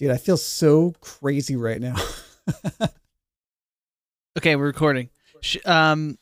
Dude, 0.00 0.10
I 0.10 0.16
feel 0.16 0.36
so 0.36 0.94
crazy 1.00 1.54
right 1.54 1.80
now. 1.80 1.94
Okay, 4.38 4.54
we're 4.54 4.66
recording. 4.66 5.10
Sh- 5.40 5.58
um, 5.66 6.16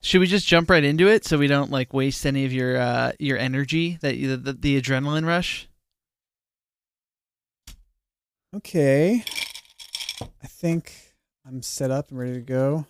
should 0.00 0.20
we 0.20 0.26
just 0.26 0.46
jump 0.46 0.70
right 0.70 0.82
into 0.82 1.08
it 1.08 1.26
so 1.26 1.36
we 1.36 1.46
don't 1.46 1.70
like 1.70 1.92
waste 1.92 2.24
any 2.24 2.46
of 2.46 2.52
your 2.54 2.78
uh 2.78 3.12
your 3.18 3.36
energy 3.36 3.98
that 4.00 4.16
you, 4.16 4.34
the, 4.36 4.54
the 4.54 4.80
adrenaline 4.80 5.26
rush? 5.26 5.68
okay. 8.56 9.22
I 10.42 10.46
think 10.46 11.12
I'm 11.46 11.60
set 11.62 11.90
up 11.90 12.10
and 12.10 12.18
ready 12.18 12.34
to 12.34 12.40
go. 12.40 12.86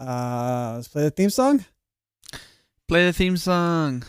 Uh, 0.00 0.72
let's 0.76 0.88
play 0.88 1.02
the 1.02 1.10
theme 1.10 1.30
song. 1.30 1.64
Play 2.88 3.04
the 3.06 3.12
theme 3.12 3.36
song. 3.36 4.04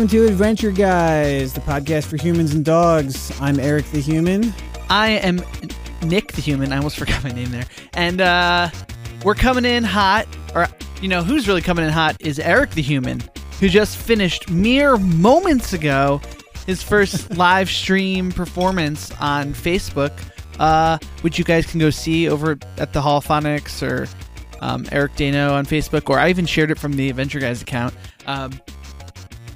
Welcome 0.00 0.16
to 0.16 0.26
Adventure 0.26 0.70
Guys, 0.70 1.52
the 1.52 1.60
podcast 1.60 2.06
for 2.06 2.16
humans 2.16 2.54
and 2.54 2.64
dogs. 2.64 3.38
I'm 3.38 3.60
Eric 3.60 3.84
the 3.90 4.00
Human. 4.00 4.54
I 4.88 5.10
am 5.10 5.42
Nick 6.00 6.32
the 6.32 6.40
human. 6.40 6.72
I 6.72 6.78
almost 6.78 6.96
forgot 6.98 7.22
my 7.22 7.30
name 7.32 7.50
there. 7.50 7.66
And 7.92 8.22
uh 8.22 8.70
we're 9.26 9.34
coming 9.34 9.66
in 9.66 9.84
hot 9.84 10.26
or 10.54 10.68
you 11.02 11.08
know, 11.08 11.22
who's 11.22 11.46
really 11.46 11.60
coming 11.60 11.84
in 11.84 11.90
hot 11.90 12.16
is 12.20 12.38
Eric 12.38 12.70
the 12.70 12.80
human 12.80 13.20
who 13.58 13.68
just 13.68 13.98
finished 13.98 14.48
mere 14.48 14.96
moments 14.96 15.74
ago 15.74 16.18
his 16.64 16.82
first 16.82 17.30
live 17.36 17.68
stream 17.68 18.32
performance 18.32 19.12
on 19.20 19.52
Facebook. 19.52 20.12
Uh 20.58 20.96
which 21.20 21.38
you 21.38 21.44
guys 21.44 21.66
can 21.66 21.78
go 21.78 21.90
see 21.90 22.26
over 22.26 22.52
at 22.78 22.94
the 22.94 23.02
Holophonics 23.02 23.86
or 23.86 24.08
um, 24.62 24.86
Eric 24.92 25.16
Dano 25.16 25.54
on 25.54 25.64
Facebook, 25.66 26.08
or 26.10 26.18
I 26.18 26.28
even 26.28 26.44
shared 26.44 26.70
it 26.70 26.78
from 26.78 26.92
the 26.92 27.08
Adventure 27.08 27.40
Guys 27.40 27.62
account. 27.62 27.94
Um, 28.26 28.52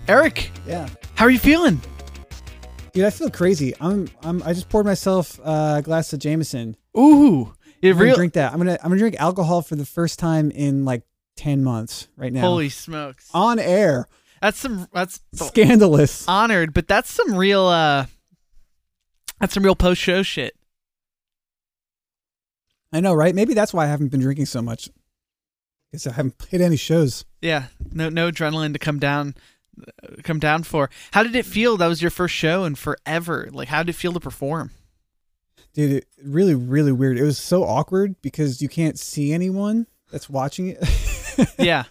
Eric, 0.06 0.50
Yeah. 0.66 0.88
how 1.14 1.24
are 1.24 1.30
you 1.30 1.38
feeling? 1.38 1.80
Dude, 2.92 3.04
I 3.04 3.10
feel 3.10 3.30
crazy. 3.30 3.74
I'm 3.80 4.08
I'm 4.22 4.42
I 4.42 4.52
just 4.52 4.68
poured 4.68 4.86
myself 4.86 5.40
uh, 5.42 5.76
a 5.78 5.82
glass 5.82 6.12
of 6.12 6.20
Jameson. 6.20 6.76
Ooh, 6.96 7.52
it 7.82 7.88
I'm 7.90 7.92
gonna 7.94 8.04
real. 8.04 8.14
drink 8.16 8.34
that. 8.34 8.52
I'm 8.52 8.58
gonna 8.58 8.78
I'm 8.82 8.90
gonna 8.90 8.98
drink 9.00 9.16
alcohol 9.18 9.62
for 9.62 9.74
the 9.76 9.84
first 9.86 10.18
time 10.18 10.50
in 10.52 10.84
like 10.84 11.02
ten 11.36 11.64
months 11.64 12.06
right 12.16 12.32
now. 12.32 12.42
Holy 12.42 12.68
smokes! 12.68 13.28
on 13.34 13.58
air. 13.58 14.06
That's 14.40 14.58
some. 14.58 14.86
That's 14.92 15.20
Scandalous. 15.32 16.28
honored, 16.28 16.72
but 16.74 16.86
that's 16.86 17.10
some 17.10 17.34
real. 17.34 17.62
uh 17.66 18.06
That's 19.40 19.54
some 19.54 19.64
real 19.64 19.74
post 19.74 20.00
show 20.00 20.22
shit. 20.22 20.54
I 22.92 23.00
know, 23.00 23.14
right? 23.14 23.34
Maybe 23.34 23.54
that's 23.54 23.74
why 23.74 23.84
I 23.84 23.88
haven't 23.88 24.08
been 24.10 24.20
drinking 24.20 24.46
so 24.46 24.62
much. 24.62 24.88
Because 25.90 26.06
I 26.06 26.12
haven't 26.12 26.38
played 26.38 26.60
any 26.62 26.76
shows. 26.76 27.24
Yeah, 27.40 27.64
no, 27.92 28.08
no 28.08 28.30
adrenaline 28.30 28.72
to 28.74 28.78
come 28.78 28.98
down, 29.00 29.34
come 30.22 30.38
down 30.38 30.62
for. 30.62 30.90
How 31.12 31.22
did 31.22 31.34
it 31.36 31.46
feel? 31.46 31.76
That 31.76 31.88
was 31.88 32.02
your 32.02 32.10
first 32.10 32.34
show 32.34 32.64
in 32.64 32.74
forever. 32.74 33.48
Like, 33.52 33.68
how 33.68 33.82
did 33.82 33.90
it 33.90 33.98
feel 33.98 34.12
to 34.12 34.20
perform? 34.20 34.70
Dude, 35.72 35.92
it 35.92 36.06
really, 36.22 36.54
really 36.54 36.92
weird. 36.92 37.18
It 37.18 37.24
was 37.24 37.38
so 37.38 37.64
awkward 37.64 38.16
because 38.22 38.62
you 38.62 38.68
can't 38.68 38.98
see 38.98 39.32
anyone 39.32 39.86
that's 40.10 40.30
watching 40.30 40.68
it. 40.68 41.54
yeah, 41.58 41.84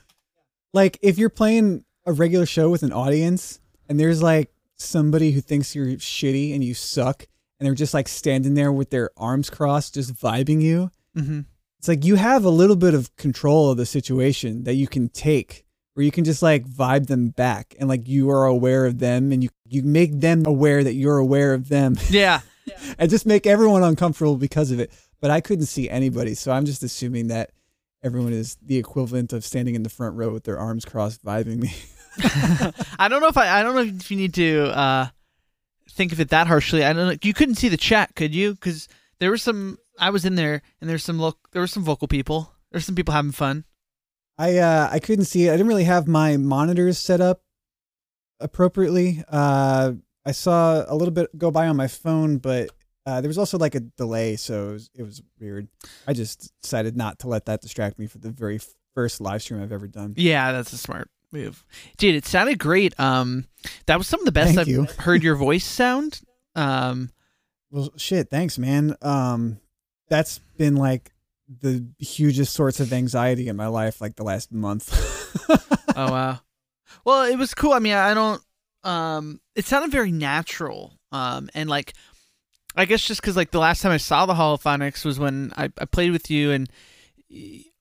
like 0.73 0.97
if 1.01 1.17
you're 1.17 1.29
playing 1.29 1.85
a 2.05 2.11
regular 2.11 2.45
show 2.45 2.69
with 2.69 2.83
an 2.83 2.91
audience 2.91 3.59
and 3.87 3.99
there's 3.99 4.21
like 4.21 4.51
somebody 4.75 5.31
who 5.31 5.41
thinks 5.41 5.75
you're 5.75 5.87
shitty 5.87 6.53
and 6.53 6.63
you 6.63 6.73
suck 6.73 7.27
and 7.59 7.67
they're 7.67 7.75
just 7.75 7.93
like 7.93 8.07
standing 8.07 8.55
there 8.55 8.71
with 8.71 8.89
their 8.89 9.09
arms 9.15 9.49
crossed 9.49 9.93
just 9.93 10.13
vibing 10.15 10.61
you 10.61 10.91
hmm 11.15 11.41
it's 11.77 11.87
like 11.89 12.05
you 12.05 12.15
have 12.15 12.45
a 12.45 12.49
little 12.49 12.77
bit 12.77 12.93
of 12.93 13.13
control 13.17 13.69
of 13.69 13.77
the 13.77 13.85
situation 13.85 14.63
that 14.63 14.75
you 14.75 14.87
can 14.87 15.09
take 15.09 15.62
where 15.93 16.03
you 16.03 16.11
can 16.11 16.23
just 16.23 16.41
like 16.41 16.65
vibe 16.65 17.07
them 17.07 17.29
back 17.29 17.75
and 17.79 17.87
like 17.87 18.07
you 18.07 18.29
are 18.29 18.45
aware 18.45 18.85
of 18.85 18.99
them 18.99 19.31
and 19.31 19.43
you 19.43 19.49
you 19.65 19.83
make 19.83 20.19
them 20.19 20.45
aware 20.45 20.83
that 20.83 20.93
you're 20.93 21.17
aware 21.17 21.53
of 21.53 21.69
them 21.69 21.97
yeah. 22.09 22.41
and 22.97 23.09
just 23.09 23.25
make 23.25 23.45
everyone 23.45 23.83
uncomfortable 23.83 24.37
because 24.37 24.71
of 24.71 24.79
it 24.79 24.91
but 25.21 25.29
i 25.31 25.39
couldn't 25.39 25.65
see 25.65 25.89
anybody 25.89 26.33
so 26.33 26.51
i'm 26.51 26.65
just 26.65 26.83
assuming 26.83 27.27
that 27.27 27.51
everyone 28.03 28.33
is 28.33 28.57
the 28.61 28.77
equivalent 28.77 29.33
of 29.33 29.45
standing 29.45 29.75
in 29.75 29.83
the 29.83 29.89
front 29.89 30.15
row 30.15 30.29
with 30.31 30.43
their 30.43 30.57
arms 30.57 30.85
crossed 30.85 31.23
vibing 31.23 31.57
me 31.57 31.73
I 32.19 33.07
don't 33.09 33.21
know 33.21 33.27
if 33.27 33.37
I. 33.37 33.59
I 33.59 33.63
don't 33.63 33.75
know 33.75 33.81
if 33.81 34.11
you 34.11 34.17
need 34.17 34.33
to 34.35 34.65
uh 34.77 35.07
think 35.91 36.11
of 36.11 36.19
it 36.19 36.29
that 36.29 36.47
harshly. 36.47 36.83
I 36.83 36.93
don't 36.93 37.07
know. 37.07 37.17
You 37.21 37.33
couldn't 37.33 37.55
see 37.55 37.69
the 37.69 37.77
chat, 37.77 38.15
could 38.15 38.33
you? 38.35 38.53
Because 38.53 38.87
there 39.19 39.29
were 39.29 39.37
some. 39.37 39.77
I 39.99 40.09
was 40.09 40.25
in 40.25 40.35
there, 40.35 40.61
and 40.79 40.89
there's 40.89 41.03
some 41.03 41.19
look. 41.19 41.37
There 41.51 41.61
were 41.61 41.67
some 41.67 41.83
vocal 41.83 42.07
people. 42.07 42.53
There's 42.71 42.85
some 42.85 42.95
people 42.95 43.13
having 43.13 43.31
fun. 43.31 43.65
I 44.37 44.57
uh 44.57 44.89
I 44.91 44.99
couldn't 44.99 45.25
see 45.25 45.47
it. 45.47 45.49
I 45.49 45.53
didn't 45.53 45.67
really 45.67 45.83
have 45.83 46.07
my 46.07 46.37
monitors 46.37 46.97
set 46.97 47.21
up 47.21 47.41
appropriately. 48.39 49.23
Uh 49.27 49.93
I 50.25 50.31
saw 50.31 50.85
a 50.87 50.95
little 50.95 51.13
bit 51.13 51.37
go 51.37 51.51
by 51.51 51.67
on 51.67 51.75
my 51.75 51.87
phone, 51.87 52.37
but 52.37 52.69
uh, 53.05 53.19
there 53.19 53.27
was 53.27 53.37
also 53.37 53.57
like 53.57 53.75
a 53.75 53.81
delay, 53.81 54.37
so 54.37 54.69
it 54.69 54.71
was, 54.71 54.89
it 54.99 55.03
was 55.03 55.21
weird. 55.37 55.67
I 56.07 56.13
just 56.13 56.53
decided 56.61 56.95
not 56.95 57.19
to 57.19 57.27
let 57.27 57.47
that 57.47 57.59
distract 57.61 57.99
me 57.99 58.07
for 58.07 58.19
the 58.19 58.29
very 58.31 58.61
first 58.95 59.19
live 59.19 59.41
stream 59.41 59.61
I've 59.61 59.73
ever 59.73 59.87
done. 59.89 60.13
Yeah, 60.15 60.53
that's 60.53 60.71
a 60.71 60.77
smart 60.77 61.09
move, 61.33 61.65
dude. 61.97 62.15
It 62.15 62.25
sounded 62.25 62.57
great. 62.59 62.97
Um, 62.97 63.47
that 63.87 63.97
was 63.97 64.07
some 64.07 64.21
of 64.21 64.25
the 64.25 64.31
best 64.31 64.55
Thank 64.55 64.59
I've 64.59 64.67
you. 64.69 64.87
heard 64.99 65.21
your 65.23 65.35
voice 65.35 65.65
sound. 65.65 66.21
Um, 66.55 67.09
Well, 67.69 67.91
shit, 67.97 68.29
thanks, 68.29 68.57
man. 68.57 68.95
Um, 69.01 69.59
that's 70.07 70.39
been 70.57 70.77
like 70.77 71.11
the 71.61 71.85
hugest 71.99 72.53
source 72.53 72.79
of 72.79 72.93
anxiety 72.93 73.47
in 73.47 73.55
my 73.55 73.67
life, 73.67 74.01
like 74.01 74.15
the 74.15 74.23
last 74.23 74.51
month. 74.51 74.91
oh 75.95 76.11
wow. 76.11 76.39
Well, 77.05 77.23
it 77.23 77.37
was 77.37 77.53
cool. 77.53 77.73
I 77.73 77.79
mean, 77.79 77.93
I 77.93 78.13
don't. 78.13 78.41
Um, 78.83 79.39
it 79.55 79.65
sounded 79.65 79.91
very 79.91 80.11
natural. 80.11 80.93
Um, 81.11 81.49
and 81.53 81.69
like, 81.69 81.93
I 82.75 82.85
guess 82.85 83.01
just 83.01 83.21
because 83.21 83.37
like 83.37 83.51
the 83.51 83.59
last 83.59 83.81
time 83.81 83.91
I 83.91 83.97
saw 83.97 84.25
the 84.25 84.33
Holophonics 84.33 85.05
was 85.05 85.19
when 85.19 85.51
I, 85.55 85.69
I 85.77 85.85
played 85.85 86.11
with 86.11 86.29
you 86.29 86.51
and 86.51 86.69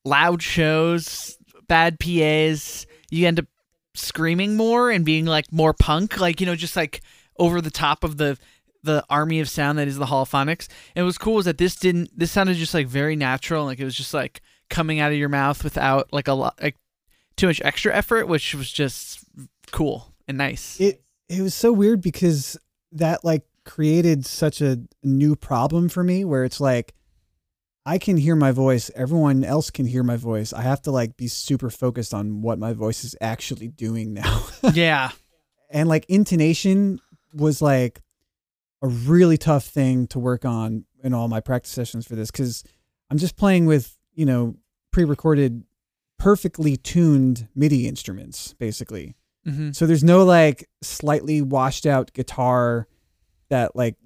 loud 0.04 0.42
shows, 0.42 1.36
bad 1.68 1.98
PAs. 1.98 2.86
You 3.10 3.26
end 3.26 3.40
up 3.40 3.46
screaming 3.94 4.56
more 4.56 4.90
and 4.90 5.04
being 5.04 5.26
like 5.26 5.52
more 5.52 5.74
punk, 5.74 6.18
like 6.20 6.40
you 6.40 6.46
know, 6.46 6.56
just 6.56 6.76
like 6.76 7.02
over 7.38 7.60
the 7.60 7.70
top 7.70 8.04
of 8.04 8.16
the 8.16 8.38
the 8.82 9.04
army 9.08 9.40
of 9.40 9.48
sound 9.48 9.78
that 9.78 9.88
is 9.88 9.96
the 9.96 10.06
Holophonics. 10.06 10.68
And 10.96 11.04
was 11.04 11.18
cool 11.18 11.38
is 11.38 11.44
that 11.44 11.58
this 11.58 11.76
didn't. 11.76 12.16
This 12.18 12.30
sounded 12.30 12.56
just 12.56 12.74
like 12.74 12.86
very 12.86 13.16
natural. 13.16 13.64
Like 13.64 13.80
it 13.80 13.84
was 13.84 13.94
just 13.94 14.14
like 14.14 14.40
coming 14.70 15.00
out 15.00 15.12
of 15.12 15.18
your 15.18 15.28
mouth 15.28 15.62
without 15.64 16.12
like 16.12 16.28
a 16.28 16.32
lot 16.32 16.60
like 16.62 16.76
too 17.36 17.46
much 17.46 17.60
extra 17.64 17.94
effort, 17.94 18.26
which 18.26 18.54
was 18.54 18.70
just 18.70 19.24
cool 19.70 20.12
and 20.28 20.38
nice. 20.38 20.80
it 20.80 21.02
it 21.28 21.40
was 21.40 21.54
so 21.54 21.72
weird 21.72 22.00
because 22.00 22.58
that 22.92 23.24
like 23.24 23.44
created 23.64 24.26
such 24.26 24.60
a 24.60 24.78
new 25.02 25.36
problem 25.36 25.88
for 25.88 26.02
me 26.02 26.24
where 26.24 26.44
it's 26.44 26.60
like 26.60 26.94
I 27.84 27.98
can 27.98 28.16
hear 28.16 28.36
my 28.36 28.52
voice, 28.52 28.90
everyone 28.94 29.42
else 29.42 29.70
can 29.70 29.86
hear 29.86 30.04
my 30.04 30.16
voice. 30.16 30.52
I 30.52 30.62
have 30.62 30.82
to 30.82 30.92
like 30.92 31.16
be 31.16 31.26
super 31.26 31.68
focused 31.68 32.14
on 32.14 32.42
what 32.42 32.58
my 32.58 32.72
voice 32.72 33.02
is 33.02 33.16
actually 33.20 33.68
doing 33.68 34.14
now. 34.14 34.44
yeah. 34.72 35.10
and 35.70 35.88
like 35.88 36.04
intonation 36.08 37.00
was 37.34 37.60
like 37.60 38.00
a 38.82 38.88
really 38.88 39.38
tough 39.38 39.64
thing 39.64 40.06
to 40.08 40.18
work 40.18 40.44
on 40.44 40.84
in 41.02 41.14
all 41.14 41.28
my 41.28 41.40
practice 41.40 41.72
sessions 41.72 42.06
for 42.06 42.16
this 42.16 42.30
cuz 42.30 42.64
I'm 43.10 43.18
just 43.18 43.36
playing 43.36 43.66
with, 43.66 43.96
you 44.14 44.26
know, 44.26 44.56
pre-recorded 44.90 45.64
perfectly 46.18 46.76
tuned 46.76 47.48
MIDI 47.54 47.86
instruments 47.88 48.54
basically. 48.54 49.14
hmm 49.44 49.72
So 49.72 49.86
there's 49.86 50.04
no 50.04 50.24
like 50.24 50.68
slightly 50.82 51.42
washed 51.42 51.86
out 51.86 52.12
guitar 52.12 52.88
that 53.48 53.74
like 53.76 53.96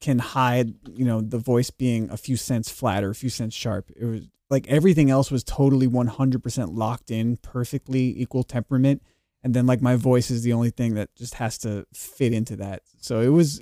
can 0.00 0.18
hide, 0.18 0.74
you 0.92 1.04
know, 1.04 1.20
the 1.20 1.38
voice 1.38 1.70
being 1.70 2.10
a 2.10 2.16
few 2.16 2.36
cents 2.36 2.70
flat 2.70 3.02
or 3.02 3.10
a 3.10 3.14
few 3.14 3.30
cents 3.30 3.54
sharp. 3.54 3.90
It 3.96 4.04
was 4.04 4.28
like 4.50 4.66
everything 4.68 5.10
else 5.10 5.30
was 5.30 5.42
totally 5.42 5.88
100% 5.88 6.76
locked 6.76 7.10
in, 7.10 7.36
perfectly 7.38 8.20
equal 8.20 8.44
temperament. 8.44 9.02
And 9.42 9.54
then 9.54 9.66
like 9.66 9.80
my 9.80 9.96
voice 9.96 10.30
is 10.30 10.42
the 10.42 10.52
only 10.52 10.70
thing 10.70 10.94
that 10.94 11.14
just 11.14 11.34
has 11.34 11.58
to 11.58 11.86
fit 11.92 12.32
into 12.32 12.56
that. 12.56 12.82
So 13.00 13.20
it 13.20 13.28
was 13.28 13.60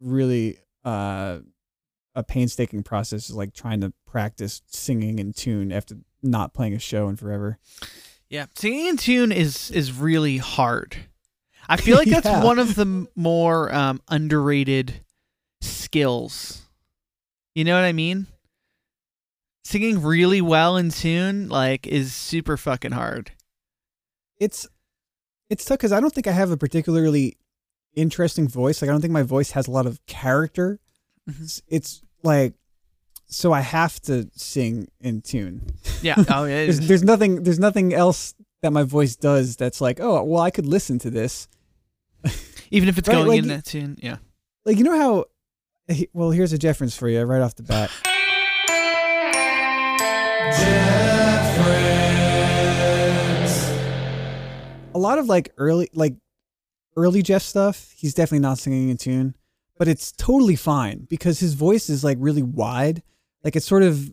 really 0.00 0.58
uh, 0.84 1.38
a 2.14 2.22
painstaking 2.22 2.82
process, 2.82 3.30
is 3.30 3.36
like 3.36 3.54
trying 3.54 3.80
to 3.82 3.92
practice 4.06 4.62
singing 4.66 5.18
in 5.18 5.32
tune 5.32 5.70
after 5.72 5.96
not 6.22 6.52
playing 6.54 6.74
a 6.74 6.78
show 6.78 7.08
in 7.08 7.16
forever. 7.16 7.58
Yeah. 8.28 8.46
Singing 8.54 8.86
in 8.86 8.96
tune 8.96 9.32
is 9.32 9.70
is 9.70 9.92
really 9.92 10.36
hard. 10.38 10.96
I 11.68 11.76
feel 11.78 11.96
like 11.96 12.08
that's 12.08 12.26
Yeah. 12.26 12.42
one 12.44 12.58
of 12.58 12.74
the 12.74 13.06
more 13.14 13.72
um, 13.74 14.00
underrated 14.08 15.04
skills. 15.60 16.62
You 17.54 17.64
know 17.64 17.74
what 17.74 17.84
I 17.84 17.92
mean? 17.92 18.26
singing 19.64 20.02
really 20.02 20.40
well 20.40 20.76
in 20.76 20.90
tune 20.90 21.48
like 21.48 21.86
is 21.86 22.12
super 22.12 22.56
fucking 22.56 22.90
hard. 22.92 23.30
it's 24.38 24.66
it's 25.48 25.64
tough 25.64 25.78
because 25.78 25.92
I 25.92 26.00
don't 26.00 26.12
think 26.12 26.26
I 26.26 26.32
have 26.32 26.50
a 26.50 26.56
particularly 26.56 27.36
interesting 27.94 28.48
voice. 28.48 28.80
Like 28.82 28.88
I 28.88 28.92
don't 28.92 29.00
think 29.00 29.12
my 29.12 29.22
voice 29.22 29.50
has 29.52 29.66
a 29.66 29.70
lot 29.70 29.86
of 29.86 30.04
character. 30.06 30.78
Mhm. 31.28 31.42
It's, 31.42 31.62
it's 31.68 32.02
like 32.22 32.54
so 33.26 33.52
I 33.52 33.60
have 33.60 34.00
to 34.02 34.28
sing 34.34 34.88
in 35.00 35.22
tune. 35.22 35.66
Yeah. 36.02 36.16
Oh 36.28 36.44
yeah. 36.44 36.64
There's 36.64 36.80
there's 36.80 37.02
nothing 37.04 37.42
there's 37.42 37.58
nothing 37.60 37.92
else 37.94 38.34
that 38.62 38.72
my 38.72 38.82
voice 38.82 39.16
does 39.16 39.56
that's 39.56 39.80
like 39.80 40.00
oh 40.00 40.22
well 40.24 40.42
I 40.42 40.50
could 40.50 40.66
listen 40.66 40.98
to 41.00 41.10
this. 41.10 41.48
Even 42.70 42.88
if 42.88 42.98
it's 42.98 43.08
Right, 43.08 43.14
going 43.14 43.28
like 43.28 43.38
in 43.42 43.48
that 43.48 43.64
tune. 43.64 43.98
Yeah. 44.02 44.16
Like 44.64 44.78
you 44.78 44.84
know 44.84 44.96
how 44.98 45.24
well 46.12 46.30
here's 46.30 46.52
a 46.52 46.58
Jefference 46.58 46.96
for 46.96 47.08
you 47.08 47.22
right 47.22 47.40
off 47.42 47.54
the 47.56 47.62
bat. 47.62 47.90
a 54.94 54.98
lot 54.98 55.18
of 55.18 55.26
like 55.26 55.52
early 55.56 55.88
like 55.94 56.14
early 56.96 57.22
Jeff 57.22 57.42
stuff, 57.42 57.92
he's 57.96 58.14
definitely 58.14 58.40
not 58.40 58.58
singing 58.58 58.88
in 58.88 58.96
tune, 58.96 59.36
but 59.78 59.88
it's 59.88 60.12
totally 60.12 60.56
fine 60.56 61.06
because 61.08 61.40
his 61.40 61.54
voice 61.54 61.88
is 61.88 62.04
like 62.04 62.18
really 62.20 62.42
wide. 62.42 63.02
Like 63.44 63.56
it 63.56 63.62
sort 63.62 63.82
of 63.82 64.10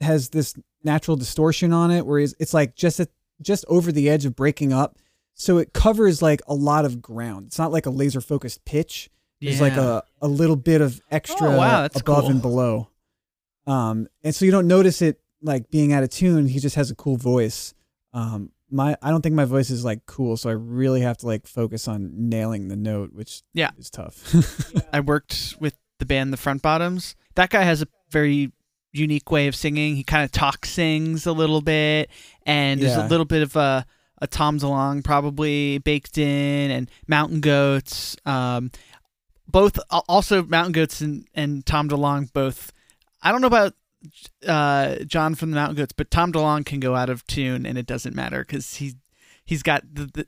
has 0.00 0.28
this 0.30 0.54
natural 0.84 1.16
distortion 1.16 1.72
on 1.72 1.90
it 1.90 2.06
where 2.06 2.18
it's, 2.18 2.34
it's 2.38 2.52
like 2.54 2.74
just 2.76 3.00
at, 3.00 3.08
just 3.40 3.64
over 3.68 3.90
the 3.92 4.08
edge 4.08 4.24
of 4.26 4.36
breaking 4.36 4.72
up. 4.72 4.98
So 5.34 5.58
it 5.58 5.72
covers 5.72 6.22
like 6.22 6.40
a 6.46 6.54
lot 6.54 6.84
of 6.84 7.02
ground. 7.02 7.46
It's 7.48 7.58
not 7.58 7.72
like 7.72 7.86
a 7.86 7.90
laser 7.90 8.20
focused 8.20 8.64
pitch. 8.64 9.10
There's 9.40 9.60
like 9.60 9.76
a, 9.76 10.02
a 10.22 10.28
little 10.28 10.56
bit 10.56 10.80
of 10.80 11.00
extra 11.10 11.48
Oh, 11.48 11.58
wow, 11.58 11.84
above 11.84 12.02
cool. 12.04 12.30
and 12.30 12.40
below. 12.40 12.88
Um, 13.66 14.08
and 14.24 14.34
so 14.34 14.44
you 14.46 14.50
don't 14.50 14.66
notice 14.66 15.02
it 15.02 15.20
like 15.42 15.70
being 15.70 15.92
out 15.92 16.02
of 16.02 16.08
tune. 16.10 16.48
He 16.48 16.58
just 16.58 16.76
has 16.76 16.90
a 16.90 16.94
cool 16.94 17.16
voice. 17.18 17.74
Um, 18.14 18.50
my 18.70 18.96
I 19.02 19.10
don't 19.10 19.22
think 19.22 19.34
my 19.34 19.44
voice 19.44 19.70
is 19.70 19.84
like 19.84 20.06
cool, 20.06 20.36
so 20.36 20.50
I 20.50 20.54
really 20.54 21.00
have 21.02 21.16
to 21.18 21.26
like 21.26 21.46
focus 21.46 21.86
on 21.88 22.10
nailing 22.28 22.68
the 22.68 22.76
note, 22.76 23.12
which 23.12 23.42
Yeah. 23.54 23.70
is 23.78 23.90
tough. 23.90 24.34
I 24.92 25.00
worked 25.00 25.54
with 25.60 25.74
the 25.98 26.06
band 26.06 26.32
The 26.32 26.36
Front 26.36 26.62
Bottoms. 26.62 27.14
That 27.36 27.50
guy 27.50 27.62
has 27.62 27.82
a 27.82 27.86
very 28.10 28.52
unique 28.92 29.30
way 29.30 29.46
of 29.46 29.54
singing. 29.54 29.94
He 29.96 30.02
kind 30.04 30.24
of 30.24 30.32
talk 30.32 30.64
sings 30.66 31.26
a 31.26 31.32
little 31.32 31.60
bit, 31.60 32.10
and 32.44 32.80
there's 32.80 32.96
a 32.96 33.06
little 33.08 33.26
bit 33.26 33.42
of 33.42 33.56
a 33.56 33.86
a 34.18 34.26
Tom 34.26 34.58
DeLonge 34.58 35.04
probably 35.04 35.76
baked 35.78 36.16
in, 36.16 36.70
and 36.70 36.90
Mountain 37.06 37.40
Goats. 37.40 38.16
Um, 38.24 38.70
both 39.46 39.78
also 40.08 40.42
Mountain 40.42 40.72
Goats 40.72 41.00
and 41.02 41.26
and 41.34 41.64
Tom 41.66 41.88
DeLonge 41.88 42.32
both. 42.32 42.72
I 43.22 43.30
don't 43.32 43.40
know 43.42 43.46
about 43.46 43.74
uh, 44.46 44.96
John 45.06 45.34
from 45.34 45.50
the 45.50 45.56
Mountain 45.56 45.76
Goats, 45.76 45.92
but 45.92 46.10
Tom 46.10 46.32
DeLonge 46.32 46.66
can 46.66 46.80
go 46.80 46.94
out 46.94 47.10
of 47.10 47.26
tune 47.26 47.66
and 47.66 47.76
it 47.78 47.86
doesn't 47.86 48.14
matter 48.14 48.40
because 48.40 48.76
he 48.76 48.94
he's 49.44 49.62
got 49.62 49.82
the, 49.92 50.06
the 50.06 50.26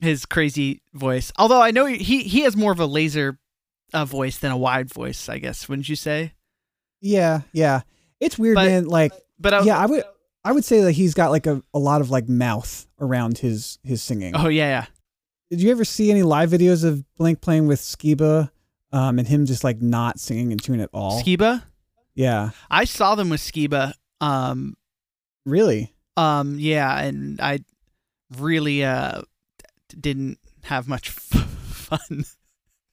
his 0.00 0.26
crazy 0.26 0.82
voice. 0.94 1.32
Although 1.38 1.60
I 1.62 1.70
know 1.70 1.86
he 1.86 2.22
he 2.22 2.40
has 2.42 2.56
more 2.56 2.72
of 2.72 2.80
a 2.80 2.86
laser 2.86 3.38
uh, 3.92 4.04
voice 4.04 4.38
than 4.38 4.52
a 4.52 4.56
wide 4.58 4.92
voice, 4.92 5.28
I 5.28 5.38
guess. 5.38 5.68
Wouldn't 5.68 5.88
you 5.88 5.96
say? 5.96 6.32
yeah, 7.00 7.42
yeah. 7.52 7.82
It's 8.20 8.38
weird, 8.38 8.54
But- 8.56 8.66
man. 8.66 8.86
Like, 8.86 9.12
But 9.38 9.54
I, 9.54 9.60
yeah, 9.62 9.78
I 9.78 9.86
would 9.86 10.04
I 10.44 10.52
would 10.52 10.64
say 10.64 10.80
that 10.82 10.92
he's 10.92 11.14
got 11.14 11.30
like 11.30 11.46
a, 11.46 11.62
a 11.74 11.78
lot 11.78 12.00
of 12.00 12.10
like 12.10 12.28
mouth 12.28 12.86
around 13.00 13.38
his 13.38 13.78
his 13.82 14.02
singing. 14.02 14.34
Oh 14.36 14.48
yeah, 14.48 14.68
yeah. 14.68 14.86
Did 15.50 15.60
you 15.62 15.70
ever 15.70 15.84
see 15.84 16.10
any 16.10 16.22
live 16.22 16.50
videos 16.50 16.84
of 16.84 17.04
Blink 17.16 17.40
playing 17.40 17.66
with 17.68 17.80
Skiba, 17.80 18.50
um, 18.92 19.18
and 19.18 19.28
him 19.28 19.46
just 19.46 19.62
like 19.64 19.80
not 19.80 20.18
singing 20.18 20.50
in 20.52 20.58
tune 20.58 20.80
at 20.80 20.90
all? 20.92 21.22
Skiba. 21.22 21.62
Yeah, 22.16 22.50
I 22.68 22.84
saw 22.84 23.14
them 23.14 23.28
with 23.30 23.40
Skiba. 23.40 23.92
Um, 24.20 24.74
really. 25.44 25.92
um, 26.16 26.56
yeah, 26.58 26.98
and 27.00 27.40
I 27.40 27.60
really 28.36 28.82
uh 28.84 29.22
didn't 30.00 30.38
have 30.64 30.88
much 30.88 31.10
fun. 31.10 32.24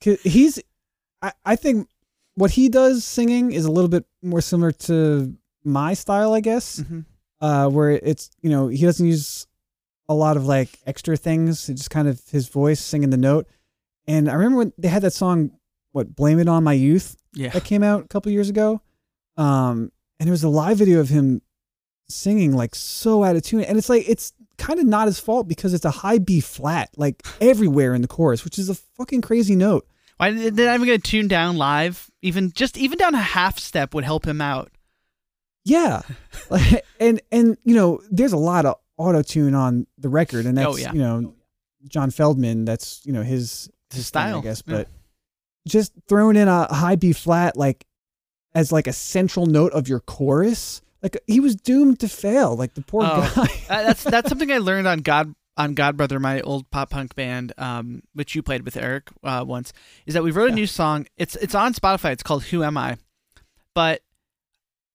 he's 0.02 0.60
I, 1.22 1.32
I 1.46 1.56
think 1.56 1.88
what 2.36 2.52
he 2.52 2.70
does 2.70 3.04
singing 3.06 3.52
is 3.52 3.66
a 3.66 3.72
little 3.72 3.90
bit 3.90 4.06
more 4.22 4.42
similar 4.42 4.72
to 4.72 5.34
my 5.64 5.94
style 5.94 6.34
i 6.34 6.40
guess 6.42 6.80
Mhm. 6.82 7.06
uh 7.42 7.70
where 7.70 7.92
it's 7.92 8.30
you 8.42 8.50
know 8.50 8.68
he 8.68 8.84
doesn't 8.86 9.06
use 9.08 9.48
a 10.10 10.14
lot 10.14 10.36
of 10.38 10.46
like 10.46 10.78
extra 10.86 11.16
things 11.16 11.70
it's 11.70 11.82
just 11.82 11.90
kind 11.90 12.08
of 12.08 12.22
his 12.30 12.48
voice 12.50 12.80
singing 12.82 13.10
the 13.12 13.18
note 13.18 13.48
and 14.08 14.30
i 14.30 14.34
remember 14.34 14.58
when 14.58 14.74
they 14.78 14.90
had 14.90 15.02
that 15.04 15.14
song 15.14 15.52
what 15.94 16.16
blame 16.16 16.38
it 16.40 16.48
on 16.50 16.64
my 16.64 16.74
youth 16.74 17.16
Yeah. 17.34 17.50
that 17.50 17.64
came 17.64 17.82
out 17.82 18.04
a 18.04 18.08
couple 18.08 18.32
years 18.32 18.50
ago 18.50 18.82
um 19.38 19.92
and 20.20 20.28
it 20.30 20.32
was 20.32 20.44
a 20.44 20.50
live 20.50 20.78
video 20.78 21.00
of 21.00 21.10
him 21.10 21.42
singing 22.10 22.54
like 22.54 22.76
so 22.76 23.24
out 23.24 23.36
of 23.36 23.42
tune 23.42 23.62
and 23.62 23.78
it's 23.78 23.90
like 23.90 24.08
it's 24.08 24.34
kind 24.58 24.80
of 24.80 24.86
not 24.86 25.08
his 25.08 25.20
fault 25.20 25.48
because 25.48 25.74
it's 25.74 25.86
a 25.86 25.90
high 25.92 26.20
b 26.20 26.40
flat 26.40 26.90
like 26.98 27.26
everywhere 27.42 27.94
in 27.96 28.02
the 28.02 28.08
chorus 28.08 28.44
which 28.46 28.60
is 28.60 28.70
a 28.70 28.76
fucking 28.76 29.22
crazy 29.22 29.56
note 29.56 29.88
Why 30.18 30.32
did 30.32 30.56
they 30.56 30.66
not 30.66 30.76
even 30.76 30.86
get 30.88 31.04
tuned 31.04 31.30
down 31.30 31.58
live? 31.58 32.10
Even 32.22 32.52
just 32.52 32.78
even 32.78 32.98
down 32.98 33.16
a 33.16 33.22
half 33.22 33.58
step 33.58 33.94
would 33.96 34.04
help 34.04 34.26
him 34.26 34.40
out. 34.42 34.72
Yeah, 35.66 36.02
Like, 36.50 36.86
and 37.00 37.22
and 37.32 37.58
you 37.64 37.74
know, 37.76 38.02
there's 38.12 38.32
a 38.34 38.38
lot 38.38 38.66
of 38.66 38.76
auto 38.98 39.22
tune 39.24 39.56
on 39.56 39.88
the 39.98 40.10
record, 40.10 40.46
and 40.46 40.58
that's 40.58 40.68
Oh, 40.68 40.78
yeah. 40.78 40.94
you 40.94 41.00
know, 41.00 41.34
John 41.88 42.12
Feldmann. 42.12 42.66
That's 42.66 43.02
you 43.06 43.12
know 43.14 43.24
his 43.24 43.70
His 43.90 43.98
thing, 43.98 44.04
style, 44.04 44.40
I 44.40 44.42
guess. 44.42 44.62
yeah. 44.68 44.76
But 44.78 44.88
just 45.68 45.94
throwing 46.08 46.36
in 46.38 46.48
a 46.48 46.74
high 46.74 46.96
B 46.96 47.12
flat 47.14 47.58
like 47.58 47.86
as 48.56 48.72
like 48.72 48.88
a 48.88 48.94
central 48.94 49.46
note 49.46 49.74
of 49.74 49.88
your 49.88 50.00
chorus, 50.00 50.82
like 51.02 51.18
he 51.28 51.40
was 51.40 51.56
doomed 51.56 52.00
to 52.02 52.08
fail. 52.08 52.56
Like 52.56 52.74
the 52.76 52.82
poor 52.82 53.04
Oh, 53.06 53.32
guy. 53.36 53.48
Uh, 53.70 53.84
that's 53.84 54.04
that's 54.04 54.30
something 54.30 54.52
I 54.52 54.58
learned 54.60 54.88
on 54.88 55.00
God 55.00 55.34
on 55.56 55.76
Godbrother, 55.76 56.20
my 56.20 56.42
old 56.42 56.70
pop 56.72 56.90
punk 56.90 57.16
band, 57.16 57.54
um, 57.58 58.02
which 58.14 58.34
you 58.36 58.42
played 58.42 58.64
with 58.66 58.76
Eric 58.76 59.10
uh, 59.24 59.44
once. 59.48 59.72
Is 60.06 60.14
that 60.16 60.24
we 60.24 60.32
wrote 60.32 60.48
a 60.48 60.50
Yeah. 60.50 60.56
new 60.56 60.68
song. 60.68 61.08
It's 61.18 61.36
it's 61.38 61.56
on 61.56 61.74
Spotify. 61.74 62.12
It's 62.12 62.24
called 62.24 62.46
Who 62.46 62.64
Am 62.64 62.78
I, 62.78 62.98
but 63.76 64.02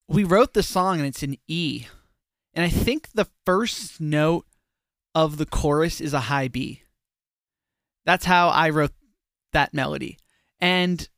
we 0.08 0.25
wrote 0.25 0.55
the 0.55 0.62
song 0.62 0.99
and 0.99 1.06
it's 1.06 1.22
an 1.22 1.37
E, 1.49 1.87
and 2.55 2.64
I 2.64 2.69
think 2.69 3.10
the 3.12 3.26
first 3.44 4.00
note 4.00 4.46
of 5.14 5.37
the 5.37 5.46
chorus 5.46 6.00
is 6.00 6.12
a 6.14 6.20
high 6.20 6.49
B. 6.49 6.82
That's 8.06 8.25
how 8.25 8.49
I 8.49 8.70
wrote 8.70 8.93
that 9.52 9.75
melody, 9.75 10.19
and 10.60 11.08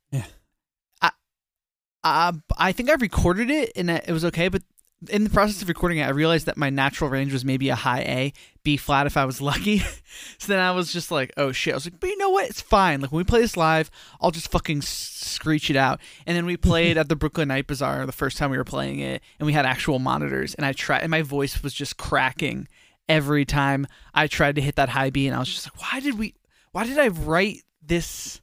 uh, 2.05 2.32
I 2.56 2.73
think 2.73 2.91
I 2.91 2.94
recorded 2.94 3.50
it 3.50 3.73
and 3.76 3.91
it 3.91 4.11
was 4.11 4.25
okay, 4.26 4.49
but 4.49 4.62
in 5.08 5.25
the 5.25 5.31
process 5.31 5.62
of 5.62 5.69
recording 5.69 5.99
it, 5.99 6.05
I 6.05 6.11
realized 6.11 6.47
that 6.47 6.58
my 6.58 6.69
natural 6.69 7.08
range 7.08 7.32
was 7.32 7.44
maybe 7.44 7.70
a 7.70 7.75
high 7.75 8.00
A, 8.00 8.32
B 8.62 8.76
flat 8.76 9.07
if 9.07 9.16
I 9.16 9.25
was 9.25 9.40
lucky. 9.50 9.78
so 9.78 10.47
then 10.47 10.59
I 10.59 10.73
was 10.73 10.92
just 10.92 11.11
like, 11.11 11.33
oh 11.37 11.52
shit. 11.52 11.73
I 11.73 11.76
was 11.76 11.87
like, 11.87 11.99
but 12.00 12.11
you 12.11 12.19
know 12.19 12.30
what? 12.30 12.49
It's 12.50 12.61
fine. 12.61 13.00
Like 13.00 13.11
when 13.11 13.19
we 13.19 13.25
play 13.25 13.40
this 13.40 13.57
live, 13.57 13.90
I'll 14.21 14.30
just 14.30 14.50
fucking 14.50 14.83
screech 14.83 15.71
it 15.71 15.76
out. 15.76 16.00
And 16.26 16.37
then 16.37 16.45
we 16.45 16.57
played 16.57 16.99
at 16.99 17.09
the 17.09 17.16
Brooklyn 17.16 17.49
Night 17.49 17.66
Bazaar 17.66 18.04
the 18.04 18.12
first 18.12 18.37
time 18.37 18.50
we 18.50 18.59
were 18.59 18.64
playing 18.64 19.00
it, 19.00 19.23
and 19.38 19.47
we 19.47 19.52
had 19.52 19.64
actual 19.64 19.99
monitors, 19.99 20.54
and 20.54 20.66
I 20.66 20.73
tried, 20.73 21.00
and 21.00 21.11
my 21.11 21.23
voice 21.23 21.62
was 21.62 21.73
just 21.73 21.97
cracking 21.97 22.69
every 23.09 23.45
time 23.45 23.87
I 24.14 24.26
tried 24.26 24.54
to 24.57 24.61
hit 24.61 24.76
that 24.76 24.90
high 24.90 25.11
B, 25.11 25.26
and 25.26 25.35
I 25.35 25.38
was 25.38 25.49
just 25.49 25.66
like, 25.66 25.80
why 25.80 26.00
did 26.00 26.19
we? 26.19 26.35
Why 26.73 26.85
did 26.85 26.99
I 26.99 27.09
write 27.09 27.62
this 27.83 28.40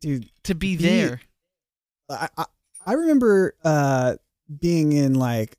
Dude, 0.00 0.30
to 0.44 0.54
be 0.54 0.76
B- 0.76 0.82
there? 0.82 1.20
I, 2.10 2.28
I 2.36 2.44
I 2.86 2.92
remember 2.94 3.54
uh 3.64 4.16
being 4.60 4.92
in 4.92 5.14
like 5.14 5.56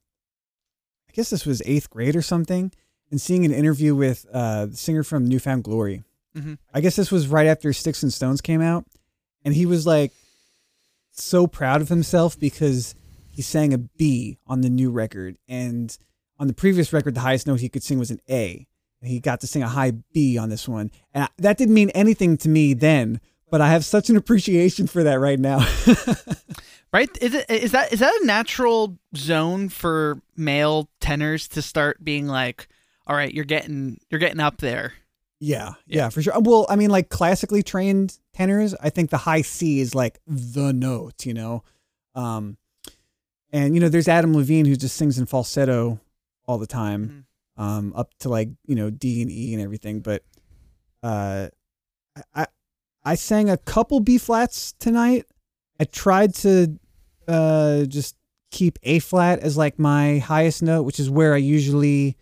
I 1.10 1.12
guess 1.14 1.30
this 1.30 1.46
was 1.46 1.62
eighth 1.66 1.90
grade 1.90 2.16
or 2.16 2.22
something, 2.22 2.72
and 3.12 3.22
seeing 3.22 3.46
an 3.46 3.52
interview 3.54 3.96
with 3.96 4.26
uh 4.34 4.68
the 4.68 4.78
singer 4.78 5.04
from 5.04 5.26
New 5.26 5.40
Found 5.40 5.64
Glory. 5.64 6.04
Mhm. 6.36 6.58
I 6.74 6.82
guess 6.82 6.96
this 6.96 7.12
was 7.12 7.28
right 7.28 7.48
after 7.48 7.72
Sticks 7.74 8.02
and 8.04 8.12
Stones 8.12 8.42
came 8.42 8.62
out, 8.62 8.86
and 9.46 9.54
he 9.54 9.66
was 9.66 9.86
like 9.86 10.12
so 11.12 11.46
proud 11.48 11.82
of 11.82 11.90
himself 11.90 12.40
because 12.40 12.96
he 13.30 13.42
sang 13.42 13.74
a 13.74 13.78
B 13.78 14.38
on 14.48 14.62
the 14.62 14.70
new 14.70 14.90
record, 14.92 15.38
and 15.48 15.96
on 16.40 16.48
the 16.48 16.54
previous 16.54 16.92
record, 16.92 17.14
the 17.16 17.22
highest 17.22 17.46
note 17.48 17.60
he 17.60 17.70
could 17.70 17.84
sing 17.84 18.00
was 18.00 18.12
an 18.12 18.20
A. 18.30 18.68
And 19.02 19.12
he 19.12 19.20
got 19.20 19.42
to 19.42 19.48
sing 19.48 19.62
a 19.62 19.68
high 19.68 19.92
B 20.14 20.38
on 20.38 20.50
this 20.50 20.68
one, 20.68 20.90
and 21.14 21.26
I, 21.26 21.28
that 21.40 21.58
didn't 21.58 21.74
mean 21.76 21.90
anything 21.92 22.38
to 22.38 22.50
me 22.50 22.74
then. 22.74 23.20
But 23.52 23.60
I 23.62 23.70
have 23.70 23.86
such 23.86 24.10
an 24.10 24.16
appreciation 24.18 24.88
for 24.88 25.04
that 25.04 25.20
right 25.20 25.38
now. 25.40 25.60
Right? 26.94 27.10
Is 27.20 27.34
it 27.34 27.50
is 27.50 27.72
that 27.72 27.92
is 27.92 28.00
that 28.02 28.14
a 28.22 28.26
natural 28.26 29.00
zone 29.18 29.70
for 29.70 30.22
male 30.38 30.90
tenors 31.00 31.48
to 31.50 31.62
start 31.64 32.06
being 32.06 32.28
like, 32.28 32.68
all 33.08 33.16
right, 33.16 33.34
you're 33.34 33.46
getting 33.46 34.00
you're 34.10 34.20
getting 34.20 34.40
up 34.40 34.58
there. 34.58 34.94
Yeah, 35.40 35.74
yeah, 35.88 36.08
for 36.10 36.22
sure. 36.22 36.40
Well, 36.40 36.68
I 36.70 36.76
mean, 36.76 36.90
like 36.90 37.10
classically 37.10 37.64
trained 37.64 38.18
tenors, 38.34 38.76
I 38.76 38.90
think 38.90 39.10
the 39.10 39.18
high 39.18 39.42
C 39.42 39.80
is 39.82 39.94
like 39.94 40.20
the 40.28 40.72
note, 40.72 41.26
you 41.26 41.34
know. 41.34 41.64
Um, 42.16 42.58
and 43.52 43.74
you 43.74 43.82
know, 43.82 43.90
there's 43.90 44.08
Adam 44.08 44.34
Levine 44.34 44.66
who 44.66 44.76
just 44.76 44.96
sings 44.96 45.18
in 45.18 45.26
falsetto 45.26 46.00
all 46.46 46.60
the 46.60 46.68
time, 46.68 47.26
um, 47.58 47.92
up 47.96 48.14
to 48.20 48.30
like 48.30 48.50
you 48.68 48.76
know 48.76 48.90
D 48.90 49.22
and 49.22 49.32
E 49.32 49.54
and 49.54 49.62
everything. 49.62 50.00
But 50.00 50.24
uh, 51.02 51.50
I 52.16 52.22
I, 52.44 52.48
I 53.04 53.16
sang 53.16 53.50
a 53.50 53.58
couple 53.58 54.00
B 54.00 54.20
flats 54.20 54.74
tonight. 54.80 55.26
I 55.80 55.86
tried 55.86 56.36
to 56.36 56.80
uh 57.28 57.86
just 57.86 58.16
keep 58.52 58.80
A 58.84 59.00
flat 59.00 59.40
as 59.40 59.58
like 59.58 59.80
my 59.80 60.20
highest 60.20 60.62
note, 60.64 60.84
which 60.84 61.00
is 61.00 61.10
where 61.10 61.34
I 61.34 61.38
usually 61.38 62.18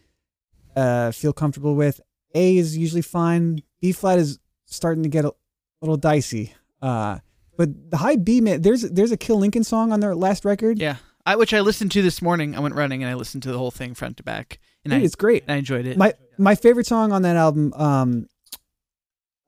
uh, 0.76 1.12
feel 1.12 1.34
comfortable 1.34 1.76
with. 1.76 2.00
A 2.34 2.58
is 2.58 2.78
usually 2.78 3.02
fine. 3.02 3.62
B 3.82 3.92
flat 3.92 4.18
is 4.18 4.40
starting 4.66 5.04
to 5.04 5.10
get 5.10 5.26
a 5.26 5.34
little 5.82 5.98
dicey. 5.98 6.54
Uh, 6.82 7.20
but 7.58 7.92
the 7.92 7.98
high 7.98 8.16
B 8.16 8.42
man, 8.42 8.62
there's 8.62 8.82
there's 8.84 9.12
a 9.12 9.18
Kill 9.18 9.38
Lincoln 9.38 9.64
song 9.64 9.92
on 9.92 10.00
their 10.00 10.16
last 10.16 10.46
record. 10.46 10.80
Yeah, 10.80 10.96
I 11.26 11.36
which 11.36 11.54
I 11.54 11.60
listened 11.60 11.92
to 11.92 12.02
this 12.02 12.22
morning. 12.22 12.56
I 12.56 12.60
went 12.60 12.76
running 12.76 13.04
and 13.04 13.12
I 13.12 13.16
listened 13.16 13.44
to 13.44 13.52
the 13.52 13.58
whole 13.58 13.72
thing 13.72 13.94
front 13.94 14.18
to 14.18 14.24
back, 14.24 14.60
and 14.84 14.92
Dude, 14.92 15.02
I 15.02 15.06
it's 15.06 15.16
great. 15.16 15.44
I 15.48 15.56
enjoyed 15.56 15.86
it. 15.86 15.98
My 15.98 16.14
my 16.38 16.56
favorite 16.56 16.88
song 16.88 17.12
on 17.12 17.22
that 17.24 17.36
album, 17.36 17.74
um, 17.74 18.28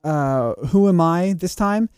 uh, 0.04 0.52
"Who 0.66 0.88
Am 0.88 1.00
I?" 1.00 1.32
This 1.32 1.54
time, 1.54 1.88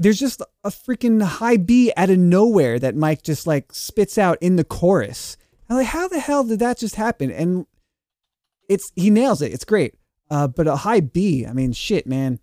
there's 0.00 0.18
just 0.18 0.40
a 0.64 0.70
freaking 0.70 1.22
high 1.22 1.58
B 1.58 1.92
out 1.94 2.08
of 2.08 2.18
nowhere 2.18 2.78
that 2.78 2.96
Mike 2.96 3.22
just 3.22 3.46
like 3.46 3.70
spits 3.70 4.16
out 4.16 4.38
in 4.40 4.56
the 4.56 4.64
chorus. 4.64 5.36
I'm 5.68 5.76
like, 5.76 5.88
how 5.88 6.08
the 6.08 6.18
hell 6.18 6.42
did 6.42 6.58
that 6.60 6.78
just 6.78 6.96
happen? 6.96 7.30
And 7.30 7.66
it's 8.66 8.90
he 8.96 9.10
nails 9.10 9.42
it. 9.42 9.52
It's 9.52 9.66
great. 9.66 9.94
Uh, 10.30 10.48
but 10.48 10.66
a 10.66 10.76
high 10.76 11.00
B, 11.00 11.44
I 11.44 11.52
mean, 11.52 11.72
shit, 11.72 12.06
man. 12.06 12.40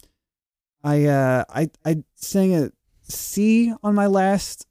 I 0.84 1.06
uh, 1.06 1.46
I 1.50 1.72
I 1.84 2.04
sang 2.16 2.54
a 2.54 2.72
C 3.02 3.74
on 3.82 3.96
my 3.96 4.06
last 4.06 4.68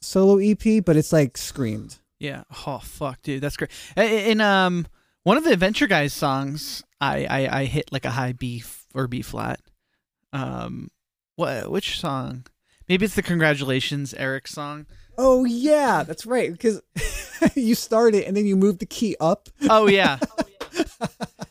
solo 0.00 0.38
EP, 0.38 0.84
but 0.84 0.96
it's 0.96 1.12
like 1.12 1.36
screamed. 1.36 1.98
Yeah. 2.20 2.44
Oh 2.68 2.78
fuck, 2.78 3.20
dude, 3.22 3.42
that's 3.42 3.56
great. 3.56 3.72
In 3.96 4.40
um 4.40 4.86
one 5.24 5.36
of 5.36 5.42
the 5.42 5.52
Adventure 5.52 5.88
Guys 5.88 6.12
songs, 6.12 6.84
I 7.00 7.26
I, 7.26 7.60
I 7.60 7.64
hit 7.64 7.92
like 7.92 8.04
a 8.04 8.10
high 8.10 8.32
B 8.32 8.62
or 8.94 9.08
B 9.08 9.22
flat. 9.22 9.60
Um, 10.32 10.88
what 11.40 11.70
which 11.70 11.98
song? 11.98 12.44
Maybe 12.86 13.06
it's 13.06 13.14
the 13.14 13.22
Congratulations 13.22 14.12
Eric 14.12 14.46
song. 14.46 14.84
Oh 15.16 15.46
yeah, 15.46 16.02
that's 16.02 16.26
right. 16.26 16.52
Because 16.52 16.82
you 17.54 17.74
start 17.74 18.14
it 18.14 18.26
and 18.26 18.36
then 18.36 18.44
you 18.44 18.56
move 18.56 18.78
the 18.78 18.86
key 18.86 19.16
up. 19.20 19.48
Oh 19.70 19.88
yeah. 19.88 20.18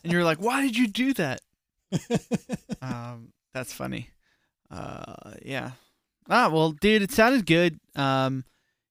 and 0.04 0.12
you're 0.12 0.22
like, 0.22 0.38
why 0.38 0.62
did 0.62 0.76
you 0.76 0.86
do 0.86 1.12
that? 1.14 1.40
Um, 2.82 3.34
that's 3.52 3.74
funny. 3.74 4.08
Uh, 4.70 5.34
yeah. 5.42 5.72
Ah, 6.30 6.48
well, 6.48 6.72
dude, 6.72 7.02
it 7.02 7.12
sounded 7.12 7.44
good. 7.44 7.78
Um, 7.94 8.44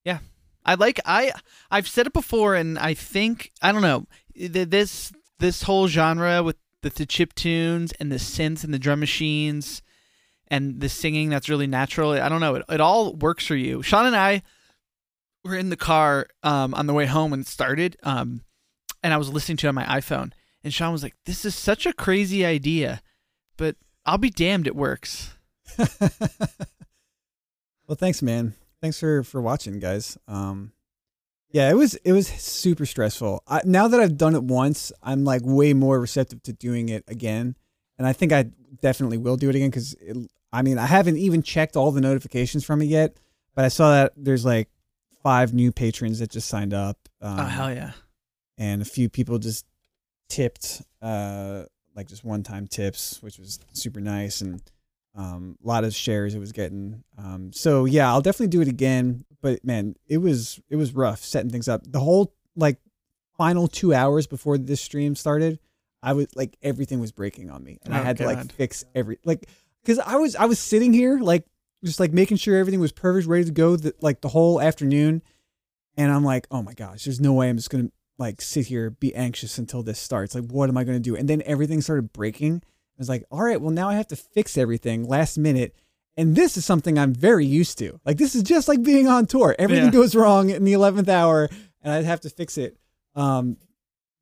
yeah, 0.06 0.20
I 0.64 0.76
like 0.76 1.00
I 1.06 1.32
I've 1.72 1.88
said 1.88 2.06
it 2.06 2.14
before, 2.14 2.54
and 2.54 2.78
I 2.78 2.94
think 2.94 3.52
I 3.64 3.72
don't 3.72 3.82
know 3.82 4.06
this 4.36 5.12
this 5.40 5.64
whole 5.64 5.88
genre 5.88 6.44
with 6.44 6.58
the, 6.84 6.92
the 6.92 7.08
chip 7.08 7.34
tunes 7.34 7.94
and 7.94 8.12
the 8.12 8.18
synths 8.18 8.64
and 8.64 8.72
the 8.72 8.78
drum 8.78 9.00
machines 9.00 9.82
and 10.50 10.80
the 10.80 10.90
singing 10.90 11.30
that's 11.30 11.50
really 11.50 11.68
natural. 11.68 12.12
I 12.12 12.30
don't 12.30 12.42
know. 12.42 12.56
It, 12.56 12.66
it 12.70 12.82
all 12.82 13.14
works 13.14 13.46
for 13.46 13.56
you. 13.56 13.82
Sean 13.82 14.06
and 14.06 14.16
I 14.16 14.42
were 15.44 15.56
in 15.56 15.70
the 15.70 15.78
car 15.78 16.28
um, 16.44 16.74
on 16.74 16.88
the 16.88 16.94
way 16.94 17.06
home 17.06 17.32
when 17.32 17.42
it 17.42 17.48
started, 17.48 17.98
um, 18.04 18.42
and 19.04 19.14
I 19.14 19.18
was 19.18 19.30
listening 19.30 19.58
to 19.58 19.68
it 19.68 19.70
on 19.70 19.76
my 19.76 19.86
iPhone, 19.86 20.32
and 20.64 20.74
Sean 20.74 20.92
was 20.92 21.04
like, 21.04 21.16
"This 21.26 21.46
is 21.46 21.56
such 21.56 21.86
a 21.86 21.94
crazy 21.94 22.46
idea, 22.46 23.02
but 23.58 23.76
I'll 24.06 24.18
be 24.18 24.30
damned, 24.30 24.68
it 24.68 24.76
works." 24.76 25.36
well, 25.78 25.90
thanks, 27.96 28.22
man. 28.22 28.56
Thanks 28.82 29.00
for 29.00 29.24
for 29.24 29.42
watching, 29.42 29.80
guys. 29.80 30.18
Um, 30.28 30.74
yeah, 31.52 31.70
it 31.70 31.76
was 31.76 31.96
it 31.96 32.12
was 32.12 32.28
super 32.28 32.86
stressful. 32.86 33.44
I, 33.48 33.62
now 33.66 33.88
that 33.88 34.00
I've 34.00 34.18
done 34.18 34.36
it 34.36 34.44
once, 34.44 34.92
I'm 35.02 35.24
like 35.24 35.42
way 35.44 35.74
more 35.74 36.00
receptive 36.00 36.44
to 36.44 36.54
doing 36.54 36.90
it 36.90 37.04
again, 37.08 37.56
and 37.98 38.08
I 38.08 38.14
think 38.14 38.32
I 38.32 38.52
definitely 38.82 39.18
will 39.18 39.36
do 39.36 39.50
it 39.50 39.56
again 39.56 39.70
because 39.70 39.96
I 40.52 40.62
mean 40.62 40.78
I 40.78 40.86
haven't 40.86 41.18
even 41.18 41.42
checked 41.44 41.76
all 41.76 41.92
the 41.92 42.02
notifications 42.02 42.64
from 42.66 42.82
it 42.82 42.86
yet, 42.86 43.18
but 43.56 43.66
I 43.66 43.68
saw 43.70 43.92
that 43.92 44.14
there's 44.18 44.46
like 44.46 44.70
five 45.24 45.54
new 45.54 45.72
patrons 45.72 46.20
that 46.20 46.30
just 46.32 46.48
signed 46.48 46.74
up. 46.74 46.98
Um, 47.22 47.40
oh 47.40 47.44
hell 47.44 47.74
yeah! 47.74 47.92
and 48.58 48.82
a 48.82 48.86
few 48.86 49.10
people 49.10 49.38
just 49.40 49.66
tipped 50.30 50.82
uh 51.02 51.64
like 51.96 52.08
just 52.08 52.24
one 52.24 52.44
time 52.44 52.68
tips 52.68 53.22
which 53.24 53.40
was 53.40 53.60
super 53.74 54.00
nice 54.00 54.42
and 54.42 54.62
um 55.16 55.58
a 55.64 55.68
lot 55.68 55.84
of 55.84 55.94
shares 55.94 56.36
it 56.36 56.40
was 56.40 56.52
getting 56.52 57.04
um 57.18 57.52
so 57.52 57.86
yeah 57.86 58.08
i'll 58.10 58.22
definitely 58.22 58.48
do 58.48 58.62
it 58.62 58.68
again 58.68 59.26
but 59.42 59.64
man 59.66 59.96
it 60.08 60.18
was 60.20 60.60
it 60.70 60.76
was 60.76 60.94
rough 60.94 61.24
setting 61.24 61.50
things 61.50 61.68
up 61.68 61.82
the 61.92 62.00
whole 62.00 62.32
like 62.56 62.78
final 63.38 63.68
two 63.68 63.92
hours 63.92 64.28
before 64.28 64.56
this 64.60 64.82
stream 64.82 65.16
started 65.16 65.58
i 66.04 66.14
was 66.14 66.28
like 66.36 66.56
everything 66.62 67.00
was 67.00 67.12
breaking 67.12 67.50
on 67.50 67.64
me 67.64 67.80
and 67.84 67.94
i 67.96 68.00
Oh, 68.00 68.04
had 68.04 68.18
to 68.18 68.26
like 68.26 68.52
fix 68.54 68.86
every 68.94 69.18
like 69.26 69.50
because 69.84 70.00
i 70.00 70.16
was 70.16 70.36
i 70.36 70.46
was 70.46 70.60
sitting 70.60 70.94
here 70.94 71.20
like 71.20 71.46
just 71.84 72.00
like 72.00 72.12
making 72.12 72.38
sure 72.38 72.58
everything 72.58 72.80
was 72.80 72.92
perfect 72.92 73.28
ready 73.28 73.46
to 73.46 73.52
go 73.52 73.76
the, 73.78 73.94
like 74.02 74.20
the 74.22 74.28
whole 74.30 74.60
afternoon. 74.62 75.22
And 75.98 76.12
i'm 76.12 76.24
like 76.24 76.46
oh 76.52 76.62
my 76.62 76.74
gosh 76.74 77.06
there's 77.06 77.20
no 77.22 77.34
way 77.34 77.50
i'm 77.50 77.58
just 77.58 77.70
gonna 77.70 77.90
like 78.18 78.42
sit 78.42 78.66
here 78.68 78.90
be 78.90 79.16
anxious 79.16 79.58
until 79.58 79.82
this 79.82 79.98
starts. 80.00 80.36
Like 80.36 80.46
what 80.46 80.68
am 80.70 80.78
i 80.78 80.84
going 80.84 80.98
to 80.98 81.02
do? 81.02 81.16
And 81.16 81.28
then 81.30 81.42
everything 81.46 81.80
started 81.82 82.12
breaking. 82.12 82.62
I 82.64 82.98
was 82.98 83.08
like 83.10 83.24
all 83.32 83.42
right 83.42 83.60
well 83.62 83.72
now 83.72 83.88
i 83.90 83.96
have 83.96 84.08
to 84.08 84.16
fix 84.18 84.58
everything 84.58 85.08
last 85.08 85.38
minute. 85.38 85.74
And 86.18 86.36
this 86.36 86.58
is 86.58 86.66
something 86.66 86.98
i'm 87.00 87.14
very 87.14 87.46
used 87.46 87.78
to. 87.78 88.00
Like 88.06 88.18
this 88.18 88.36
is 88.36 88.44
just 88.44 88.68
like 88.68 88.84
being 88.84 89.08
on 89.08 89.26
tour. 89.26 89.56
Everything 89.58 89.86
Yeah. 89.86 89.92
goes 89.92 90.16
wrong 90.16 90.50
in 90.50 90.66
the 90.66 90.74
11th 90.74 91.08
hour 91.08 91.50
and 91.82 91.94
i'd 91.94 92.04
have 92.06 92.20
to 92.22 92.30
fix 92.30 92.58
it. 92.58 92.78
Um 93.16 93.56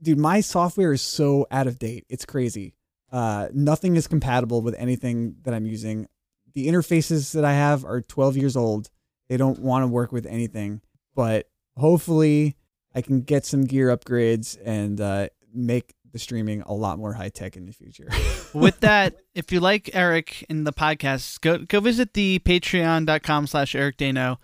dude 0.01 0.19
my 0.19 0.41
software 0.41 0.93
is 0.93 1.01
so 1.01 1.47
out 1.49 1.65
of 1.65 1.79
date. 1.79 2.05
It's 2.07 2.23
crazy 2.25 2.75
uh 3.17 3.47
nothing 3.53 3.95
is 3.95 4.07
compatible 4.07 4.61
with 4.61 4.75
anything 4.77 5.35
that 5.43 5.53
i'm 5.53 5.65
using 5.65 6.07
the 6.53 6.67
interfaces 6.67 7.33
that 7.33 7.45
i 7.45 7.53
have 7.53 7.83
are 7.85 8.01
12 8.01 8.37
years 8.37 8.55
old 8.55 8.89
they 9.29 9.37
don't 9.37 9.59
want 9.59 9.83
to 9.83 9.87
work 9.87 10.11
with 10.11 10.25
anything 10.25 10.81
but 11.15 11.47
hopefully 11.75 12.55
I 12.97 13.01
can 13.01 13.21
get 13.21 13.45
some 13.45 13.63
gear 13.63 13.95
upgrades 13.95 14.57
and 14.65 14.99
uh, 14.99 15.29
make 15.53 15.93
the 16.11 16.17
streaming 16.17 16.61
a 16.61 16.73
lot 16.73 16.97
more 16.97 17.13
high 17.13 17.29
tech 17.29 17.55
in 17.55 17.67
the 17.67 17.71
future. 17.71 18.09
With 18.53 18.79
that, 18.79 19.17
if 19.35 19.51
you 19.51 19.59
like 19.59 19.91
Eric 19.93 20.43
in 20.49 20.63
the 20.63 20.73
podcast, 20.73 21.39
go 21.41 21.59
go 21.59 21.79
visit 21.79 22.15
the 22.15 22.39
patreon.com 22.39 23.45
slash 23.45 23.75
Eric 23.75 23.97
Dano. 23.97 24.39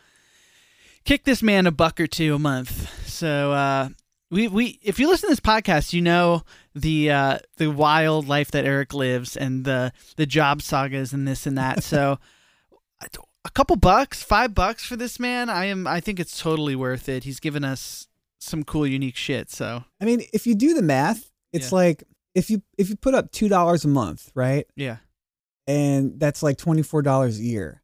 Kick 1.03 1.24
this 1.24 1.42
man 1.42 1.65
a 1.65 1.72
buck 1.72 2.00
or 2.00 2.06
two 2.06 2.36
a 2.36 2.39
month. 2.39 3.08
So 3.10 3.53
uh 3.53 3.89
we, 4.32 4.48
we 4.48 4.80
if 4.82 5.00
you 5.00 5.08
listen 5.08 5.30
to 5.30 5.32
this 5.32 5.39
podcast, 5.39 5.94
you 5.94 6.01
know 6.01 6.44
the 6.74 7.12
uh, 7.12 7.39
the 7.58 7.70
wild 7.70 8.27
life 8.27 8.51
that 8.51 8.65
Eric 8.65 8.94
lives 8.94 9.36
and 9.38 9.63
the 9.65 9.92
the 10.15 10.25
job 10.25 10.62
sagas 10.62 11.13
and 11.13 11.27
this 11.27 11.46
and 11.46 11.58
that. 11.58 11.84
So 11.84 12.18
a 13.46 13.50
couple 13.51 13.75
bucks, 13.75 14.24
five 14.24 14.53
bucks 14.56 14.86
for 14.86 14.96
this 14.96 15.20
man, 15.20 15.50
I 15.50 15.65
am 15.65 15.86
I 15.86 16.00
think 16.00 16.20
it's 16.20 16.39
totally 16.42 16.75
worth 16.75 17.10
it. 17.10 17.25
He's 17.25 17.39
given 17.42 17.63
us 17.65 18.08
some 18.39 18.63
cool, 18.63 18.88
unique 18.88 19.15
shit. 19.18 19.51
So 19.51 19.84
I 20.01 20.06
mean, 20.06 20.22
if 20.34 20.48
you 20.48 20.56
do 20.56 20.74
the 20.74 20.82
math, 20.82 21.30
it's 21.51 21.72
Yeah. 21.72 21.75
like 21.77 22.03
if 22.34 22.50
you 22.50 22.62
if 22.77 22.89
you 22.89 22.96
put 22.96 23.13
up 23.13 23.32
two 23.32 23.50
dollars 23.50 23.84
a 23.86 23.89
month, 23.89 24.32
right, 24.34 24.65
yeah, 24.75 24.98
and 25.68 26.20
that's 26.20 26.42
like 26.42 26.58
twenty 26.58 26.82
four 26.82 27.01
dollars 27.01 27.38
a 27.39 27.44
year. 27.44 27.82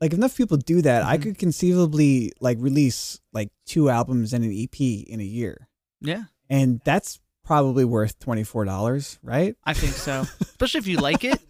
Like 0.00 0.12
if 0.12 0.18
enough 0.18 0.36
people 0.36 0.58
do 0.58 0.82
that, 0.82 1.02
I 1.02 1.16
Mhm. 1.16 1.22
could 1.22 1.38
conceivably 1.38 2.32
like 2.40 2.58
release 2.60 3.18
like 3.32 3.48
two 3.66 3.90
albums 3.90 4.32
and 4.32 4.44
an 4.44 4.52
EP 4.52 4.80
in 4.80 5.20
a 5.20 5.24
year, 5.24 5.68
yeah, 6.00 6.24
and 6.48 6.80
that's 6.84 7.20
probably 7.44 7.84
worth 7.84 8.18
twenty 8.18 8.44
four 8.44 8.64
dollars, 8.64 9.18
right? 9.22 9.56
I 9.64 9.74
think 9.74 9.92
so. 9.92 10.22
Especially 10.40 10.78
if 10.78 10.86
you 10.86 10.98
like 10.98 11.24
it. 11.24 11.40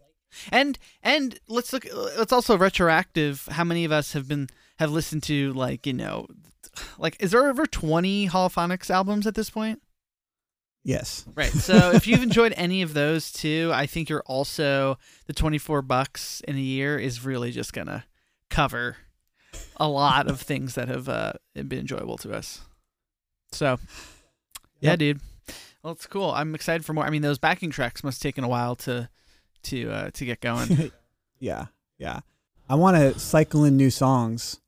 And 0.50 0.78
and 1.02 1.38
let's 1.48 1.72
look. 1.72 1.86
Let's 1.94 2.32
also 2.32 2.58
retroactive. 2.58 3.46
How 3.50 3.64
many 3.64 3.84
of 3.84 3.92
us 3.92 4.12
have 4.12 4.28
been 4.28 4.48
have 4.78 4.90
listened 4.90 5.22
to 5.24 5.52
like 5.54 5.86
you 5.86 5.92
know, 5.92 6.26
like 6.98 7.16
is 7.20 7.30
there 7.30 7.48
over 7.48 7.66
twenty 7.66 8.28
Holophonics 8.28 8.90
albums 8.90 9.26
at 9.26 9.34
this 9.34 9.50
point? 9.50 9.80
Yes. 10.86 11.26
Right. 11.34 11.50
So 11.50 11.90
if 11.94 12.06
you've 12.06 12.22
enjoyed 12.22 12.54
any 12.56 12.82
of 12.82 12.94
those 12.94 13.32
too, 13.32 13.72
I 13.74 13.86
think 13.86 14.08
you're 14.08 14.22
also 14.24 14.98
the 15.26 15.32
24 15.32 15.82
bucks 15.82 16.40
in 16.46 16.54
a 16.54 16.60
year 16.60 16.96
is 16.96 17.24
really 17.24 17.50
just 17.50 17.72
going 17.72 17.88
to 17.88 18.04
cover 18.50 18.96
a 19.76 19.88
lot 19.88 20.28
of 20.28 20.40
things 20.40 20.74
that 20.74 20.88
have 20.88 21.08
uh, 21.08 21.32
been 21.54 21.80
enjoyable 21.80 22.16
to 22.18 22.32
us. 22.34 22.60
So, 23.52 23.78
yeah, 24.80 24.90
Yep. 24.90 24.98
dude. 24.98 25.20
Well, 25.82 25.92
it's 25.92 26.06
cool. 26.06 26.30
I'm 26.32 26.54
excited 26.54 26.84
for 26.84 26.92
more. 26.92 27.04
I 27.04 27.10
mean, 27.10 27.22
those 27.22 27.38
backing 27.38 27.70
tracks 27.70 28.02
must 28.02 28.22
have 28.22 28.28
taken 28.28 28.42
a 28.44 28.48
while 28.48 28.74
to 28.76 29.08
to 29.64 29.90
uh, 29.90 30.10
to 30.12 30.24
get 30.24 30.40
going. 30.40 30.90
yeah, 31.38 31.66
yeah. 31.98 32.20
I 32.68 32.74
want 32.74 32.96
to 32.96 33.18
cycle 33.20 33.64
in 33.64 33.76
new 33.76 33.90
songs, 33.90 34.60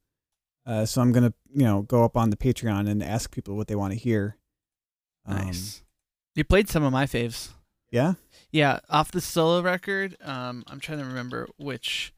uh, 0.64 0.86
so 0.86 1.00
I'm 1.00 1.10
gonna, 1.12 1.34
you 1.52 1.64
know, 1.64 1.82
go 1.82 2.04
up 2.04 2.16
on 2.16 2.30
the 2.30 2.36
Patreon 2.36 2.88
and 2.88 3.02
ask 3.02 3.32
people 3.32 3.56
what 3.56 3.66
they 3.66 3.74
want 3.74 3.92
to 3.92 3.98
hear. 3.98 4.36
Um, 5.26 5.46
nice. 5.46 5.82
You 6.36 6.44
played 6.44 6.68
some 6.68 6.84
of 6.84 6.92
my 6.92 7.06
faves. 7.06 7.48
Yeah. 7.90 8.14
Yeah, 8.52 8.78
off 8.88 9.10
the 9.10 9.20
solo 9.20 9.60
record. 9.60 10.16
Um, 10.22 10.62
I'm 10.68 10.78
trying 10.78 10.98
to 11.00 11.04
remember 11.04 11.48
which. 11.58 12.14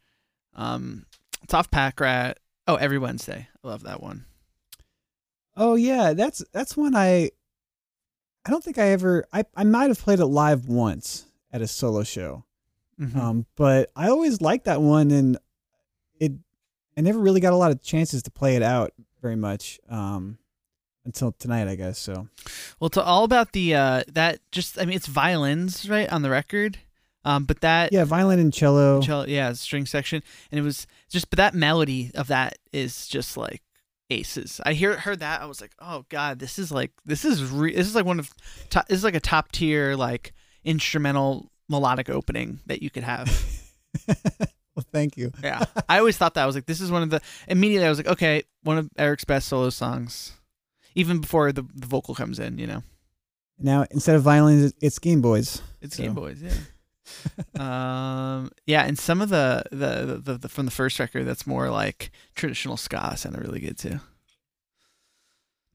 Um, 0.54 1.06
it's 1.42 1.54
off 1.54 1.70
Pack 1.70 1.98
Rat. 2.00 2.38
Oh, 2.70 2.76
every 2.76 2.98
Wednesday. 2.98 3.48
I 3.64 3.68
love 3.68 3.82
that 3.82 4.00
one. 4.02 4.24
Oh 5.56 5.74
yeah, 5.74 6.12
that's 6.14 6.44
that's 6.52 6.76
one 6.76 6.94
I. 6.94 7.30
I 8.46 8.50
don't 8.50 8.62
think 8.64 8.78
I 8.78 8.88
ever. 8.90 9.24
I 9.32 9.44
I 9.56 9.64
might 9.64 9.88
have 9.88 9.98
played 10.00 10.20
it 10.20 10.26
live 10.26 10.66
once 10.68 11.26
at 11.52 11.60
a 11.62 11.66
solo 11.66 12.04
show, 12.04 12.44
Mhm. 13.00 13.16
um, 13.16 13.46
but 13.56 13.90
I 13.96 14.08
always 14.08 14.40
liked 14.40 14.64
that 14.66 14.80
one, 14.80 15.10
and 15.10 15.36
it. 16.18 16.32
I 16.96 17.00
never 17.02 17.18
really 17.18 17.40
got 17.40 17.52
a 17.52 17.56
lot 17.56 17.70
of 17.72 17.82
chances 17.82 18.22
to 18.24 18.30
play 18.30 18.56
it 18.56 18.62
out, 18.62 18.92
very 19.22 19.36
much 19.36 19.80
um, 19.88 20.38
until 21.04 21.32
tonight, 21.32 21.66
I 21.68 21.74
guess. 21.74 21.98
So 21.98 22.28
Well, 22.78 22.86
it's 22.86 22.96
all 22.96 23.24
about 23.24 23.52
the 23.52 23.74
uh 23.74 24.02
that 24.12 24.38
just 24.52 24.78
I 24.78 24.84
mean 24.84 24.96
it's 24.96 25.06
violins 25.06 25.88
right 25.90 26.10
on 26.10 26.22
the 26.22 26.30
record, 26.30 26.78
um 27.24 27.44
but 27.44 27.60
that 27.60 27.92
yeah, 27.92 28.04
violin 28.04 28.38
and 28.38 28.52
cello. 28.52 29.00
cello, 29.02 29.26
yeah 29.26 29.52
string 29.52 29.86
section 29.86 30.22
and 30.50 30.58
it 30.58 30.62
was 30.62 30.86
just 31.08 31.28
but 31.30 31.36
that 31.36 31.54
melody 31.54 32.10
of 32.14 32.28
that 32.28 32.58
is 32.72 33.06
just 33.08 33.36
like 33.36 33.62
aces. 34.10 34.60
I 34.66 34.72
hear 34.72 34.96
heard 34.96 35.20
that 35.20 35.40
I 35.40 35.46
was 35.46 35.60
like 35.60 35.72
oh 35.78 36.04
god 36.08 36.38
this 36.40 36.58
is 36.58 36.72
like 36.72 36.90
this 37.04 37.24
is 37.24 37.44
re- 37.44 37.74
this 37.74 37.86
is 37.86 37.94
like 37.94 38.06
one 38.06 38.18
of 38.18 38.30
top, 38.68 38.88
this 38.88 38.98
is 38.98 39.04
like 39.04 39.14
a 39.14 39.20
top 39.20 39.52
tier 39.52 39.94
like 39.96 40.32
instrumental 40.64 41.50
melodic 41.68 42.10
opening 42.10 42.58
that 42.66 42.82
you 42.82 42.90
could 42.90 43.04
have. 43.04 43.28
well, 44.08 44.84
thank 44.92 45.16
you. 45.16 45.32
Yeah, 45.42 45.64
I 45.88 45.98
always 45.98 46.16
thought 46.16 46.34
that 46.34 46.42
I 46.42 46.46
was 46.46 46.54
like, 46.54 46.66
this 46.66 46.80
is 46.80 46.90
one 46.90 47.02
of 47.02 47.10
the. 47.10 47.20
Immediately, 47.48 47.86
I 47.86 47.88
was 47.88 47.98
like, 47.98 48.08
okay, 48.08 48.42
one 48.62 48.78
of 48.78 48.88
Eric's 48.98 49.24
best 49.24 49.48
solo 49.48 49.70
songs, 49.70 50.32
even 50.94 51.20
before 51.20 51.52
the, 51.52 51.62
the 51.74 51.86
vocal 51.86 52.14
comes 52.14 52.38
in. 52.40 52.58
You 52.58 52.66
know, 52.66 52.82
Now 53.58 53.84
instead 53.90 54.16
of 54.16 54.22
violins, 54.22 54.72
it's 54.80 54.98
Game 54.98 55.20
Boys. 55.20 55.62
it's 55.80 55.96
So- 55.96 56.02
Game 56.02 56.14
Boys. 56.14 56.42
Yeah. 56.42 56.52
um. 57.60 58.50
Yeah, 58.66 58.82
and 58.84 58.98
some 58.98 59.20
of 59.20 59.28
the 59.28 59.64
the, 59.70 60.20
the 60.22 60.38
the 60.38 60.48
from 60.48 60.64
the 60.64 60.70
first 60.70 60.98
record 60.98 61.24
that's 61.24 61.46
more 61.46 61.70
like 61.70 62.10
traditional 62.34 62.76
ska 62.76 63.16
sounded 63.16 63.42
really 63.42 63.60
good 63.60 63.78
too. 63.78 64.00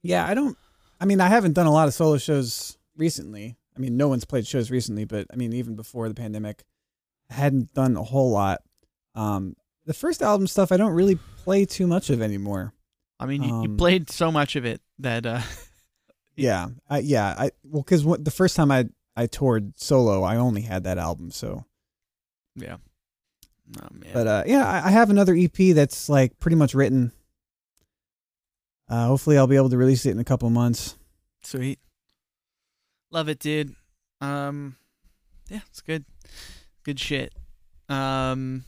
Yeah, 0.01 0.25
I 0.25 0.33
don't. 0.33 0.57
I 0.99 1.05
mean, 1.05 1.19
I 1.19 1.27
haven't 1.27 1.53
done 1.53 1.65
a 1.65 1.71
lot 1.71 1.87
of 1.87 1.93
solo 1.93 2.17
shows 2.17 2.77
recently. 2.95 3.57
I 3.75 3.79
mean, 3.79 3.97
no 3.97 4.07
one's 4.07 4.25
played 4.25 4.47
shows 4.47 4.71
recently, 4.71 5.05
but 5.05 5.27
I 5.33 5.35
mean, 5.35 5.51
even 5.53 5.75
before 5.75 6.07
the 6.07 6.15
pandemic, 6.15 6.63
I 7.29 7.33
hadn't 7.33 7.73
done 7.73 7.97
a 7.97 8.03
whole 8.03 8.31
lot. 8.31 8.61
Um, 9.15 9.55
the 9.85 9.93
first 9.93 10.21
album 10.21 10.47
stuff, 10.47 10.71
I 10.71 10.77
don't 10.77 10.93
really 10.93 11.19
play 11.43 11.65
too 11.65 11.85
much 11.87 12.09
of 12.09 12.21
anymore. 12.21 12.73
I 13.19 13.25
mean, 13.25 13.43
you, 13.43 13.49
you 13.49 13.69
Um, 13.69 13.77
played 13.77 14.09
so 14.09 14.31
much 14.31 14.55
of 14.55 14.65
it 14.65 14.81
that 14.99 15.25
uh, 15.25 15.41
Yeah, 16.35 16.67
I, 16.89 16.99
yeah. 16.99 17.33
I 17.37 17.51
well, 17.63 17.81
because 17.81 18.03
the 18.03 18.31
first 18.31 18.55
time 18.55 18.71
I 18.71 18.85
I 19.15 19.27
toured 19.27 19.79
solo, 19.79 20.23
I 20.23 20.35
only 20.37 20.61
had 20.61 20.83
that 20.83 20.97
album. 20.97 21.31
So, 21.31 21.65
yeah. 22.55 22.77
Oh 23.81 23.87
but 24.13 24.27
uh, 24.27 24.43
yeah, 24.45 24.67
I, 24.67 24.87
I 24.87 24.91
have 24.91 25.09
another 25.09 25.35
EP 25.35 25.73
that's 25.73 26.07
like 26.07 26.37
pretty 26.39 26.55
much 26.55 26.75
written. 26.75 27.11
Uh, 28.87 29.07
hopefully, 29.07 29.37
I'll 29.37 29.47
be 29.47 29.55
able 29.55 29.71
to 29.71 29.77
release 29.77 30.05
it 30.05 30.11
in 30.11 30.19
a 30.19 30.23
couple 30.23 30.47
months. 30.51 30.95
Sweet. 31.41 31.79
Love 33.11 33.29
it, 33.29 33.39
dude. 33.39 33.75
Um 34.19 34.75
yeah, 35.49 35.61
it's 35.69 35.81
good. 35.81 36.05
Good 36.83 36.99
shit. 36.99 37.33
Um 37.87 38.63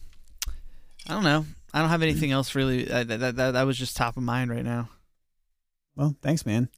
I 1.08 1.13
don't 1.13 1.24
know. 1.24 1.46
I 1.74 1.82
don't 1.82 1.89
have 1.89 2.04
anything 2.04 2.32
else 2.32 2.56
really 2.56 2.89
uh, 2.89 3.04
that, 3.04 3.20
that 3.20 3.36
that 3.36 3.51
that 3.51 3.63
was 3.63 3.77
just 3.77 3.98
top 3.98 4.16
of 4.16 4.24
mind 4.24 4.51
right 4.51 4.63
now. 4.63 4.89
Well, 5.96 6.16
thanks, 6.22 6.46
man. 6.46 6.70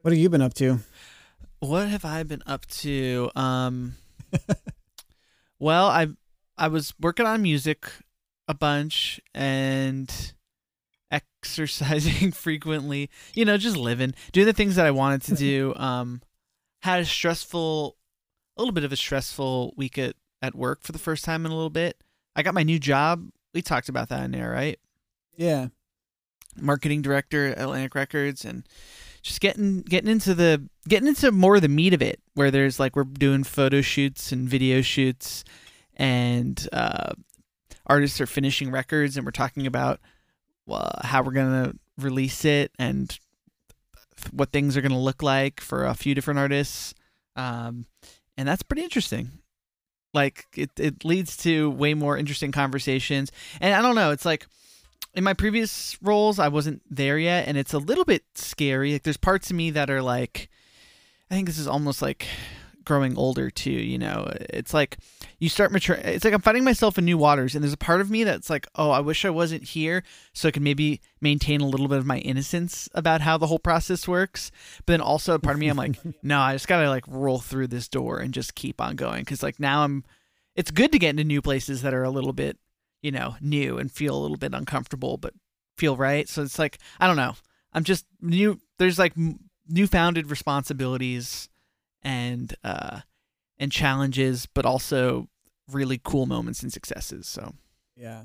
What 0.00 0.12
have 0.12 0.18
you 0.20 0.28
been 0.28 0.42
up 0.42 0.54
to? 0.54 0.80
What 1.62 1.88
have 1.88 2.04
I 2.04 2.24
been 2.24 2.42
up 2.44 2.66
to? 2.82 3.30
Um 3.36 3.94
well, 5.58 5.86
I 5.86 6.08
I 6.58 6.68
was 6.68 6.92
working 7.00 7.26
on 7.26 7.42
music 7.42 7.86
a 8.48 8.54
bunch 8.54 9.20
and 9.32 10.32
exercising 11.10 12.32
frequently, 12.32 13.10
you 13.34 13.44
know, 13.44 13.56
just 13.56 13.76
living, 13.76 14.14
doing 14.32 14.46
the 14.46 14.52
things 14.52 14.76
that 14.76 14.86
I 14.86 14.90
wanted 14.90 15.22
to 15.22 15.34
do. 15.34 15.72
Um 15.76 16.20
had 16.82 17.00
a 17.00 17.04
stressful 17.04 17.96
a 18.56 18.60
little 18.60 18.72
bit 18.74 18.84
of 18.84 18.92
a 18.92 18.96
stressful 18.96 19.72
week 19.76 19.98
at, 19.98 20.16
at 20.42 20.56
work 20.56 20.82
for 20.82 20.90
the 20.92 20.98
first 20.98 21.24
time 21.24 21.46
in 21.46 21.52
a 21.52 21.54
little 21.54 21.70
bit. 21.70 22.02
I 22.34 22.42
got 22.42 22.54
my 22.54 22.64
new 22.64 22.80
job. 22.80 23.28
We 23.54 23.62
talked 23.62 23.88
about 23.88 24.08
that 24.08 24.24
in 24.24 24.32
there, 24.32 24.50
right? 24.50 24.80
Yeah. 25.36 25.68
marketing 26.60 27.02
director 27.02 27.46
at 27.48 27.58
Atlantic 27.58 27.94
Records 27.94 28.44
and 28.44 28.66
just 29.22 29.40
getting 29.40 29.82
getting 29.82 30.10
into 30.10 30.34
the 30.34 30.68
getting 30.88 31.08
into 31.08 31.30
more 31.30 31.56
of 31.56 31.62
the 31.62 31.68
meat 31.68 31.94
of 31.94 32.02
it 32.02 32.20
where 32.34 32.50
there's 32.50 32.80
like 32.80 32.96
we're 32.96 33.04
doing 33.04 33.44
photo 33.44 33.80
shoots 33.80 34.32
and 34.32 34.48
video 34.48 34.80
shoots 34.80 35.44
and 35.96 36.68
uh, 36.72 37.12
artists 37.86 38.20
are 38.20 38.26
finishing 38.26 38.70
records 38.70 39.16
and 39.16 39.24
we're 39.24 39.30
talking 39.30 39.66
about 39.66 40.00
how 41.02 41.22
we're 41.22 41.32
gonna 41.32 41.72
release 41.98 42.44
it 42.44 42.72
and 42.78 43.18
what 44.32 44.50
things 44.52 44.76
are 44.76 44.80
gonna 44.80 44.98
look 44.98 45.22
like 45.22 45.60
for 45.60 45.84
a 45.84 45.94
few 45.94 46.14
different 46.14 46.40
artists. 46.40 46.94
Um, 47.36 47.86
and 48.36 48.48
that's 48.48 48.62
pretty 48.62 48.82
interesting. 48.82 49.30
Like 50.14 50.46
it, 50.56 50.70
it 50.78 51.04
leads 51.04 51.36
to 51.38 51.70
way 51.70 51.94
more 51.94 52.16
interesting 52.18 52.52
conversations. 52.52 53.30
And 53.60 53.74
i 53.74 53.80
don't 53.80 53.94
know 53.94 54.10
it's 54.10 54.24
like 54.24 54.46
in 55.14 55.24
my 55.24 55.34
previous 55.34 55.96
roles 56.02 56.38
i 56.38 56.48
wasn't 56.48 56.82
there 56.90 57.18
yet 57.18 57.46
and 57.46 57.56
it's 57.56 57.74
a 57.74 57.78
little 57.78 58.04
bit 58.04 58.24
scary. 58.34 58.92
Like 58.92 59.02
there's 59.02 59.16
parts 59.16 59.50
of 59.50 59.56
me 59.56 59.70
that 59.70 59.90
are 59.90 60.02
like 60.02 60.48
i 61.30 61.34
think 61.34 61.46
this 61.46 61.58
is 61.58 61.68
almost 61.68 62.02
like 62.02 62.26
growing 62.84 63.16
older 63.16 63.48
too 63.48 63.70
you 63.70 63.98
know? 63.98 64.28
It's 64.50 64.74
like 64.74 64.98
you 65.38 65.48
start 65.48 65.72
mature 65.72 65.96
it's 65.96 66.24
like 66.24 66.34
i'm 66.34 66.40
finding 66.40 66.64
myself 66.64 66.98
in 66.98 67.04
new 67.04 67.18
waters 67.18 67.54
and 67.54 67.62
there's 67.62 67.72
a 67.72 67.78
part 67.78 68.00
of 68.00 68.10
me 68.10 68.24
that's 68.24 68.50
like 68.50 68.66
oh 68.74 68.90
i 68.90 69.00
wish 69.00 69.24
i 69.24 69.30
wasn't 69.30 69.62
here 69.62 70.02
so 70.32 70.48
i 70.48 70.50
could 70.50 70.62
maybe 70.62 71.00
maintain 71.20 71.60
a 71.60 71.66
little 71.66 71.88
bit 71.88 71.98
of 71.98 72.06
my 72.06 72.18
innocence 72.18 72.88
about 72.94 73.20
how 73.20 73.36
the 73.38 73.46
whole 73.46 73.58
process 73.58 74.08
works. 74.08 74.50
But 74.78 74.92
then 74.92 75.00
also 75.00 75.34
a 75.34 75.38
part 75.38 75.56
of 75.56 75.60
me 75.60 75.68
i'm 75.68 75.76
like 75.76 75.98
no 76.22 76.40
i 76.40 76.54
just 76.54 76.68
gotta 76.68 76.88
like 76.88 77.04
roll 77.06 77.38
through 77.38 77.68
this 77.68 77.88
door 77.88 78.18
and 78.18 78.34
just 78.34 78.54
keep 78.54 78.80
on 78.80 78.96
going. 78.96 79.20
Because 79.20 79.42
like 79.42 79.60
now 79.60 79.84
i'm 79.84 80.04
it's 80.54 80.70
good 80.70 80.92
to 80.92 80.98
get 80.98 81.10
into 81.10 81.24
new 81.24 81.40
places 81.40 81.82
that 81.82 81.94
are 81.94 82.04
a 82.04 82.10
little 82.10 82.32
bit 82.32 82.58
you 83.02 83.10
know, 83.10 83.36
new 83.40 83.78
and 83.78 83.90
feel 83.90 84.16
a 84.16 84.20
little 84.22 84.36
bit 84.36 84.54
uncomfortable, 84.54 85.16
but 85.16 85.34
feel 85.76 85.96
right. 85.96 86.28
So 86.28 86.42
it's 86.42 86.58
like, 86.58 86.78
I 87.00 87.06
don't 87.06 87.16
know. 87.16 87.34
I'm 87.72 87.84
just 87.84 88.06
new. 88.20 88.60
There's 88.78 88.98
like 88.98 89.14
newfounded 89.68 90.30
responsibilities 90.30 91.48
and, 92.02 92.54
uh, 92.64 93.00
and 93.58 93.70
challenges, 93.72 94.46
but 94.46 94.64
also 94.66 95.28
really 95.70 96.00
cool 96.02 96.26
moments 96.26 96.62
and 96.62 96.72
successes. 96.72 97.26
So 97.26 97.54
Yeah. 97.96 98.24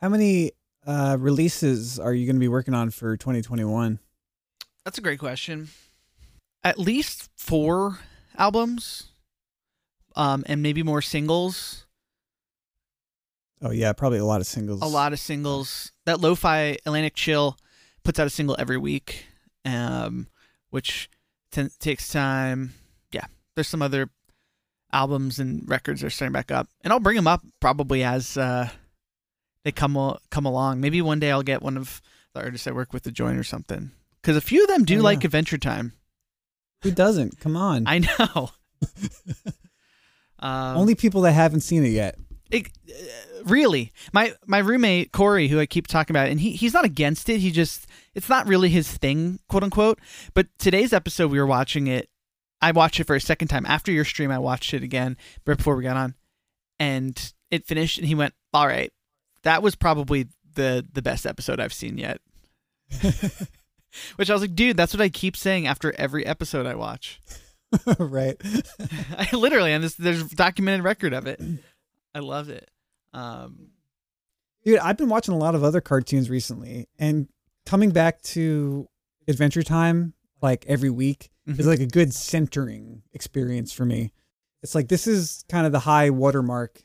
How 0.00 0.08
many 0.08 0.52
uh, 0.86 1.16
releases 1.18 1.98
are 1.98 2.12
you 2.12 2.26
going 2.26 2.36
to 2.36 2.40
be 2.40 2.48
working 2.48 2.74
on 2.74 2.90
for 2.90 3.16
2021? 3.16 3.98
that's 4.84 4.98
a 4.98 5.00
great 5.00 5.18
question. 5.18 5.68
At 6.62 6.78
least 6.78 7.28
four 7.36 7.98
albums, 8.38 9.10
um, 10.14 10.44
and 10.46 10.62
maybe 10.62 10.84
more 10.84 11.02
singles. 11.02 11.85
Oh 13.62 13.70
yeah, 13.70 13.92
probably 13.92 14.18
a 14.18 14.24
lot 14.24 14.40
of 14.40 14.46
singles. 14.46 14.82
a 14.82 14.86
lot 14.86 15.12
of 15.12 15.18
singles. 15.20 15.92
That 16.04 16.20
Lo-Fi 16.20 16.76
Atlantic 16.86 17.14
Chill 17.14 17.56
puts 18.04 18.18
out 18.20 18.26
a 18.26 18.30
single 18.30 18.54
every 18.58 18.76
week, 18.76 19.24
um, 19.64 20.26
which 20.70 21.08
ten- 21.50 21.70
takes 21.80 22.08
time. 22.08 22.74
Yeah, 23.12 23.24
there's 23.54 23.68
some 23.68 23.82
other 23.82 24.10
albums 24.92 25.38
and 25.38 25.68
records 25.68 26.04
are 26.04 26.10
starting 26.10 26.32
back 26.32 26.50
up, 26.50 26.68
and 26.82 26.92
I'll 26.92 27.00
bring 27.00 27.16
them 27.16 27.26
up 27.26 27.42
probably 27.60 28.04
as 28.04 28.36
uh, 28.36 28.68
they 29.64 29.72
come 29.72 30.16
come 30.30 30.44
along. 30.44 30.80
Maybe 30.80 31.00
one 31.00 31.18
day 31.20 31.30
I'll 31.30 31.42
get 31.42 31.62
one 31.62 31.76
of 31.78 32.02
the 32.34 32.40
artists 32.42 32.66
I 32.66 32.72
work 32.72 32.92
with 32.92 33.04
to 33.04 33.10
join 33.10 33.36
or 33.36 33.42
something, 33.44 33.90
because 34.20 34.36
a 34.36 34.40
few 34.42 34.62
of 34.62 34.68
them 34.68 34.84
do 34.84 34.98
Oh, 35.00 35.02
like. 35.02 35.24
Adventure 35.24 35.58
Time. 35.58 35.94
Who 36.82 36.90
doesn't? 36.90 37.40
Come 37.40 37.56
on. 37.56 37.84
I 37.86 38.00
know. 38.00 38.50
um, 40.38 40.76
Only 40.76 40.94
people 40.94 41.22
that 41.22 41.32
haven't 41.32 41.60
seen 41.60 41.84
it 41.84 41.88
yet. 41.90 42.18
It, 42.50 42.68
uh, 42.88 43.42
really, 43.44 43.92
my 44.12 44.32
my 44.46 44.58
roommate 44.58 45.12
Corey, 45.12 45.48
who 45.48 45.58
I 45.58 45.66
keep 45.66 45.86
talking 45.86 46.14
about, 46.14 46.28
and 46.28 46.40
he 46.40 46.52
he's 46.52 46.74
not 46.74 46.84
against 46.84 47.28
it. 47.28 47.40
He 47.40 47.50
just 47.50 47.86
it's 48.14 48.28
not 48.28 48.46
really 48.46 48.68
his 48.68 48.90
thing, 48.90 49.40
quote 49.48 49.64
unquote. 49.64 49.98
But 50.34 50.46
today's 50.58 50.92
episode, 50.92 51.30
we 51.30 51.38
were 51.38 51.46
watching 51.46 51.86
it. 51.86 52.08
I 52.62 52.70
watched 52.72 53.00
it 53.00 53.06
for 53.06 53.16
a 53.16 53.20
second 53.20 53.48
time 53.48 53.66
after 53.66 53.92
your 53.92 54.04
stream. 54.04 54.30
I 54.30 54.38
watched 54.38 54.72
it 54.74 54.82
again 54.82 55.16
right 55.46 55.56
before 55.56 55.76
we 55.76 55.82
got 55.82 55.96
on, 55.96 56.14
and 56.78 57.32
it 57.50 57.66
finished. 57.66 57.98
And 57.98 58.06
he 58.06 58.14
went, 58.14 58.34
"All 58.54 58.66
right, 58.66 58.92
that 59.42 59.62
was 59.62 59.74
probably 59.74 60.28
the 60.54 60.86
the 60.92 61.02
best 61.02 61.26
episode 61.26 61.60
I've 61.60 61.74
seen 61.74 61.98
yet." 61.98 62.20
Which 64.16 64.30
I 64.30 64.32
was 64.32 64.42
like, 64.42 64.54
dude, 64.54 64.76
that's 64.76 64.92
what 64.92 65.00
I 65.00 65.08
keep 65.08 65.36
saying 65.36 65.66
after 65.66 65.94
every 65.98 66.26
episode 66.26 66.66
I 66.66 66.74
watch. 66.74 67.20
right. 67.98 68.36
I 69.18 69.28
literally, 69.34 69.72
and 69.72 69.82
this, 69.84 69.94
there's 69.94 70.28
documented 70.30 70.84
record 70.84 71.12
of 71.12 71.26
it. 71.26 71.40
I 72.16 72.20
love 72.20 72.48
it. 72.48 72.70
Um, 73.12 73.68
Dude, 74.64 74.78
I've 74.78 74.96
been 74.96 75.08
watching 75.10 75.34
a 75.34 75.38
lot 75.38 75.54
of 75.54 75.62
other 75.62 75.80
cartoons 75.80 76.28
recently 76.30 76.88
and 76.98 77.28
coming 77.66 77.90
back 77.90 78.20
to 78.22 78.88
Adventure 79.28 79.62
Time 79.62 80.14
like 80.42 80.64
every 80.66 80.90
week 80.90 81.30
Mhm. 81.48 81.58
is 81.60 81.66
like 81.66 81.80
a 81.80 81.86
good 81.86 82.12
centering 82.14 83.02
experience 83.12 83.72
for 83.72 83.84
me. 83.84 84.12
It's 84.62 84.74
like 84.74 84.88
this 84.88 85.06
is 85.06 85.44
kind 85.48 85.66
of 85.66 85.72
the 85.72 85.80
high 85.80 86.10
watermark. 86.10 86.82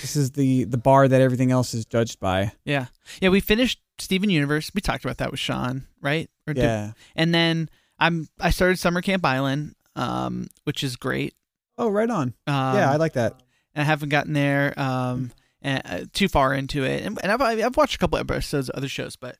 This 0.00 0.14
is 0.16 0.32
the 0.32 0.64
the 0.64 0.76
bar 0.78 1.08
that 1.08 1.20
everything 1.20 1.50
else 1.50 1.72
is 1.74 1.86
judged 1.86 2.20
by. 2.20 2.52
yeah, 2.64 2.86
yeah. 3.22 3.30
We 3.30 3.40
finished 3.40 3.80
Steven 3.98 4.28
Universe. 4.30 4.70
We 4.74 4.80
talked 4.82 5.04
about 5.04 5.16
that 5.18 5.30
with 5.30 5.40
Sean, 5.40 5.86
right? 6.02 6.30
Or 6.46 6.52
did- 6.54 6.62
Yeah. 6.62 6.92
and 7.16 7.34
then 7.34 7.68
I'm 7.98 8.28
I 8.38 8.50
started 8.50 8.78
Summer 8.78 9.00
Camp 9.02 9.24
Island, 9.24 9.74
um, 9.96 10.48
which 10.64 10.84
is 10.84 10.94
great. 10.96 11.34
Oh, 11.78 11.88
right 11.88 12.10
on. 12.10 12.34
Um, 12.46 12.76
yeah, 12.76 12.90
I 12.92 12.96
like 12.96 13.14
that. 13.14 13.40
And 13.78 13.82
I 13.82 13.84
haven't 13.84 14.08
gotten 14.08 14.32
there 14.32 14.74
um 14.76 15.30
and, 15.62 15.82
uh, 15.84 16.04
too 16.12 16.28
far 16.28 16.52
into 16.54 16.82
it, 16.84 17.04
and, 17.04 17.18
and 17.22 17.30
I've 17.32 17.40
I've 17.40 17.76
watched 17.76 17.94
a 17.94 17.98
couple 17.98 18.18
episodes 18.18 18.68
of 18.68 18.74
other 18.76 18.88
shows, 18.88 19.14
but 19.16 19.36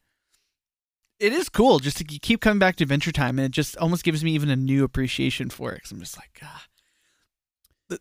it 1.20 1.32
is 1.32 1.48
cool 1.48 1.78
just 1.80 1.96
to 1.98 2.04
keep 2.04 2.40
coming 2.40 2.58
back 2.60 2.76
to 2.76 2.84
Adventure 2.84 3.12
Time, 3.12 3.38
and 3.38 3.46
it 3.46 3.52
just 3.52 3.76
almost 3.78 4.04
gives 4.04 4.22
me 4.22 4.32
even 4.32 4.50
a 4.50 4.56
new 4.56 4.84
appreciation 4.84 5.50
for 5.50 5.72
it. 5.72 5.82
Cause 5.82 5.92
I'm 5.92 6.00
just 6.00 6.16
like, 6.16 6.40
ah, 6.42 6.64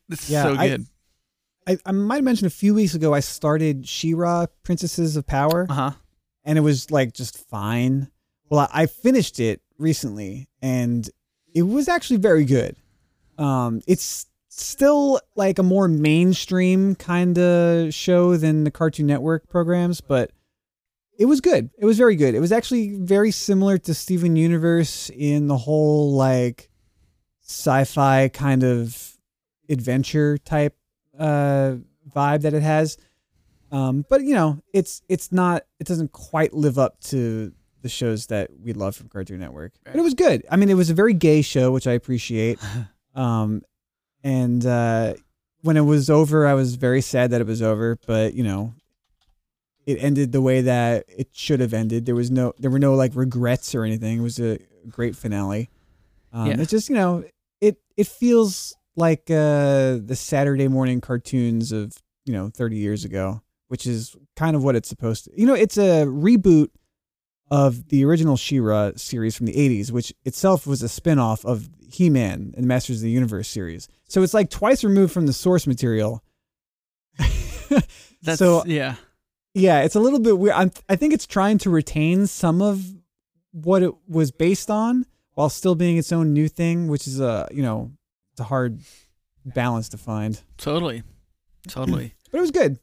this 0.08 0.24
is 0.24 0.30
Yeah, 0.30 0.44
so 0.44 0.56
I- 0.56 0.68
good. 0.70 0.86
I, 1.68 1.78
I 1.86 1.92
might 1.92 2.16
have 2.18 2.24
mentioned 2.24 2.48
a 2.48 2.56
few 2.56 2.74
weeks 2.74 2.94
ago 2.94 3.14
I 3.14 3.20
started 3.20 3.88
She-Ra 3.88 4.46
Princesses 4.64 5.18
of 5.18 5.28
Power 5.28 5.68
Uh 5.70 5.74
huh. 5.74 5.92
and 6.46 6.58
it 6.58 6.62
was 6.62 6.90
like 6.92 7.14
just 7.14 7.38
fine. 7.50 8.10
Well, 8.50 8.70
I, 8.72 8.84
I 8.84 8.86
finished 8.86 9.40
it 9.42 9.62
recently 9.78 10.48
and 10.62 11.10
it 11.54 11.64
was 11.64 11.90
actually 11.90 12.18
very 12.20 12.46
good. 12.46 12.78
Um, 13.38 13.82
it's 13.86 14.28
still 14.62 15.20
like 15.36 15.60
a 15.60 15.64
more 15.64 15.88
mainstream 15.88 16.96
kind 16.96 17.38
of 17.38 17.94
show 17.94 18.38
than 18.38 18.64
the 18.64 18.72
Cartoon 18.72 19.08
Network 19.08 19.48
programs, 19.48 20.02
but 20.02 20.32
it 21.18 21.26
was 21.26 21.42
good. 21.42 21.70
It 21.78 21.86
was 21.86 21.98
very 21.98 22.16
good. 22.16 22.36
It 22.36 22.40
was 22.40 22.52
actually 22.52 22.96
very 22.98 23.32
similar 23.32 23.78
to 23.80 23.94
Steven 23.94 24.36
Universe 24.36 25.10
in 25.10 25.48
the 25.48 25.58
whole 25.58 26.14
like 26.14 26.70
sci-fi 27.42 28.30
kind 28.30 28.64
of 28.64 29.14
adventure 29.70 30.38
type 30.38 30.76
uh 31.18 31.76
vibe 32.16 32.42
that 32.42 32.54
it 32.54 32.64
has. 32.64 32.98
Um, 33.72 34.06
but 34.10 34.24
you 34.24 34.34
know, 34.34 34.62
it's 34.74 35.02
it's 35.10 35.32
not 35.32 35.64
it 35.80 35.88
doesn't 35.88 36.12
quite 36.12 36.54
live 36.54 36.78
up 36.78 37.00
to 37.02 37.52
the 37.82 37.90
shows 37.90 38.28
that 38.28 38.50
we 38.60 38.74
love 38.74 38.96
from 38.96 39.10
Cartoon 39.10 39.40
Network. 39.40 39.74
But 39.84 39.96
it 39.96 40.02
was 40.02 40.14
good. 40.14 40.46
I 40.50 40.56
mean, 40.56 40.70
it 40.70 40.76
was 40.76 40.90
a 40.90 40.94
very 40.94 41.14
gay 41.14 41.42
show, 41.42 41.72
which 41.72 41.88
I 41.88 41.94
appreciate. 41.94 42.60
Um, 43.16 43.64
and 44.24 44.66
uh, 44.66 45.14
when 45.62 45.78
it 45.78 45.82
was 45.82 46.10
over, 46.10 46.46
I 46.48 46.54
was 46.54 46.76
very 46.76 47.02
sad 47.02 47.32
that 47.32 47.42
it 47.42 47.48
was 47.48 47.62
over. 47.62 47.98
But 48.06 48.34
you 48.34 48.44
know, 48.44 48.74
it 49.86 49.98
ended 50.02 50.32
the 50.32 50.42
way 50.42 50.62
that 50.62 51.06
it 51.08 51.30
should 51.32 51.60
have 51.60 51.74
ended. 51.74 52.06
There 52.06 52.16
was 52.16 52.30
no 52.30 52.54
there 52.60 52.72
were 52.72 52.80
no 52.80 52.96
like 52.96 53.16
regrets 53.16 53.74
or 53.74 53.84
anything. 53.84 54.20
It 54.20 54.22
was 54.22 54.40
a 54.40 54.60
great 54.90 55.16
finale. 55.16 55.70
Um, 56.34 56.48
Yeah. 56.48 56.56
It's 56.60 56.72
just 56.72 56.90
you 56.90 56.96
know 56.96 57.24
it 57.62 57.78
it 57.96 58.08
feels 58.08 58.76
like 58.96 59.30
uh, 59.30 59.98
the 60.04 60.16
Saturday 60.16 60.68
morning 60.68 61.02
cartoons 61.02 61.72
of 61.72 61.94
you 62.26 62.34
know 62.34 62.50
30 62.50 62.78
years 62.78 63.06
ago, 63.06 63.42
which 63.68 63.86
is 63.86 64.16
kind 64.36 64.56
of 64.56 64.64
what 64.64 64.76
it's 64.76 64.90
supposed 64.90 65.26
to. 65.26 65.32
You 65.40 65.48
know, 65.48 65.54
it's 65.54 65.78
a 65.78 66.06
reboot 66.06 66.70
of 67.50 67.88
the 67.90 68.04
original 68.06 68.38
She-Ra 68.38 68.92
series 68.96 69.36
from 69.36 69.46
the 69.46 69.54
80s, 69.54 69.92
which 69.92 70.14
itself 70.26 70.68
was 70.68 70.82
a 70.82 70.90
spin-off 70.90 71.46
of 71.46 71.70
He-Man 71.90 72.54
and 72.58 72.66
Masters 72.66 72.98
of 72.98 73.04
the 73.04 73.10
Universe 73.10 73.48
series. 73.48 73.88
So 74.08 74.22
it's 74.24 74.34
like 74.34 74.50
twice 74.50 74.84
removed 74.84 75.14
from 75.14 75.28
the 75.28 75.34
source 75.34 75.66
material. 75.68 76.24
That's 78.22 78.40
so 78.40 78.64
yeah. 78.66 78.96
yeah, 79.54 79.82
it's 79.82 79.96
a 79.96 80.00
little 80.00 80.20
bit 80.20 80.38
weird. 80.38 80.56
I'm, 80.56 80.72
I 80.90 80.96
think 80.96 81.14
it's 81.14 81.26
trying 81.26 81.58
to 81.60 81.70
retain 81.70 82.28
some 82.28 82.62
of 82.62 82.84
what 83.52 83.84
it 83.84 83.92
was 84.08 84.32
based 84.32 84.70
on 84.70 85.06
while 85.34 85.50
still 85.50 85.76
being 85.76 85.98
its 85.98 86.12
own 86.12 86.34
new 86.34 86.48
thing, 86.48 86.88
which 86.88 87.08
is 87.08 87.20
a 87.20 87.48
you 87.52 87.62
know 87.62 87.92
it's 88.32 88.42
a 88.42 88.46
hard 88.46 88.82
balance 89.46 89.90
to 89.90 89.98
find. 89.98 90.42
Totally. 90.58 91.04
Totally. 91.68 92.14
But 92.32 92.38
it 92.38 92.42
was 92.42 92.52
good. 92.52 92.80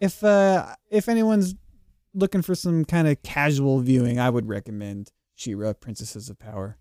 If 0.00 0.22
uh 0.24 0.66
if 0.90 1.08
anyone's 1.08 1.54
looking 2.14 2.42
for 2.42 2.54
some 2.54 2.84
kind 2.84 3.08
of 3.08 3.22
casual 3.22 3.80
viewing, 3.80 4.18
I 4.18 4.30
would 4.30 4.48
recommend 4.48 5.10
She-Ra 5.34 5.72
Princesses 5.74 6.30
of 6.30 6.38
Power. 6.38 6.78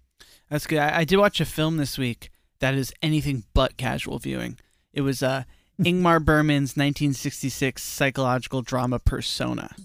That's 0.50 0.67
good. 0.67 0.80
I, 0.80 1.00
I 1.00 1.04
did 1.04 1.17
watch 1.17 1.41
a 1.41 1.46
film 1.46 1.78
this 1.78 1.98
week 1.98 2.30
that 2.60 2.76
is 2.76 2.93
anything 3.02 3.43
but 3.54 3.76
casual 3.76 4.19
viewing. 4.19 4.58
It 4.93 5.02
was 5.02 5.24
uh, 5.24 5.43
Ingmar 5.82 6.24
Bergman's 6.24 6.78
1966 6.78 7.82
psychological 7.82 8.62
drama 8.62 9.00
Persona. 9.00 9.76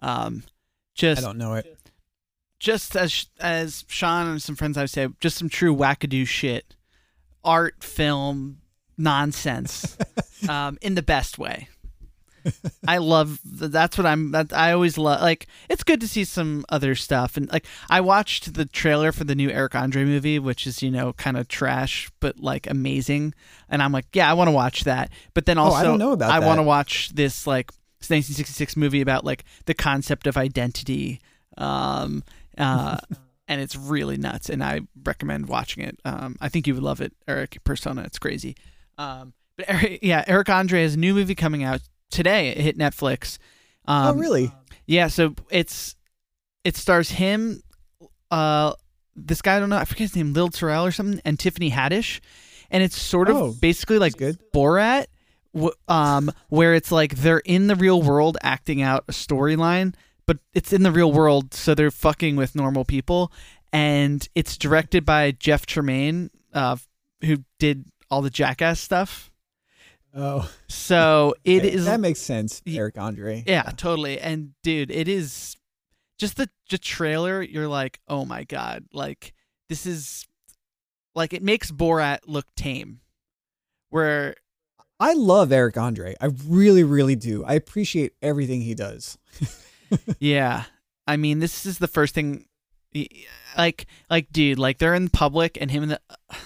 Um, 0.00 0.42
I 1.00 1.14
don't 1.14 1.38
know 1.38 1.54
it. 1.54 1.76
just 2.58 2.96
as 2.96 3.26
as 3.38 3.84
Sean 3.88 4.26
and 4.28 4.42
some 4.42 4.56
friends 4.56 4.78
I've 4.78 4.90
said, 4.90 5.14
just 5.20 5.36
some 5.36 5.48
true 5.48 5.74
wackadoo 5.76 6.26
shit, 6.26 6.74
art, 7.44 7.82
film, 7.82 8.58
nonsense, 8.96 9.96
um, 10.48 10.78
in 10.80 10.94
the 10.94 11.02
best 11.02 11.38
way. 11.38 11.68
I 12.86 12.98
love 12.98 13.40
that's 13.44 13.96
what 13.98 14.06
I'm. 14.06 14.32
That 14.32 14.52
I 14.52 14.72
always 14.72 14.98
love. 14.98 15.20
Like 15.20 15.46
it's 15.68 15.82
good 15.82 16.00
to 16.00 16.08
see 16.08 16.24
some 16.24 16.64
other 16.68 16.94
stuff, 16.94 17.36
and 17.36 17.50
like 17.52 17.66
I 17.90 18.00
watched 18.00 18.54
the 18.54 18.64
trailer 18.64 19.12
for 19.12 19.24
the 19.24 19.34
new 19.34 19.50
Eric 19.50 19.74
Andre 19.74 20.04
movie, 20.04 20.38
which 20.38 20.66
is 20.66 20.82
you 20.82 20.90
know 20.90 21.12
kind 21.14 21.36
of 21.36 21.48
trash 21.48 22.10
but 22.20 22.38
like 22.38 22.66
amazing, 22.68 23.34
and 23.68 23.82
I'm 23.82 23.92
like, 23.92 24.06
yeah, 24.12 24.30
I 24.30 24.34
want 24.34 24.48
to 24.48 24.52
watch 24.52 24.84
that. 24.84 25.10
But 25.34 25.46
then 25.46 25.58
Oh, 25.58 25.64
also, 25.64 25.76
I 25.76 25.82
don't 25.84 25.98
know 25.98 26.12
about 26.12 26.30
I 26.30 26.40
want 26.40 26.58
to 26.58 26.62
watch 26.62 27.10
this 27.14 27.46
like 27.46 27.70
1966 28.00 28.76
movie 28.76 29.00
about 29.00 29.24
like 29.24 29.44
the 29.64 29.74
concept 29.74 30.26
of 30.26 30.36
identity. 30.36 31.20
Um, 31.58 32.22
uh, 32.58 32.98
and 33.48 33.60
it's 33.60 33.76
really 33.76 34.16
nuts, 34.16 34.48
and 34.50 34.62
I 34.62 34.80
recommend 35.04 35.48
watching 35.48 35.84
it. 35.84 35.98
Um, 36.04 36.36
I 36.40 36.48
think 36.48 36.66
you 36.66 36.74
would 36.74 36.82
love 36.82 37.00
it, 37.00 37.12
Eric. 37.28 37.58
Persona, 37.64 38.02
it's 38.02 38.18
crazy. 38.18 38.56
Um, 38.98 39.32
but 39.56 39.66
Eric, 39.68 39.98
yeah, 40.02 40.24
Eric 40.26 40.48
Andre 40.50 40.82
has 40.82 40.94
a 40.94 40.98
new 40.98 41.14
movie 41.14 41.34
coming 41.34 41.62
out 41.64 41.80
today. 42.10 42.48
It 42.48 42.58
hit 42.58 42.78
Netflix. 42.78 43.38
Um, 43.86 44.16
oh 44.16 44.20
really? 44.20 44.52
Yeah, 44.86 45.08
so 45.08 45.34
it's 45.50 45.96
it 46.64 46.76
stars 46.76 47.10
him, 47.10 47.62
uh, 48.30 48.72
this 49.14 49.40
guy 49.42 49.56
I 49.56 49.60
don't 49.60 49.68
know, 49.70 49.76
I 49.76 49.84
forget 49.84 50.00
his 50.10 50.16
name, 50.16 50.32
Lil 50.32 50.48
Terrell 50.48 50.84
or 50.84 50.90
something, 50.92 51.20
and 51.24 51.38
Tiffany 51.38 51.70
Haddish, 51.70 52.20
and 52.70 52.82
it's 52.82 53.00
sort 53.00 53.28
of 53.28 53.36
Oh, 53.36 53.54
basically 53.60 53.98
like 53.98 54.16
good. 54.16 54.38
Borat, 54.52 55.06
um, 55.88 56.30
where 56.48 56.74
it's 56.74 56.90
like 56.92 57.16
they're 57.16 57.38
in 57.44 57.66
the 57.68 57.76
real 57.76 58.02
world 58.02 58.36
acting 58.42 58.82
out 58.82 59.04
a 59.08 59.12
storyline, 59.12 59.94
but 60.26 60.38
it's 60.54 60.72
in 60.72 60.82
the 60.82 60.90
real 60.92 61.12
world, 61.12 61.54
so 61.54 61.74
they're 61.74 61.90
fucking 61.92 62.34
with 62.36 62.54
normal 62.56 62.84
people, 62.84 63.32
and 63.72 64.28
it's 64.34 64.56
directed 64.56 65.04
by 65.04 65.30
Jeff 65.30 65.66
Tremaine, 65.66 66.30
uh, 66.52 66.76
who 67.22 67.38
did 67.58 67.86
all 68.10 68.22
the 68.22 68.30
Jackass 68.30 68.80
stuff. 68.80 69.30
Oh, 70.16 70.50
So 70.68 71.34
it 71.44 71.64
is 71.64 71.84
that 71.84 72.00
makes 72.00 72.20
sense. 72.20 72.62
Eric 72.66 72.98
Andre. 72.98 73.44
yeah, 73.46 73.64
totally. 73.76 74.18
And 74.18 74.52
dude, 74.62 74.90
it 74.90 75.08
is 75.08 75.56
just 76.18 76.36
the 76.36 76.48
the 76.70 76.78
trailer. 76.78 77.42
You're 77.42 77.68
like, 77.68 78.00
oh 78.08 78.24
my 78.24 78.44
god, 78.44 78.86
like 78.92 79.34
this 79.68 79.84
is 79.84 80.26
like 81.14 81.32
it 81.32 81.42
makes 81.42 81.70
Borat 81.70 82.20
look 82.26 82.46
tame. 82.56 83.00
Where 83.90 84.34
I 84.98 85.12
love 85.12 85.52
Eric 85.52 85.76
Andre. 85.76 86.14
I 86.20 86.30
really, 86.48 86.82
really 86.82 87.16
do. 87.16 87.44
I 87.44 87.54
appreciate 87.54 88.14
everything 88.22 88.62
he 88.62 88.74
does. 88.74 89.18
yeah, 90.18 90.64
I 91.06 91.16
mean, 91.16 91.38
this 91.40 91.66
is 91.66 91.78
the 91.78 91.88
first 91.88 92.14
thing. 92.14 92.46
Like, 93.58 93.86
like, 94.08 94.32
dude, 94.32 94.58
like 94.58 94.78
they're 94.78 94.94
in 94.94 95.10
public 95.10 95.58
and 95.60 95.70
him 95.70 95.82
and 95.82 95.92
the. 95.92 96.00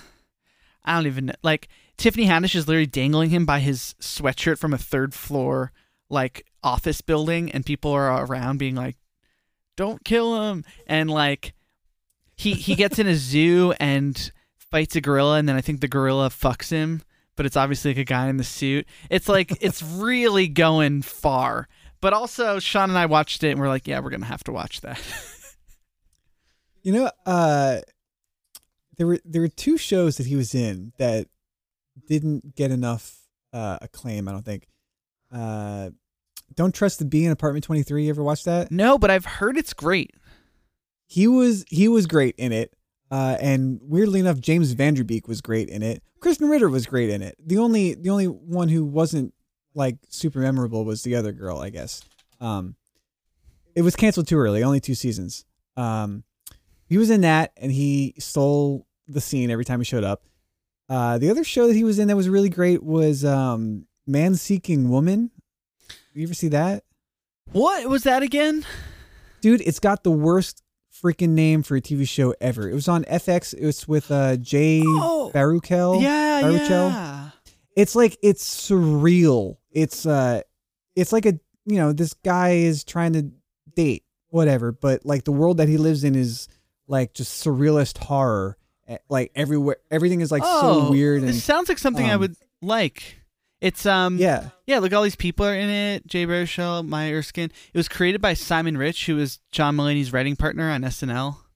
I 0.84 0.94
don't 0.96 1.06
even 1.06 1.26
know. 1.26 1.34
Like 1.42 1.68
Tiffany 2.00 2.26
Haddish 2.26 2.54
is 2.54 2.66
literally 2.66 2.86
dangling 2.86 3.28
him 3.28 3.44
by 3.44 3.60
his 3.60 3.94
sweatshirt 4.00 4.56
from 4.56 4.72
a 4.72 4.78
third 4.78 5.12
floor 5.12 5.70
like 6.08 6.46
office 6.62 7.02
building, 7.02 7.52
and 7.52 7.64
people 7.64 7.92
are 7.92 8.24
around 8.24 8.56
being 8.56 8.74
like, 8.74 8.96
"Don't 9.76 10.02
kill 10.02 10.48
him!" 10.48 10.64
And 10.86 11.10
like, 11.10 11.52
he 12.34 12.54
he 12.54 12.74
gets 12.74 12.98
in 12.98 13.06
a 13.06 13.14
zoo 13.14 13.74
and 13.78 14.32
fights 14.56 14.96
a 14.96 15.02
gorilla, 15.02 15.36
and 15.36 15.46
then 15.46 15.56
I 15.56 15.60
think 15.60 15.82
the 15.82 15.88
gorilla 15.88 16.30
fucks 16.30 16.70
him, 16.70 17.02
but 17.36 17.44
it's 17.44 17.56
obviously 17.56 17.90
like 17.90 17.98
a 17.98 18.04
guy 18.04 18.28
in 18.28 18.38
the 18.38 18.44
suit. 18.44 18.86
It's 19.10 19.28
like 19.28 19.52
it's 19.60 19.82
really 19.82 20.48
going 20.48 21.02
far. 21.02 21.68
But 22.00 22.14
also, 22.14 22.58
Sean 22.60 22.88
and 22.88 22.98
I 22.98 23.04
watched 23.04 23.44
it, 23.44 23.50
and 23.50 23.60
we're 23.60 23.68
like, 23.68 23.86
"Yeah, 23.86 24.00
we're 24.00 24.08
gonna 24.08 24.24
have 24.24 24.44
to 24.44 24.52
watch 24.52 24.80
that." 24.80 24.98
You 26.82 26.92
know, 26.92 27.10
uh, 27.26 27.80
there 28.96 29.06
were 29.06 29.20
there 29.22 29.42
were 29.42 29.48
two 29.48 29.76
shows 29.76 30.16
that 30.16 30.26
he 30.26 30.34
was 30.34 30.54
in 30.54 30.94
that 30.96 31.26
didn't 32.06 32.54
get 32.54 32.70
enough 32.70 33.18
uh, 33.52 33.78
acclaim. 33.82 34.28
I 34.28 34.32
don't 34.32 34.44
think. 34.44 34.66
Uh, 35.32 35.90
don't 36.54 36.74
trust 36.74 36.98
the 36.98 37.04
bee 37.04 37.24
in 37.24 37.32
Apartment 37.32 37.64
Twenty 37.64 37.82
Three. 37.82 38.04
You 38.04 38.10
ever 38.10 38.22
watch 38.22 38.44
that? 38.44 38.70
no, 38.70 38.98
but 38.98 39.10
I've 39.10 39.24
heard 39.24 39.56
it's 39.56 39.72
great. 39.72 40.14
He 41.06 41.26
was 41.26 41.64
he 41.68 41.88
was 41.88 42.06
great 42.06 42.34
in 42.38 42.52
it. 42.52 42.74
Uh, 43.10 43.36
and 43.40 43.80
weirdly 43.82 44.20
enough, 44.20 44.38
James 44.38 44.70
Van 44.72 44.94
Der 44.94 45.02
Beek 45.02 45.26
was 45.26 45.40
great 45.40 45.68
in 45.68 45.82
it. 45.82 46.02
Krysten 46.20 46.48
Ritter 46.48 46.68
was 46.68 46.86
great 46.86 47.10
in 47.10 47.22
it. 47.22 47.36
The 47.44 47.58
only 47.58 47.94
the 47.94 48.10
only 48.10 48.26
one 48.26 48.68
who 48.68 48.84
wasn't 48.84 49.34
like 49.74 49.96
super 50.08 50.38
memorable 50.40 50.84
was 50.84 51.02
the 51.02 51.16
other 51.16 51.32
girl, 51.32 51.58
I 51.58 51.70
guess. 51.70 52.02
Um, 52.40 52.76
it 53.74 53.82
was 53.82 53.96
canceled 53.96 54.28
too 54.28 54.38
early. 54.38 54.62
Only 54.62 54.80
two 54.80 54.94
seasons. 54.94 55.44
Um, 55.76 56.24
he 56.86 56.98
was 56.98 57.10
in 57.10 57.20
that, 57.22 57.52
and 57.56 57.70
he 57.70 58.14
stole 58.18 58.86
the 59.06 59.20
scene 59.20 59.50
every 59.50 59.64
time 59.64 59.80
he 59.80 59.84
showed 59.84 60.04
up. 60.04 60.24
Uh, 60.90 61.16
the 61.18 61.30
other 61.30 61.44
show 61.44 61.66
that 61.68 61.74
he 61.76 61.84
was 61.84 61.98
in 61.98 62.08
that 62.08 62.16
was 62.16 62.28
really 62.28 62.48
great 62.50 62.82
was 62.82 63.24
um, 63.24 63.86
Man 64.06 64.34
Seeking 64.34 64.90
Woman. 64.90 65.30
You 66.14 66.24
ever 66.24 66.34
see 66.34 66.48
that? 66.48 66.82
What 67.52 67.88
was 67.88 68.02
that 68.02 68.22
again? 68.22 68.66
dude 69.40 69.62
it's 69.62 69.78
got 69.80 70.04
the 70.04 70.10
worst 70.10 70.62
freaking 71.02 71.30
name 71.30 71.62
for 71.62 71.74
a 71.74 71.80
tv 71.80 72.06
show 72.06 72.34
ever 72.42 72.68
it 72.68 72.74
was 72.74 72.88
on 72.88 73.04
fx 73.04 73.54
it 73.54 73.64
was 73.64 73.88
with 73.88 74.10
uh 74.10 74.36
jay 74.36 74.82
Oh, 74.84 75.30
baruchel 75.34 76.02
yeah, 76.02 76.42
Baruchel? 76.42 76.90
yeah. 76.90 77.30
it's 77.74 77.96
like 77.96 78.18
it's 78.22 78.44
surreal 78.44 79.56
it's 79.72 80.04
uh 80.04 80.42
it's 80.94 81.10
like 81.10 81.24
a 81.24 81.40
you 81.64 81.76
know 81.76 81.94
this 81.94 82.12
guy 82.12 82.50
is 82.50 82.84
trying 82.84 83.14
to 83.14 83.30
date 83.74 84.04
whatever. 84.28 84.72
But 84.72 85.04
like 85.04 85.24
the 85.24 85.32
world 85.32 85.58
that 85.58 85.68
he 85.68 85.76
lives 85.76 86.04
in 86.04 86.14
is 86.14 86.48
like 86.86 87.14
just 87.14 87.44
surrealist 87.44 87.98
horror. 87.98 88.56
Eh, 88.90 88.98
Like 89.08 89.30
everywhere, 89.34 89.76
everything 89.90 90.20
is 90.20 90.30
like 90.30 90.42
oh, 90.44 90.84
so 90.84 90.90
weird 90.90 91.20
and 91.20 91.28
This 91.28 91.42
sounds 91.42 91.68
like 91.68 91.78
something 91.78 92.06
I 92.06 92.14
um, 92.14 92.20
would 92.20 92.36
like. 92.60 93.16
It's 93.60 93.86
um 93.86 94.16
yeah. 94.16 94.48
Yeah, 94.66 94.80
look, 94.80 94.92
all 94.92 95.02
these 95.02 95.16
people 95.16 95.46
are 95.46 95.54
in 95.54 95.68
it. 95.70 96.06
Jay 96.06 96.26
Baruchel, 96.26 96.86
Maya 96.86 97.14
Erskine. 97.14 97.50
It 97.72 97.76
was 97.76 97.88
created 97.88 98.20
by 98.20 98.34
Simon 98.34 98.76
Rich, 98.76 99.06
who 99.06 99.16
was 99.16 99.40
John 99.52 99.76
Mulaney's 99.76 100.12
writing 100.12 100.36
partner 100.36 100.70
on 100.70 100.82
SNL. 100.82 101.36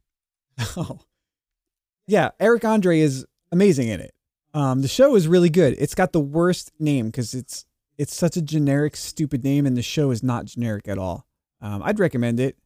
Oh. 0.76 1.00
Yeah, 2.06 2.30
Eric 2.38 2.64
Andre 2.64 3.00
is 3.00 3.26
amazing 3.50 3.88
in 3.88 3.98
it. 3.98 4.14
Um, 4.52 4.82
the 4.82 4.88
show 4.88 5.16
is 5.16 5.26
really 5.26 5.50
good. 5.50 5.74
It's 5.78 5.96
got 5.96 6.12
the 6.12 6.20
worst 6.20 6.70
name 6.78 7.06
because 7.06 7.34
it's 7.34 7.64
it's 7.98 8.14
such 8.14 8.36
a 8.36 8.42
generic, 8.42 8.94
stupid 8.94 9.42
name, 9.42 9.66
and 9.66 9.76
the 9.76 9.82
show 9.82 10.12
is 10.12 10.22
not 10.22 10.44
generic 10.44 10.86
at 10.86 10.96
all. 10.96 11.26
Um, 11.60 11.82
I'd 11.82 11.98
recommend 11.98 12.38
it. 12.38 12.56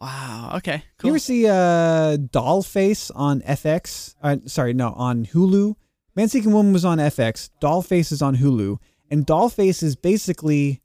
Wow. 0.00 0.52
Okay. 0.56 0.82
You 1.02 1.10
ever 1.10 1.18
see 1.18 1.46
uh, 1.46 2.16
Dollface 2.16 3.10
on 3.14 3.42
FX? 3.42 4.14
Uh, 4.22 4.36
sorry, 4.46 4.72
no, 4.72 4.92
on 4.96 5.26
Hulu. 5.26 5.74
Man 6.16 6.28
Seeking 6.28 6.52
Woman 6.52 6.72
was 6.72 6.84
on 6.84 6.98
FX. 6.98 7.50
Dollface 7.60 8.10
is 8.10 8.22
on 8.22 8.36
Hulu, 8.36 8.78
and 9.10 9.26
Dollface 9.26 9.82
is 9.82 9.96
basically 9.96 10.80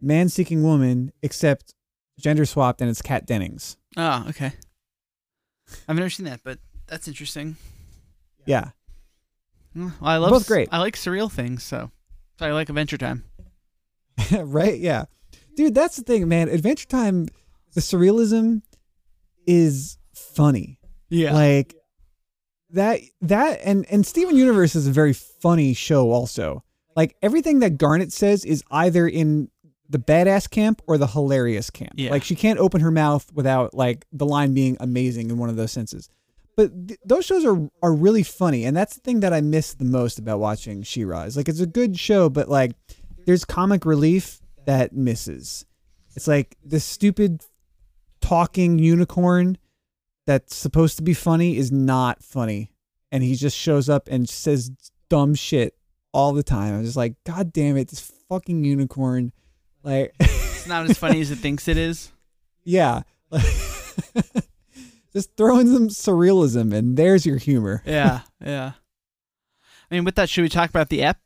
Man 0.00 0.28
Seeking 0.28 0.62
Woman 0.62 1.12
except 1.22 1.74
gender 2.18 2.44
swapped, 2.44 2.80
and 2.80 2.90
it's 2.90 3.02
Kat 3.02 3.24
Dennings. 3.26 3.76
oh, 3.96 4.26
okay. 4.28 4.52
I've 5.88 5.96
never 5.96 6.10
seen 6.10 6.26
that, 6.26 6.40
but 6.44 6.58
that's 6.86 7.08
interesting. 7.08 7.56
Yeah, 8.44 8.70
Well, 9.74 9.92
I 10.00 10.18
love 10.18 10.30
Both 10.30 10.46
great. 10.46 10.68
I 10.70 10.78
like 10.78 10.94
surreal 10.94 11.30
things, 11.30 11.64
so 11.64 11.90
so 12.38 12.46
I 12.46 12.52
like 12.52 12.68
Adventure 12.68 12.98
Time. 12.98 13.24
right? 14.32 14.78
Yeah. 14.78 15.06
Dude, 15.56 15.74
that's 15.74 15.96
the 15.96 16.02
thing, 16.02 16.28
man. 16.28 16.48
Adventure 16.48 16.86
Time, 16.86 17.28
the 17.74 17.80
surrealism 17.80 18.62
is 19.46 19.98
funny. 20.14 20.78
Yeah. 21.08 21.32
Like 21.32 21.74
that 22.70 23.00
that 23.22 23.60
and 23.64 23.86
and 23.90 24.06
Steven 24.06 24.36
Universe 24.36 24.74
is 24.74 24.86
a 24.86 24.92
very 24.92 25.12
funny 25.12 25.74
show 25.74 26.10
also. 26.10 26.64
Like 26.94 27.16
everything 27.22 27.60
that 27.60 27.78
Garnet 27.78 28.12
says 28.12 28.44
is 28.44 28.64
either 28.70 29.06
in 29.06 29.50
the 29.88 29.98
badass 29.98 30.50
camp 30.50 30.82
or 30.86 30.98
the 30.98 31.06
hilarious 31.06 31.70
camp. 31.70 31.92
Yeah. 31.94 32.10
Like 32.10 32.24
she 32.24 32.34
can't 32.34 32.58
open 32.58 32.80
her 32.80 32.90
mouth 32.90 33.30
without 33.32 33.74
like 33.74 34.06
the 34.12 34.26
line 34.26 34.54
being 34.54 34.76
amazing 34.80 35.30
in 35.30 35.38
one 35.38 35.48
of 35.48 35.56
those 35.56 35.72
senses. 35.72 36.08
But 36.56 36.88
th- 36.88 37.00
those 37.04 37.26
shows 37.26 37.44
are 37.44 37.68
are 37.82 37.92
really 37.92 38.22
funny, 38.22 38.64
and 38.64 38.76
that's 38.76 38.94
the 38.94 39.00
thing 39.00 39.20
that 39.20 39.32
I 39.32 39.42
miss 39.42 39.74
the 39.74 39.84
most 39.84 40.18
about 40.18 40.40
watching 40.40 40.82
She-Ra. 40.82 41.22
Is 41.22 41.36
like 41.36 41.48
it's 41.48 41.60
a 41.60 41.66
good 41.66 41.98
show, 41.98 42.30
but 42.30 42.48
like 42.48 42.72
there's 43.26 43.44
comic 43.44 43.84
relief 43.84 44.40
that 44.64 44.94
misses. 44.94 45.66
It's 46.16 46.26
like 46.26 46.56
this 46.64 46.84
stupid 46.84 47.42
talking 48.20 48.78
unicorn 48.78 49.58
that's 50.26 50.54
supposed 50.54 50.96
to 50.96 51.02
be 51.02 51.14
funny 51.14 51.56
is 51.56 51.70
not 51.70 52.22
funny, 52.22 52.72
and 53.12 53.22
he 53.22 53.34
just 53.36 53.56
shows 53.56 53.88
up 53.88 54.08
and 54.10 54.28
says 54.28 54.70
dumb 55.08 55.34
shit 55.34 55.74
all 56.12 56.32
the 56.32 56.42
time. 56.42 56.74
I'm 56.74 56.84
just 56.84 56.96
like, 56.96 57.14
God 57.24 57.52
damn 57.52 57.76
it, 57.76 57.88
this 57.88 58.12
fucking 58.28 58.64
unicorn! 58.64 59.32
Like, 59.82 60.14
it's 60.20 60.66
not 60.66 60.88
as 60.90 60.98
funny 60.98 61.20
as 61.20 61.30
it 61.30 61.36
thinks 61.36 61.68
it 61.68 61.76
is. 61.76 62.10
yeah, 62.64 63.02
just 65.12 65.36
throw 65.36 65.58
in 65.58 65.72
some 65.72 65.88
surrealism, 65.88 66.74
and 66.74 66.96
there's 66.96 67.24
your 67.26 67.38
humor. 67.38 67.82
Yeah. 67.86 68.20
Yeah. 68.44 68.72
I 69.90 69.94
mean, 69.94 70.04
with 70.04 70.16
that, 70.16 70.28
should 70.28 70.42
we 70.42 70.48
talk 70.48 70.68
about 70.68 70.88
the 70.88 71.04
app? 71.04 71.20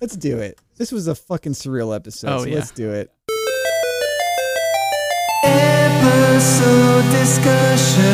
Let's 0.00 0.16
do 0.16 0.38
it. 0.38 0.60
This 0.76 0.92
was 0.92 1.08
a 1.08 1.14
fucking 1.14 1.52
surreal 1.52 1.94
episode. 1.94 2.30
Oh, 2.30 2.38
so 2.38 2.44
yeah. 2.44 2.54
let's 2.54 2.70
do 2.70 2.92
it. 2.92 3.10
Discussion. 7.24 8.04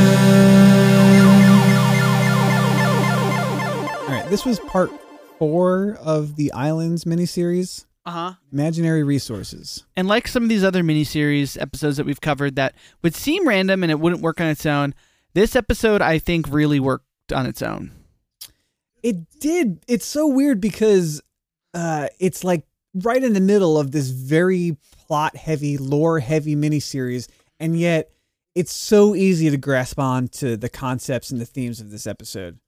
All 3.99 4.07
right, 4.07 4.27
this 4.31 4.45
was 4.45 4.61
part 4.61 4.93
four 5.37 5.99
of 6.01 6.37
the 6.37 6.53
Islands 6.53 7.03
miniseries, 7.05 7.87
Uh 8.07 8.11
huh. 8.13 8.33
Imaginary 8.53 9.03
Resources. 9.03 9.85
And 9.97 10.07
like 10.07 10.29
some 10.29 10.45
of 10.45 10.49
these 10.49 10.63
other 10.63 10.85
miniseries 10.85 11.61
episodes 11.61 11.97
that 11.97 12.07
we've 12.07 12.21
covered 12.21 12.55
that 12.55 12.77
would 13.03 13.17
seem 13.17 13.49
random 13.49 13.83
and 13.83 13.91
it 13.91 13.99
wouldn't 13.99 14.23
work 14.23 14.41
on 14.41 14.47
its 14.47 14.65
own, 14.65 14.95
this 15.35 15.57
episode 15.57 16.01
I 16.03 16.21
think 16.21 16.47
really 16.49 16.79
worked 16.79 17.33
on 17.33 17.47
its 17.47 17.63
own. 17.63 17.91
It 19.03 19.17
did. 19.41 19.81
It's 19.89 20.07
so 20.07 20.29
weird 20.29 20.61
because 20.61 21.21
uh, 21.75 22.07
it's 22.21 22.45
like 22.45 22.65
right 22.95 23.23
in 23.25 23.33
the 23.33 23.41
middle 23.41 23.77
of 23.77 23.91
this 23.91 24.11
very 24.11 24.77
plot 25.09 25.35
heavy, 25.35 25.79
lore 25.79 26.21
heavy 26.21 26.55
miniseries, 26.55 27.27
and 27.59 27.77
yet 27.77 28.13
it's 28.55 28.73
so 28.73 29.15
easy 29.15 29.51
to 29.51 29.57
grasp 29.57 29.99
on 29.99 30.29
to 30.29 30.57
the 30.57 30.69
concepts 30.69 31.31
and 31.31 31.41
the 31.41 31.47
themes 31.47 31.81
of 31.81 31.91
this 31.91 32.07
episode. 32.07 32.59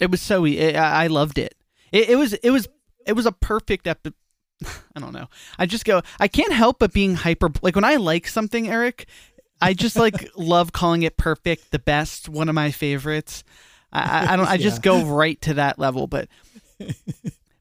It 0.00 0.10
was 0.10 0.20
so 0.20 0.44
i 0.44 1.06
loved 1.06 1.38
it. 1.38 1.54
It, 1.92 2.10
it 2.10 2.16
was 2.16 2.34
it 2.34 2.50
was 2.50 2.68
it 3.06 3.12
was 3.12 3.26
a 3.26 3.32
perfect 3.32 3.86
episode. 3.86 4.14
I 4.96 5.00
don't 5.00 5.12
know. 5.12 5.28
I 5.58 5.66
just 5.66 5.84
go. 5.84 6.02
I 6.18 6.28
can't 6.28 6.52
help 6.52 6.78
but 6.78 6.92
being 6.92 7.14
hyper. 7.14 7.50
Like 7.62 7.74
when 7.74 7.84
I 7.84 7.96
like 7.96 8.26
something, 8.26 8.68
Eric, 8.68 9.06
I 9.60 9.74
just 9.74 9.96
like 9.96 10.30
love 10.36 10.72
calling 10.72 11.02
it 11.02 11.16
perfect, 11.16 11.70
the 11.70 11.78
best, 11.78 12.28
one 12.28 12.48
of 12.48 12.54
my 12.54 12.70
favorites. 12.70 13.44
I, 13.92 14.34
I, 14.34 14.36
don't. 14.36 14.48
I 14.48 14.56
just 14.56 14.82
go 14.82 15.04
right 15.04 15.40
to 15.42 15.54
that 15.54 15.78
level, 15.78 16.06
but. 16.06 16.28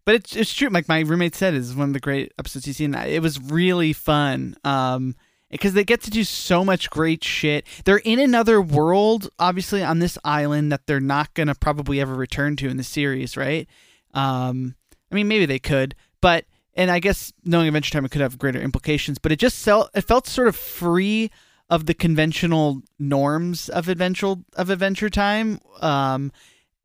But 0.05 0.15
it's 0.15 0.35
it's 0.35 0.53
true. 0.53 0.69
Like 0.69 0.87
my 0.87 0.99
roommate 0.99 1.33
said, 1.33 1.55
it's 1.55 1.73
one 1.73 1.89
of 1.89 1.93
the 1.93 1.99
great 1.99 2.31
episodes 2.37 2.65
he's 2.65 2.77
seen. 2.77 2.93
It 2.93 3.23
was 3.23 3.41
really 3.41 3.91
fun. 3.91 4.55
Um, 4.63 5.15
because 5.55 5.73
they 5.73 5.83
get 5.83 6.01
to 6.01 6.09
do 6.09 6.23
so 6.23 6.63
much 6.63 6.89
great 6.89 7.23
shit. 7.23 7.65
They're 7.85 7.97
in 7.97 8.19
another 8.19 8.61
world, 8.61 9.29
obviously 9.39 9.83
on 9.83 9.99
this 9.99 10.17
island 10.23 10.71
that 10.71 10.87
they're 10.87 10.99
not 10.99 11.33
gonna 11.33 11.55
probably 11.55 11.99
ever 11.99 12.13
return 12.13 12.55
to 12.57 12.69
in 12.69 12.77
the 12.77 12.83
series, 12.83 13.35
right? 13.35 13.67
Um, 14.13 14.75
I 15.11 15.15
mean, 15.15 15.27
maybe 15.27 15.45
they 15.45 15.59
could, 15.59 15.95
but 16.21 16.45
and 16.73 16.91
I 16.91 16.99
guess 16.99 17.31
knowing 17.43 17.67
Adventure 17.67 17.91
Time 17.91 18.05
it 18.05 18.11
could 18.11 18.21
have 18.21 18.37
greater 18.37 18.61
implications. 18.61 19.17
But 19.17 19.31
it 19.31 19.39
just 19.39 19.63
felt 19.63 19.89
it 19.93 20.01
felt 20.01 20.27
sort 20.27 20.47
of 20.47 20.55
free 20.55 21.31
of 21.69 21.85
the 21.85 21.93
conventional 21.93 22.81
norms 22.99 23.69
of 23.69 23.89
adventure 23.89 24.35
of 24.55 24.69
Adventure 24.69 25.09
Time, 25.09 25.59
um, 25.81 26.31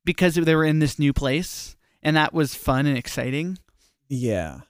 because 0.05 0.35
they 0.35 0.55
were 0.55 0.65
in 0.65 0.79
this 0.79 0.99
new 0.99 1.13
place, 1.13 1.77
and 2.03 2.17
that 2.17 2.33
was 2.33 2.55
fun 2.55 2.87
and 2.87 2.97
exciting. 2.97 3.59
Yeah. 4.09 4.61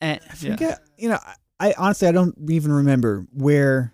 And, 0.00 0.20
I 0.22 0.34
yeah. 0.40 0.50
forget, 0.50 0.80
you 0.98 1.08
know, 1.08 1.18
I, 1.58 1.74
honestly 1.78 2.08
I 2.08 2.12
don't 2.12 2.34
even 2.50 2.72
remember 2.72 3.26
where 3.32 3.92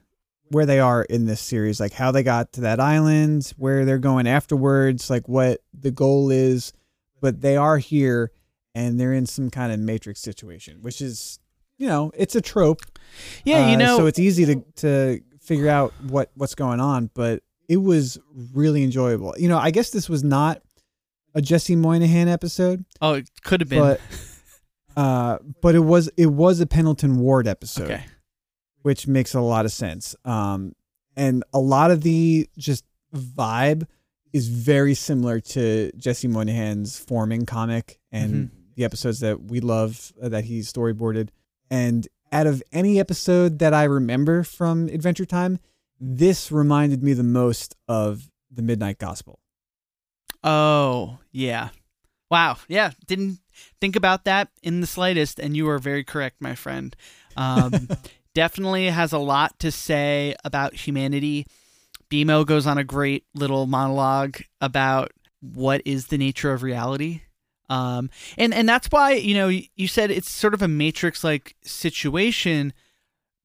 where 0.48 0.66
they 0.66 0.80
are 0.80 1.02
in 1.04 1.24
this 1.24 1.40
series, 1.40 1.80
like 1.80 1.92
how 1.92 2.10
they 2.10 2.22
got 2.22 2.52
to 2.54 2.60
that 2.62 2.78
island, 2.78 3.52
where 3.56 3.84
they're 3.86 3.98
going 3.98 4.26
afterwards, 4.26 5.08
like 5.08 5.26
what 5.28 5.60
the 5.72 5.90
goal 5.90 6.30
is. 6.30 6.72
But 7.20 7.40
they 7.40 7.56
are 7.56 7.78
here 7.78 8.32
and 8.74 8.98
they're 9.00 9.12
in 9.14 9.26
some 9.26 9.48
kind 9.48 9.72
of 9.72 9.78
matrix 9.80 10.20
situation, 10.20 10.78
which 10.82 11.00
is 11.00 11.38
you 11.78 11.88
know, 11.88 12.12
it's 12.16 12.34
a 12.34 12.40
trope. 12.40 12.80
Yeah, 13.44 13.68
you 13.70 13.74
Uh, 13.76 13.78
know, 13.78 13.96
so 13.98 14.06
it's 14.06 14.18
easy 14.18 14.44
to 14.46 14.62
to 14.76 15.20
figure 15.40 15.68
out 15.68 15.92
what 16.08 16.30
what's 16.34 16.54
going 16.54 16.80
on, 16.80 17.10
but 17.14 17.42
it 17.68 17.78
was 17.78 18.18
really 18.52 18.82
enjoyable. 18.84 19.34
You 19.38 19.48
know, 19.48 19.58
I 19.58 19.70
guess 19.70 19.90
this 19.90 20.08
was 20.08 20.22
not 20.22 20.62
a 21.34 21.40
Jesse 21.40 21.76
Moynihan 21.76 22.28
episode, 22.28 22.84
oh, 23.00 23.14
it 23.14 23.30
could 23.42 23.60
have 23.60 23.68
been. 23.70 23.78
but 23.80 24.00
uh 24.96 25.38
but 25.60 25.74
it 25.74 25.80
was 25.80 26.08
it 26.16 26.26
was 26.26 26.60
a 26.60 26.66
Pendleton 26.66 27.16
Ward 27.18 27.46
episode 27.46 27.90
okay. 27.90 28.04
which 28.82 29.06
makes 29.06 29.34
a 29.34 29.40
lot 29.40 29.64
of 29.64 29.72
sense. 29.72 30.14
Um, 30.24 30.74
and 31.16 31.44
a 31.52 31.58
lot 31.58 31.90
of 31.90 32.02
the 32.02 32.48
just 32.58 32.84
vibe 33.14 33.86
is 34.32 34.48
very 34.48 34.94
similar 34.94 35.40
to 35.40 35.90
Jesse 35.96 36.28
Moynihan's 36.28 36.98
forming 36.98 37.44
comic 37.44 38.00
and 38.10 38.34
Mhm. 38.34 38.50
the 38.76 38.84
episodes 38.84 39.20
that 39.20 39.42
we 39.44 39.60
love 39.60 40.12
uh, 40.22 40.28
that 40.30 40.44
he 40.44 40.60
storyboarded. 40.60 41.28
And 41.70 42.08
out 42.32 42.46
of 42.46 42.62
any 42.72 42.98
episode 42.98 43.58
that 43.58 43.74
I 43.74 43.84
remember 43.84 44.42
from 44.42 44.88
Adventure 44.88 45.26
Time, 45.26 45.58
this 46.00 46.50
reminded 46.50 47.02
me 47.02 47.12
the 47.12 47.22
most 47.22 47.76
of 47.86 48.30
the 48.50 48.62
Midnight 48.62 48.98
Gospel. 48.98 49.38
Oh, 50.42 51.18
yeah. 51.30 51.68
Wow. 52.32 52.56
Yeah. 52.66 52.92
Didn't 53.06 53.40
think 53.78 53.94
about 53.94 54.24
that 54.24 54.48
in 54.62 54.80
the 54.80 54.86
slightest, 54.86 55.38
and 55.38 55.54
you 55.54 55.68
are 55.68 55.78
very 55.78 56.02
correct, 56.02 56.40
my 56.40 56.54
friend. 56.54 56.96
Um, 57.36 57.90
definitely 58.34 58.86
has 58.86 59.12
a 59.12 59.18
lot 59.18 59.58
to 59.58 59.70
say 59.70 60.34
about 60.42 60.72
humanity. 60.74 61.46
BMO 62.10 62.46
goes 62.46 62.66
on 62.66 62.78
a 62.78 62.84
great 62.84 63.26
little 63.34 63.66
monologue 63.66 64.38
about 64.62 65.12
what 65.42 65.82
is 65.84 66.06
the 66.06 66.16
nature 66.16 66.54
of 66.54 66.62
reality. 66.62 67.20
Um, 67.68 68.08
and, 68.38 68.54
and 68.54 68.66
that's 68.66 68.86
why, 68.86 69.12
you 69.12 69.34
know, 69.34 69.48
you 69.48 69.64
you 69.76 69.86
said 69.86 70.10
it's 70.10 70.30
sort 70.30 70.54
of 70.54 70.62
a 70.62 70.68
matrix 70.68 71.22
like 71.22 71.54
situation, 71.62 72.72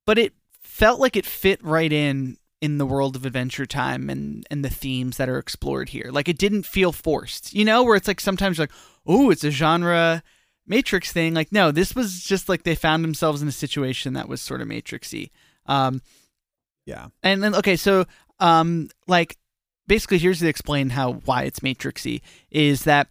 but 0.06 0.18
it 0.18 0.32
felt 0.62 1.02
like 1.02 1.18
it 1.18 1.26
fit 1.26 1.62
right 1.62 1.92
in 1.92 2.38
in 2.62 2.78
the 2.78 2.86
world 2.86 3.16
of 3.16 3.26
adventure 3.26 3.66
time 3.66 4.10
and 4.10 4.46
and 4.50 4.66
the 4.66 4.70
themes 4.70 5.18
that 5.18 5.30
are 5.30 5.38
explored 5.38 5.90
here 5.90 6.10
like 6.12 6.28
it 6.28 6.38
didn't 6.38 6.66
feel 6.66 6.92
forced 6.92 7.54
you 7.54 7.64
know 7.64 7.84
where 7.84 7.96
it's 7.96 8.08
like 8.08 8.20
sometimes 8.20 8.58
you're 8.58 8.64
like 8.64 8.72
oh 9.06 9.30
it's 9.30 9.44
a 9.44 9.52
genre 9.52 10.24
matrix 10.66 11.12
thing 11.12 11.34
like 11.34 11.52
no 11.52 11.72
this 11.72 11.96
was 11.96 12.24
just 12.24 12.50
like 12.50 12.64
they 12.64 12.76
found 12.76 13.04
themselves 13.04 13.42
in 13.42 13.48
a 13.48 13.52
situation 13.52 14.14
that 14.14 14.28
was 14.28 14.42
sort 14.42 14.60
of 14.62 14.68
matrixy 14.68 15.30
um 15.68 16.02
Yeah. 16.86 17.08
And 17.22 17.44
then 17.44 17.54
okay, 17.56 17.76
so 17.76 18.06
um 18.40 18.90
like 19.08 19.38
basically 19.88 20.18
here's 20.18 20.40
to 20.40 20.48
explain 20.48 20.90
how 20.90 21.14
why 21.26 21.44
it's 21.44 21.60
matrixy 21.60 22.22
is 22.50 22.84
that 22.86 23.08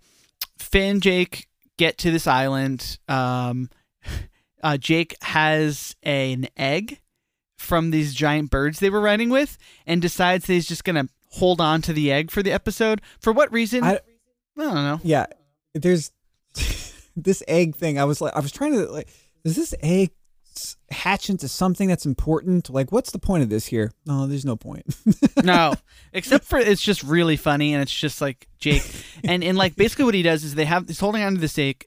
Finn 0.59 1.01
Jake 1.01 1.47
get 1.77 1.99
to 1.99 2.11
this 2.11 2.27
island. 2.27 2.99
Um 3.09 3.69
uh 4.63 4.77
Jake 4.79 5.17
has 5.23 5.95
an 6.03 6.49
egg 6.57 7.01
from 7.67 7.91
these 7.91 8.15
giant 8.15 8.51
birds 8.51 8.79
they 8.79 8.89
were 8.91 9.01
riding 9.01 9.29
with 9.29 9.59
and 9.87 10.01
decides 10.01 10.47
that 10.47 10.53
he's 10.55 10.67
just 10.67 10.85
gonna 10.85 11.09
hold 11.33 11.61
on 11.61 11.83
to 11.83 11.93
the 11.93 12.11
egg 12.11 12.31
for 12.31 12.43
the 12.43 12.53
episode. 12.53 13.03
For 13.21 13.33
what 13.33 13.53
reason? 13.53 13.85
I, 13.85 13.95
I- 13.97 14.01
don't 14.57 14.75
know. 14.75 15.01
Yeah. 15.05 15.27
There's 15.75 16.11
this 17.17 17.43
egg 17.47 17.77
thing. 17.77 17.99
I 17.99 18.05
was 18.05 18.21
like, 18.23 18.35
I 18.35 18.41
was 18.41 18.53
trying 18.53 18.73
to 18.73 18.87
like, 18.87 19.09
does 19.45 19.57
this 19.57 19.75
egg 19.83 20.13
hatch 20.91 21.29
into 21.29 21.49
something 21.49 21.89
that's 21.89 22.07
important? 22.07 22.71
Like, 22.71 22.91
what's 22.91 23.11
the 23.11 23.19
point 23.19 23.43
of 23.43 23.51
this 23.51 23.67
here? 23.67 23.93
No, 24.07 24.27
there's 24.27 24.45
no 24.47 24.57
point. 24.57 24.87
no, 25.45 25.75
except 26.15 26.47
for 26.47 26.59
it's 26.59 26.81
just 26.83 27.03
really 27.03 27.37
funny, 27.37 27.75
and 27.75 27.83
it's 27.83 27.95
just 27.95 28.21
like 28.23 28.49
Jake, 28.59 28.83
and 29.25 29.45
and 29.45 29.59
like 29.59 29.77
basically 29.77 30.07
what 30.07 30.15
he 30.15 30.23
does 30.23 30.45
is 30.45 30.55
they 30.55 30.65
have 30.65 30.87
he's 30.89 30.99
holding 31.01 31.23
onto 31.23 31.39
this 31.41 31.59
egg, 31.59 31.85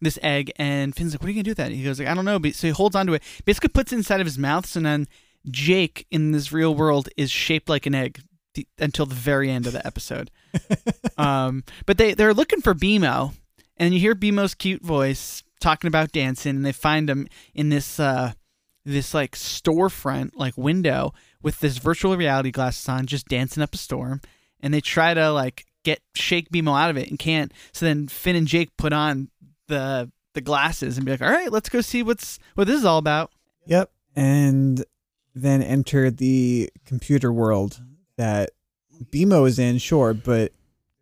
this 0.00 0.18
egg, 0.22 0.52
and 0.56 0.94
Finn's 0.94 1.12
like, 1.12 1.22
"What 1.22 1.28
are 1.28 1.30
you 1.30 1.36
gonna 1.36 1.44
do 1.44 1.50
with 1.50 1.58
that?" 1.58 1.72
He 1.72 1.82
goes 1.82 1.98
like, 1.98 2.08
"I 2.08 2.14
don't 2.14 2.24
know," 2.24 2.38
but 2.38 2.54
so 2.54 2.66
he 2.66 2.72
holds 2.72 2.96
onto 2.96 3.14
it, 3.14 3.22
basically 3.44 3.68
puts 3.68 3.92
it 3.92 3.96
inside 3.96 4.20
of 4.20 4.26
his 4.26 4.38
mouth, 4.38 4.66
so 4.66 4.80
then 4.80 5.06
Jake 5.50 6.06
in 6.10 6.32
this 6.32 6.52
real 6.52 6.74
world 6.74 7.08
is 7.16 7.30
shaped 7.30 7.68
like 7.68 7.86
an 7.86 7.94
egg 7.94 8.20
the, 8.54 8.66
until 8.78 9.06
the 9.06 9.14
very 9.14 9.50
end 9.50 9.66
of 9.66 9.72
the 9.72 9.86
episode. 9.86 10.30
um, 11.18 11.64
but 11.86 11.98
they 11.98 12.14
they're 12.14 12.34
looking 12.34 12.60
for 12.60 12.74
BMO, 12.74 13.34
and 13.76 13.94
you 13.94 14.00
hear 14.00 14.14
BMO's 14.14 14.54
cute 14.54 14.82
voice 14.82 15.42
talking 15.60 15.88
about 15.88 16.12
dancing, 16.12 16.56
and 16.56 16.64
they 16.64 16.72
find 16.72 17.08
him 17.08 17.28
in 17.54 17.68
this 17.68 17.98
uh 18.00 18.32
this 18.84 19.14
like 19.14 19.32
storefront 19.32 20.32
like 20.34 20.56
window 20.56 21.12
with 21.42 21.60
this 21.60 21.78
virtual 21.78 22.16
reality 22.16 22.50
glasses 22.50 22.88
on, 22.88 23.06
just 23.06 23.28
dancing 23.28 23.62
up 23.62 23.74
a 23.74 23.78
storm, 23.78 24.20
and 24.60 24.72
they 24.72 24.80
try 24.80 25.14
to 25.14 25.30
like 25.30 25.64
get 25.84 26.00
shake 26.14 26.50
BMO 26.50 26.78
out 26.78 26.90
of 26.90 26.96
it 26.96 27.10
and 27.10 27.18
can't. 27.18 27.52
So 27.72 27.86
then 27.86 28.08
Finn 28.08 28.36
and 28.36 28.46
Jake 28.46 28.76
put 28.76 28.92
on 28.92 29.28
the 29.68 30.10
the 30.34 30.40
glasses 30.40 30.96
and 30.96 31.04
be 31.06 31.12
like, 31.12 31.22
"All 31.22 31.30
right, 31.30 31.50
let's 31.52 31.68
go 31.68 31.80
see 31.80 32.02
what's 32.02 32.38
what 32.54 32.66
this 32.66 32.78
is 32.78 32.84
all 32.84 32.98
about." 32.98 33.30
yep. 33.66 33.90
And 34.16 34.84
then 35.34 35.62
enter 35.62 36.10
the 36.10 36.70
computer 36.84 37.32
world 37.32 37.80
that 38.16 38.50
BMO 39.10 39.48
is 39.48 39.58
in, 39.58 39.78
sure, 39.78 40.14
but 40.14 40.52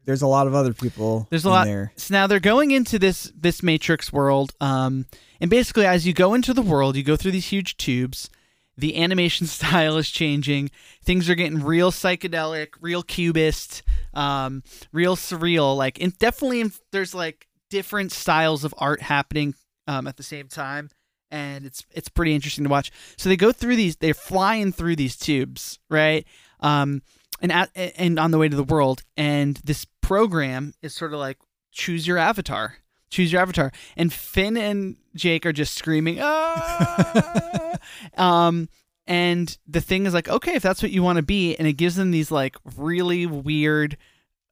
there's 0.05 0.22
a 0.22 0.27
lot 0.27 0.46
of 0.46 0.55
other 0.55 0.72
people 0.72 1.27
There's 1.31 1.44
a 1.44 1.48
in 1.48 1.53
lot. 1.53 1.66
there. 1.66 1.92
So 1.96 2.14
now 2.14 2.27
they're 2.27 2.40
going 2.40 2.70
into 2.70 2.98
this 2.98 3.31
this 3.37 3.62
Matrix 3.62 4.12
world, 4.12 4.55
um, 4.61 5.07
and 5.40 5.51
basically 5.51 5.87
as 5.87 6.07
you 6.07 6.12
go 6.12 6.35
into 6.35 6.55
the 6.55 6.62
world, 6.62 6.96
you 6.96 7.03
go 7.03 7.16
through 7.16 7.33
these 7.33 7.48
huge 7.48 7.77
tubes. 7.77 8.31
The 8.77 8.96
animation 9.03 9.46
style 9.59 9.98
is 9.98 10.09
changing. 10.11 10.70
Things 11.05 11.29
are 11.29 11.35
getting 11.35 11.62
real 11.62 11.92
psychedelic, 11.92 12.68
real 12.81 13.03
cubist, 13.03 13.83
um, 14.14 14.62
real 14.92 15.14
surreal. 15.14 15.77
Like, 15.77 15.98
in, 15.98 16.14
definitely, 16.18 16.70
there's 16.90 17.14
like 17.14 17.46
different 17.72 18.12
styles 18.12 18.64
of 18.64 18.74
art 18.76 19.00
happening 19.00 19.54
um, 19.88 20.06
at 20.06 20.18
the 20.18 20.22
same 20.22 20.46
time, 20.46 20.90
and 21.30 21.64
it's 21.64 21.85
it's 21.90 22.11
pretty 22.11 22.35
interesting 22.35 22.64
to 22.64 22.70
watch. 22.70 22.92
So 23.16 23.30
they 23.30 23.37
go 23.37 23.50
through 23.50 23.76
these. 23.76 23.96
They're 23.96 24.12
flying 24.12 24.72
through 24.72 24.96
these 24.96 25.16
tubes, 25.16 25.78
right? 25.88 26.26
Um, 26.61 27.00
and 27.40 27.50
at, 27.50 27.70
and 27.74 28.18
on 28.18 28.30
the 28.30 28.37
way 28.37 28.50
to 28.50 28.54
the 28.54 28.62
world, 28.62 29.02
and 29.16 29.58
this 29.64 29.87
program 30.02 30.74
is 30.82 30.94
sort 30.94 31.14
of 31.14 31.18
like 31.18 31.38
choose 31.72 32.06
your 32.06 32.18
avatar, 32.18 32.76
choose 33.08 33.32
your 33.32 33.40
avatar, 33.40 33.72
and 33.96 34.12
Finn 34.12 34.58
and 34.58 34.96
Jake 35.16 35.46
are 35.46 35.52
just 35.52 35.72
screaming, 35.74 36.18
ah! 36.20 37.72
um, 38.18 38.68
and 39.06 39.56
the 39.66 39.80
thing 39.80 40.04
is 40.04 40.12
like, 40.12 40.28
okay, 40.28 40.56
if 40.56 40.62
that's 40.62 40.82
what 40.82 40.92
you 40.92 41.02
want 41.02 41.16
to 41.16 41.22
be, 41.22 41.56
and 41.56 41.66
it 41.66 41.72
gives 41.72 41.96
them 41.96 42.11
these 42.11 42.30
like 42.30 42.54
really 42.76 43.24
weird, 43.24 43.96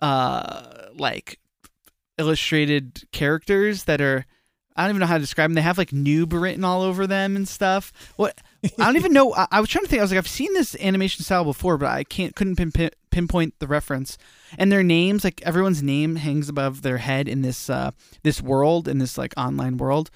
uh, 0.00 0.86
like 0.94 1.38
illustrated 2.20 3.02
characters 3.12 3.84
that 3.84 4.00
are. 4.00 4.26
I 4.76 4.84
don't 4.84 4.90
even 4.90 5.00
know 5.00 5.06
how 5.06 5.18
to 5.18 5.20
describe 5.20 5.50
them. 5.50 5.54
They 5.54 5.62
have 5.62 5.78
like 5.78 5.90
noob 5.90 6.32
written 6.32 6.64
all 6.64 6.82
over 6.82 7.06
them 7.06 7.36
and 7.36 7.46
stuff. 7.46 7.92
What 8.16 8.40
I 8.78 8.86
don't 8.86 8.96
even 8.96 9.12
know. 9.12 9.34
I, 9.34 9.46
I 9.50 9.60
was 9.60 9.68
trying 9.68 9.84
to 9.84 9.90
think. 9.90 10.00
I 10.00 10.04
was 10.04 10.12
like, 10.12 10.18
I've 10.18 10.28
seen 10.28 10.54
this 10.54 10.76
animation 10.80 11.24
style 11.24 11.44
before, 11.44 11.76
but 11.76 11.88
I 11.88 12.04
can't 12.04 12.34
couldn't 12.36 12.56
pin, 12.56 12.90
pinpoint 13.10 13.58
the 13.58 13.66
reference. 13.66 14.16
And 14.56 14.70
their 14.70 14.84
names, 14.84 15.24
like 15.24 15.42
everyone's 15.42 15.82
name, 15.82 16.16
hangs 16.16 16.48
above 16.48 16.82
their 16.82 16.98
head 16.98 17.28
in 17.28 17.42
this 17.42 17.68
uh, 17.68 17.90
this 18.22 18.40
world, 18.40 18.86
in 18.86 18.98
this 18.98 19.18
like 19.18 19.34
online 19.36 19.76
world, 19.76 20.08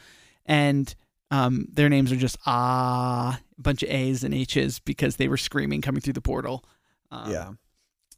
and 0.47 0.95
um, 1.31 1.67
their 1.73 1.89
names 1.89 2.13
are 2.13 2.17
just 2.17 2.39
ah, 2.47 3.41
a 3.59 3.61
bunch 3.61 3.83
of 3.83 3.91
A's 3.91 4.23
and 4.25 4.33
H's 4.33 4.79
because 4.79 5.17
they 5.17 5.29
were 5.29 5.37
screaming 5.37 5.83
coming 5.83 6.01
through 6.01 6.13
the 6.13 6.21
portal. 6.21 6.65
Um, 7.11 7.31
yeah. 7.31 7.51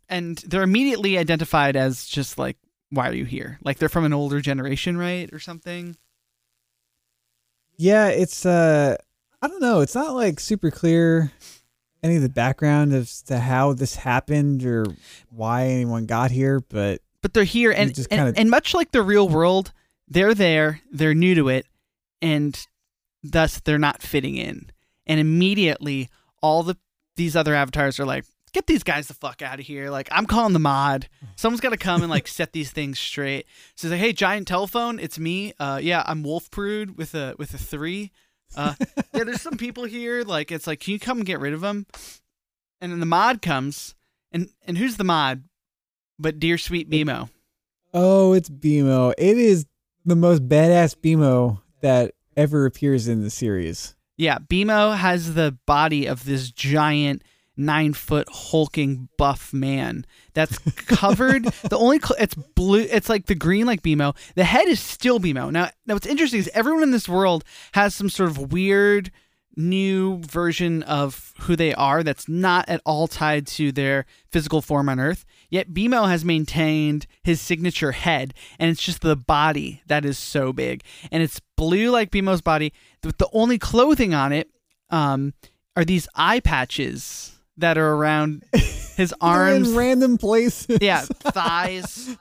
and 0.09 0.39
they're 0.47 0.63
immediately 0.63 1.19
identified 1.19 1.77
as 1.77 2.07
just 2.07 2.39
like, 2.39 2.57
why 2.91 3.09
are 3.09 3.15
you 3.15 3.25
here? 3.25 3.59
Like 3.63 3.79
they're 3.79 3.89
from 3.89 4.05
an 4.05 4.13
older 4.13 4.41
generation, 4.41 4.97
right, 4.97 5.29
or 5.33 5.39
something. 5.39 5.97
Yeah, 7.77 8.09
it's 8.09 8.47
uh 8.47 8.97
I 9.43 9.49
don't 9.49 9.61
know, 9.61 9.81
it's 9.81 9.95
not 9.95 10.15
like 10.15 10.41
super 10.41 10.71
clear 10.71 11.31
any 12.03 12.17
of 12.17 12.23
the 12.23 12.29
background 12.29 12.93
as 12.93 13.23
to 13.23 13.39
how 13.39 13.73
this 13.73 13.97
happened 13.97 14.65
or 14.65 14.85
why 15.31 15.67
anyone 15.67 16.07
got 16.07 16.31
here, 16.31 16.61
but 16.61 17.01
but 17.23 17.35
they're 17.35 17.45
here 17.45 17.73
and 17.73 17.95
just 17.95 18.11
and, 18.11 18.19
kinda- 18.21 18.41
and 18.41 18.51
much 18.51 18.75
like 18.75 18.93
the 18.93 19.03
real 19.03 19.29
world 19.29 19.73
they're 20.09 20.35
there 20.35 20.81
they're 20.93 21.15
new 21.15 21.35
to 21.35 21.49
it 21.49 21.67
and 22.23 22.67
thus 23.25 23.59
they're 23.61 23.79
not 23.79 24.01
fitting 24.01 24.37
in 24.37 24.71
and 25.07 25.19
immediately 25.19 26.09
all 26.41 26.63
the 26.63 26.77
these 27.17 27.35
other 27.35 27.55
avatars 27.55 27.99
are 27.99 28.07
like 28.07 28.25
get 28.57 28.67
these 28.67 28.83
guys 28.83 29.07
the 29.07 29.13
fuck 29.15 29.43
out 29.43 29.61
of 29.61 29.67
here. 29.67 29.91
Like 29.91 30.09
i'm 30.11 30.25
calling 30.25 30.55
the 30.55 30.59
mod. 30.59 31.09
Someone's 31.37 31.61
got 31.61 31.71
to 31.71 31.77
come 31.77 32.01
and 32.03 32.11
like 32.11 32.27
set 32.27 32.53
these 32.53 32.71
things 32.73 32.99
straight. 32.99 33.47
So 33.75 33.87
it's 33.87 33.93
like 33.93 34.01
hey 34.01 34.15
giant 34.15 34.49
telephone 34.49 34.99
it's 34.99 35.19
me. 35.19 35.53
Uh 35.59 35.79
yeah 35.83 36.03
i'm 36.07 36.23
wolf 36.23 36.51
prude 36.51 36.97
with 36.97 37.15
a 37.15 37.35
with 37.39 37.53
a 37.53 37.59
three. 37.59 38.13
Uh 38.57 38.75
yeah 39.13 39.25
there's 39.25 39.43
some 39.43 39.59
people 39.59 39.85
here 39.85 40.23
like 40.23 40.51
it's 40.51 40.67
like 40.67 40.81
can 40.81 40.93
you 40.93 40.99
come 40.99 41.19
and 41.19 41.27
get 41.27 41.39
rid 41.39 41.53
of 41.53 41.61
them 41.61 41.87
and 42.81 42.91
then 42.93 43.01
the 43.01 43.07
mod 43.07 43.43
comes 43.43 43.95
and 44.33 44.49
and 44.67 44.79
who's 44.79 44.97
the 44.97 45.05
mod? 45.05 45.45
But 46.19 46.39
dear 46.41 46.57
sweet 46.57 46.89
BMO. 46.89 47.29
oh, 47.93 48.33
it's 48.33 48.49
BMO. 48.49 49.13
It 49.19 49.37
is 49.37 49.67
the 50.07 50.17
most 50.17 50.49
badass 50.49 50.97
BMO 50.97 51.61
that 51.83 52.13
ever 52.39 52.65
appears 52.65 53.07
in 53.07 53.23
the 53.23 53.29
series. 53.29 53.95
Yeah, 54.17 54.39
BMO 54.39 54.97
has 54.97 55.35
the 55.35 55.59
body 55.67 56.07
of 56.07 56.25
this 56.25 56.51
giant 56.51 57.23
nine 57.57 57.93
foot 57.93 58.29
hulking 58.31 59.09
buff 59.17 59.53
man 59.53 60.07
that's 60.35 60.59
covered. 60.59 61.45
the 61.71 61.79
only 61.79 61.99
cl- 61.99 62.21
it's 62.21 62.35
blue. 62.35 62.87
It's 62.91 63.09
like 63.09 63.27
the 63.27 63.35
green 63.35 63.67
like 63.67 63.83
BMO. 63.83 64.17
The 64.35 64.45
head 64.45 64.67
is 64.69 64.81
still 64.81 65.19
BMO. 65.19 65.51
Now, 65.51 65.71
now 65.87 65.95
what's 65.95 66.07
interesting 66.07 66.41
is 66.41 66.51
everyone 66.55 66.83
in 66.83 66.91
this 66.91 67.09
world 67.09 67.45
has 67.73 67.95
some 67.95 68.09
sort 68.09 68.31
of 68.31 68.53
weird 68.53 69.11
new 69.57 70.19
version 70.19 70.83
of 70.83 71.33
who 71.41 71.57
they 71.57 71.73
are 71.75 72.03
that's 72.03 72.29
not 72.29 72.69
at 72.69 72.83
all 72.85 73.09
tied 73.09 73.47
to 73.47 73.73
their 73.73 74.05
physical 74.31 74.61
form 74.61 74.89
on 74.89 75.01
Earth. 75.01 75.25
Yet 75.49 75.73
BMO 75.73 76.09
has 76.09 76.25
maintained 76.25 77.07
his 77.23 77.41
signature 77.41 77.93
head, 77.93 78.35
and 78.59 78.71
it's 78.71 78.83
just 78.83 79.01
the 79.01 79.17
body 79.17 79.83
that 79.87 80.05
is 80.05 80.19
so 80.19 80.53
big, 80.53 80.83
and 81.11 81.23
it's 81.23 81.41
blue 81.57 81.91
like 81.91 82.11
BMO's 82.11 82.43
body. 82.43 82.73
With 83.03 83.19
the 83.19 83.29
only 83.33 83.59
clothing 83.59 84.13
on 84.13 84.33
it 84.33 84.51
um, 84.91 85.33
are 85.77 85.85
these 85.85 86.09
eye 86.15 86.41
patches 86.41 87.36
that 87.59 87.79
are 87.79 87.95
around 87.95 88.45
his 88.97 89.15
arms, 89.21 89.71
in 89.71 89.77
random 89.77 90.19
places. 90.19 90.79
yeah, 90.81 91.01
thighs. 91.21 92.17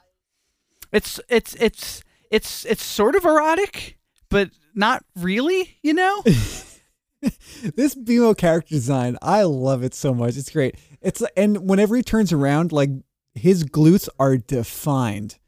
It's 0.92 1.20
it's 1.28 1.54
it's 1.56 2.02
it's 2.30 2.64
it's 2.64 2.84
sort 2.84 3.16
of 3.16 3.24
erotic, 3.24 3.98
but 4.28 4.50
not 4.74 5.04
really. 5.16 5.78
You 5.82 5.94
know. 5.94 6.22
this 6.24 7.94
BMO 7.94 8.36
character 8.36 8.74
design, 8.74 9.16
I 9.22 9.42
love 9.42 9.82
it 9.82 9.94
so 9.94 10.14
much. 10.14 10.36
It's 10.36 10.50
great. 10.50 10.76
It's 11.00 11.22
and 11.36 11.68
whenever 11.68 11.96
he 11.96 12.02
turns 12.02 12.32
around, 12.32 12.72
like 12.72 12.90
his 13.34 13.64
glutes 13.64 14.08
are 14.18 14.36
defined. 14.36 15.38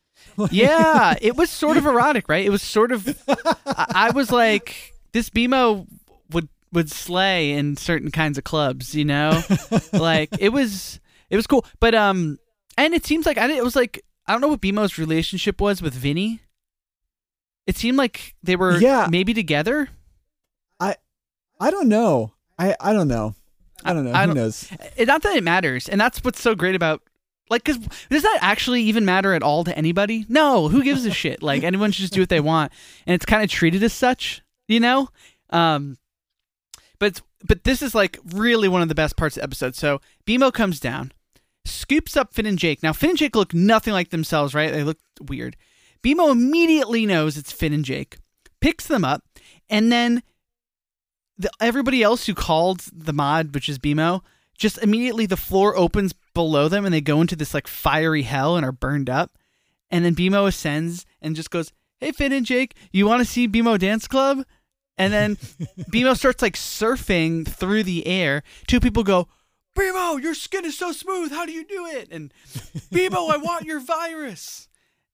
yeah, 0.50 1.14
it 1.20 1.36
was 1.36 1.50
sort 1.50 1.76
of 1.76 1.86
erotic, 1.86 2.28
right? 2.28 2.44
It 2.44 2.50
was 2.50 2.62
sort 2.62 2.92
of. 2.92 3.08
I, 3.66 3.86
I 4.08 4.10
was 4.10 4.30
like, 4.30 4.94
this 5.12 5.30
BMO 5.30 5.86
would 6.72 6.90
slay 6.90 7.52
in 7.52 7.76
certain 7.76 8.10
kinds 8.10 8.38
of 8.38 8.44
clubs, 8.44 8.94
you 8.94 9.04
know, 9.04 9.42
like 9.92 10.30
it 10.38 10.50
was 10.50 11.00
it 11.30 11.36
was 11.36 11.46
cool, 11.46 11.64
but 11.80 11.94
um, 11.94 12.38
and 12.76 12.94
it 12.94 13.04
seems 13.06 13.26
like 13.26 13.38
I 13.38 13.50
it 13.50 13.64
was 13.64 13.76
like 13.76 14.02
I 14.26 14.32
don't 14.32 14.40
know 14.40 14.48
what 14.48 14.60
BMO's 14.60 14.98
relationship 14.98 15.60
was 15.60 15.80
with 15.82 15.94
Vinny. 15.94 16.40
It 17.66 17.76
seemed 17.76 17.98
like 17.98 18.34
they 18.42 18.56
were 18.56 18.78
Yeah. 18.78 19.08
maybe 19.10 19.34
together. 19.34 19.88
I 20.80 20.96
I 21.60 21.70
don't 21.70 21.88
know. 21.88 22.32
I 22.58 22.74
I 22.80 22.92
don't 22.92 23.08
know. 23.08 23.34
I 23.84 23.92
don't 23.92 24.04
know. 24.04 24.12
I 24.12 24.22
Who 24.22 24.26
don't- 24.28 24.36
knows? 24.36 24.68
It, 24.96 25.06
not 25.08 25.22
that 25.22 25.36
it 25.36 25.44
matters, 25.44 25.88
and 25.88 26.00
that's 26.00 26.22
what's 26.24 26.40
so 26.40 26.54
great 26.54 26.74
about. 26.74 27.02
Like, 27.50 27.64
cause 27.64 27.78
does 28.10 28.22
that 28.24 28.38
actually 28.42 28.82
even 28.82 29.06
matter 29.06 29.32
at 29.32 29.42
all 29.42 29.64
to 29.64 29.74
anybody? 29.76 30.26
No, 30.28 30.68
who 30.68 30.82
gives 30.82 31.06
a 31.06 31.10
shit? 31.10 31.42
Like, 31.42 31.62
anyone 31.62 31.92
should 31.92 32.02
just 32.02 32.12
do 32.12 32.20
what 32.20 32.28
they 32.28 32.40
want, 32.40 32.72
and 33.06 33.14
it's 33.14 33.24
kind 33.24 33.42
of 33.42 33.48
treated 33.48 33.82
as 33.82 33.94
such, 33.94 34.42
you 34.66 34.80
know. 34.80 35.08
Um, 35.48 35.96
but 36.98 37.20
but 37.44 37.64
this 37.64 37.82
is 37.82 37.94
like 37.94 38.18
really 38.32 38.68
one 38.68 38.82
of 38.82 38.88
the 38.88 38.94
best 38.94 39.16
parts 39.16 39.36
of 39.36 39.40
the 39.40 39.44
episode. 39.44 39.74
So 39.74 40.00
BMO 40.26 40.52
comes 40.52 40.80
down, 40.80 41.12
scoops 41.64 42.16
up 42.16 42.34
Finn 42.34 42.46
and 42.46 42.58
Jake. 42.58 42.82
Now 42.82 42.92
Finn 42.92 43.10
and 43.10 43.18
Jake 43.18 43.36
look 43.36 43.54
nothing 43.54 43.92
like 43.92 44.10
themselves, 44.10 44.54
right? 44.54 44.72
They 44.72 44.84
look 44.84 44.98
weird. 45.20 45.56
BMO 46.02 46.32
immediately 46.32 47.06
knows 47.06 47.36
it's 47.36 47.52
Finn 47.52 47.72
and 47.72 47.84
Jake, 47.84 48.18
picks 48.60 48.86
them 48.86 49.04
up, 49.04 49.24
and 49.68 49.90
then 49.90 50.22
the, 51.36 51.50
everybody 51.60 52.02
else 52.02 52.26
who 52.26 52.34
called 52.34 52.80
the 52.92 53.12
mod, 53.12 53.54
which 53.54 53.68
is 53.68 53.78
BMO, 53.78 54.22
just 54.56 54.78
immediately 54.78 55.26
the 55.26 55.36
floor 55.36 55.76
opens 55.76 56.12
below 56.34 56.68
them 56.68 56.84
and 56.84 56.92
they 56.92 57.00
go 57.00 57.20
into 57.20 57.36
this 57.36 57.54
like 57.54 57.66
fiery 57.66 58.22
hell 58.22 58.56
and 58.56 58.66
are 58.66 58.72
burned 58.72 59.08
up. 59.08 59.38
And 59.90 60.04
then 60.04 60.14
BMO 60.14 60.48
ascends 60.48 61.06
and 61.22 61.36
just 61.36 61.50
goes, 61.50 61.72
Hey, 61.98 62.12
Finn 62.12 62.32
and 62.32 62.46
Jake, 62.46 62.76
you 62.92 63.06
want 63.06 63.20
to 63.20 63.24
see 63.24 63.48
BMO 63.48 63.78
Dance 63.78 64.06
Club? 64.06 64.44
And 64.98 65.12
then 65.12 65.36
BMO 65.36 66.16
starts 66.16 66.42
like 66.42 66.54
surfing 66.54 67.46
through 67.46 67.84
the 67.84 68.06
air. 68.06 68.42
Two 68.66 68.80
people 68.80 69.04
go, 69.04 69.28
BMO, 69.76 70.20
your 70.20 70.34
skin 70.34 70.64
is 70.64 70.76
so 70.76 70.90
smooth. 70.90 71.30
How 71.30 71.46
do 71.46 71.52
you 71.52 71.64
do 71.64 71.86
it? 71.86 72.08
And 72.10 72.34
BMO, 72.92 73.30
I 73.30 73.36
want 73.36 73.64
your 73.64 73.78
virus. 73.80 74.68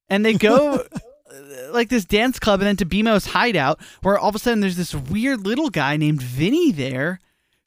And 0.09 0.25
they 0.25 0.33
go 0.33 0.83
uh, 1.31 1.71
like 1.71 1.89
this 1.89 2.05
dance 2.05 2.39
club 2.39 2.61
and 2.61 2.67
then 2.67 2.77
to 2.77 2.85
BMO's 2.85 3.27
hideout 3.27 3.79
where 4.01 4.17
all 4.17 4.29
of 4.29 4.35
a 4.35 4.39
sudden 4.39 4.59
there's 4.59 4.77
this 4.77 4.95
weird 4.95 5.45
little 5.45 5.69
guy 5.69 5.97
named 5.97 6.21
Vinny 6.21 6.71
there 6.71 7.19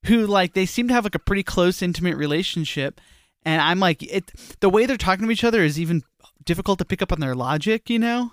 who 0.07 0.27
like 0.27 0.55
they 0.55 0.67
seem 0.67 0.89
to 0.89 0.95
have 0.95 1.05
like 1.05 1.15
a 1.15 1.21
pretty 1.21 1.43
close 1.43 1.83
intimate 1.83 2.17
relationship. 2.17 3.01
And 3.45 3.63
I'm 3.63 3.79
like 3.79 4.03
it 4.03 4.33
the 4.61 4.71
way 4.71 4.87
they're 4.87 4.97
talking 4.97 5.25
to 5.25 5.31
each 5.31 5.45
other 5.45 5.63
is 5.63 5.79
even 5.79 6.03
difficult 6.45 6.79
to 6.81 6.85
pick 6.85 7.03
up 7.03 7.13
on 7.13 7.21
their 7.21 7.35
logic, 7.35 7.89
you 7.89 7.99
know? 7.99 8.33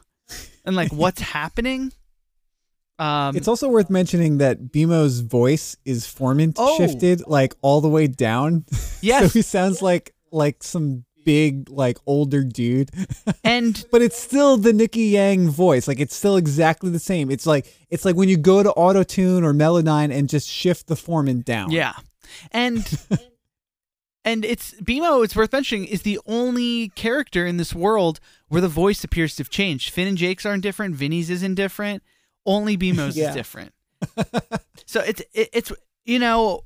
And 0.65 0.75
like 0.75 0.91
what's 0.91 1.21
happening. 1.21 1.93
Um 2.99 3.35
It's 3.35 3.47
also 3.47 3.67
worth 3.69 3.89
mentioning 3.89 4.37
that 4.39 4.71
BMO's 4.71 5.19
voice 5.19 5.75
is 5.85 6.05
formant 6.05 6.53
Oh. 6.57 6.77
shifted 6.77 7.23
like 7.27 7.53
all 7.61 7.81
the 7.81 7.89
way 7.89 8.07
down. 8.07 8.65
Yes. 9.01 9.33
so 9.33 9.39
he 9.39 9.41
sounds 9.43 9.81
like 9.81 10.13
like 10.31 10.63
some 10.63 11.05
big 11.25 11.69
like 11.69 11.97
older 12.05 12.43
dude. 12.43 12.89
and 13.43 13.83
but 13.91 14.01
it's 14.01 14.17
still 14.19 14.57
the 14.57 14.73
Nikki 14.73 15.03
Yang 15.09 15.49
voice. 15.49 15.87
Like 15.87 15.99
it's 15.99 16.15
still 16.15 16.37
exactly 16.37 16.89
the 16.89 16.99
same. 16.99 17.29
It's 17.31 17.45
like 17.45 17.65
it's 17.89 18.05
like 18.05 18.15
when 18.15 18.29
you 18.29 18.37
go 18.37 18.63
to 18.63 18.71
Autotune 18.77 19.43
or 19.43 19.53
Melodyne 19.53 20.11
and 20.15 20.29
just 20.29 20.47
shift 20.49 20.87
the 20.87 20.95
formant 20.95 21.43
down. 21.45 21.71
Yeah. 21.71 21.93
And 22.51 22.83
and 24.25 24.43
it's 24.43 24.73
BMO, 24.81 25.23
it's 25.23 25.35
worth 25.35 25.53
mentioning, 25.53 25.85
is 25.85 26.01
the 26.01 26.19
only 26.25 26.89
character 26.89 27.45
in 27.45 27.57
this 27.57 27.73
world 27.75 28.19
where 28.47 28.61
the 28.61 28.67
voice 28.67 29.03
appears 29.03 29.35
to 29.35 29.43
have 29.43 29.49
changed. 29.49 29.91
Finn 29.91 30.07
and 30.07 30.17
Jake's 30.17 30.45
aren't 30.45 30.63
different, 30.63 30.95
Vinny's 30.95 31.29
isn't 31.29 31.55
different, 31.55 32.01
only 32.45 32.77
BMO's 32.77 33.17
Yeah. 33.17 33.29
is 33.29 33.35
different. 33.35 33.71
so 34.85 34.99
it's 35.01 35.21
it, 35.33 35.49
it's 35.53 35.71
you 36.05 36.19
know 36.19 36.61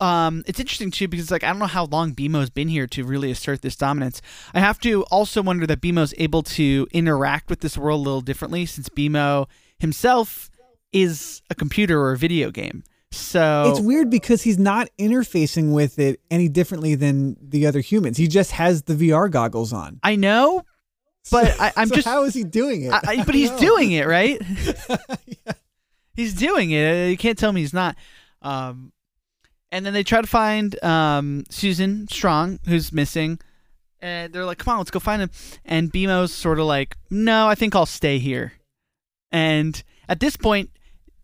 um 0.00 0.44
it's 0.46 0.60
interesting 0.60 0.90
too 0.90 1.08
because 1.08 1.30
like 1.30 1.42
I 1.42 1.48
don't 1.48 1.58
know 1.58 1.66
how 1.66 1.86
long 1.86 2.14
BMO's 2.14 2.50
been 2.50 2.68
here 2.68 2.86
to 2.88 3.04
really 3.04 3.30
assert 3.30 3.62
this 3.62 3.74
dominance. 3.74 4.22
I 4.54 4.60
have 4.60 4.78
to 4.80 5.02
also 5.04 5.42
wonder 5.42 5.66
that 5.66 5.80
BMO's 5.80 6.14
able 6.18 6.42
to 6.44 6.86
interact 6.92 7.50
with 7.50 7.60
this 7.60 7.76
world 7.76 8.00
a 8.00 8.04
little 8.04 8.20
differently 8.20 8.64
since 8.66 8.88
BMO 8.88 9.46
himself 9.78 10.50
is 10.92 11.42
a 11.50 11.54
computer 11.54 12.00
or 12.00 12.12
a 12.12 12.16
video 12.16 12.50
game. 12.50 12.84
So 13.10 13.70
It's 13.70 13.80
weird 13.80 14.10
because 14.10 14.42
he's 14.42 14.58
not 14.58 14.88
interfacing 14.98 15.72
with 15.72 15.98
it 15.98 16.20
any 16.30 16.48
differently 16.48 16.94
than 16.94 17.36
the 17.40 17.66
other 17.66 17.80
humans. 17.80 18.18
He 18.18 18.28
just 18.28 18.52
has 18.52 18.82
the 18.82 18.94
VR 18.94 19.30
goggles 19.30 19.72
on. 19.72 19.98
I 20.02 20.14
know, 20.16 20.62
but 21.32 21.60
I, 21.60 21.72
I'm 21.76 21.88
So 21.88 21.96
just. 21.96 22.08
how 22.08 22.24
is 22.24 22.34
he 22.34 22.44
doing 22.44 22.82
it? 22.82 22.92
I, 22.92 23.22
but 23.24 23.34
he's 23.34 23.50
doing 23.52 23.92
it, 23.92 24.06
right? 24.06 24.40
He's 26.14 26.34
doing 26.34 26.72
it. 26.72 27.10
You 27.10 27.16
can't 27.16 27.38
tell 27.38 27.52
me 27.52 27.60
he's 27.60 27.72
not. 27.72 27.94
Um, 28.42 28.92
and 29.70 29.86
then 29.86 29.92
they 29.92 30.02
try 30.02 30.20
to 30.20 30.26
find 30.26 30.82
um, 30.82 31.44
Susan 31.48 32.08
Strong, 32.08 32.58
who's 32.66 32.92
missing. 32.92 33.38
And 34.00 34.32
they're 34.32 34.44
like, 34.44 34.58
"Come 34.58 34.72
on, 34.72 34.78
let's 34.78 34.90
go 34.90 34.98
find 34.98 35.22
him." 35.22 35.30
And 35.64 35.92
BMO's 35.92 36.32
sort 36.32 36.58
of 36.58 36.66
like, 36.66 36.96
"No, 37.08 37.46
I 37.46 37.54
think 37.54 37.76
I'll 37.76 37.86
stay 37.86 38.18
here." 38.18 38.54
And 39.30 39.80
at 40.08 40.18
this 40.18 40.36
point, 40.36 40.70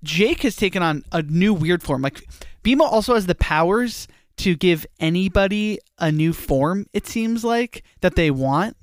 Jake 0.04 0.42
has 0.42 0.54
taken 0.54 0.80
on 0.80 1.02
a 1.10 1.22
new 1.22 1.52
weird 1.54 1.82
form. 1.82 2.02
Like 2.02 2.24
BMO 2.62 2.82
also 2.82 3.14
has 3.14 3.26
the 3.26 3.34
powers 3.34 4.06
to 4.36 4.54
give 4.54 4.86
anybody 5.00 5.80
a 5.98 6.12
new 6.12 6.32
form. 6.32 6.86
It 6.92 7.06
seems 7.08 7.44
like 7.44 7.82
that 8.00 8.14
they 8.14 8.30
want. 8.30 8.76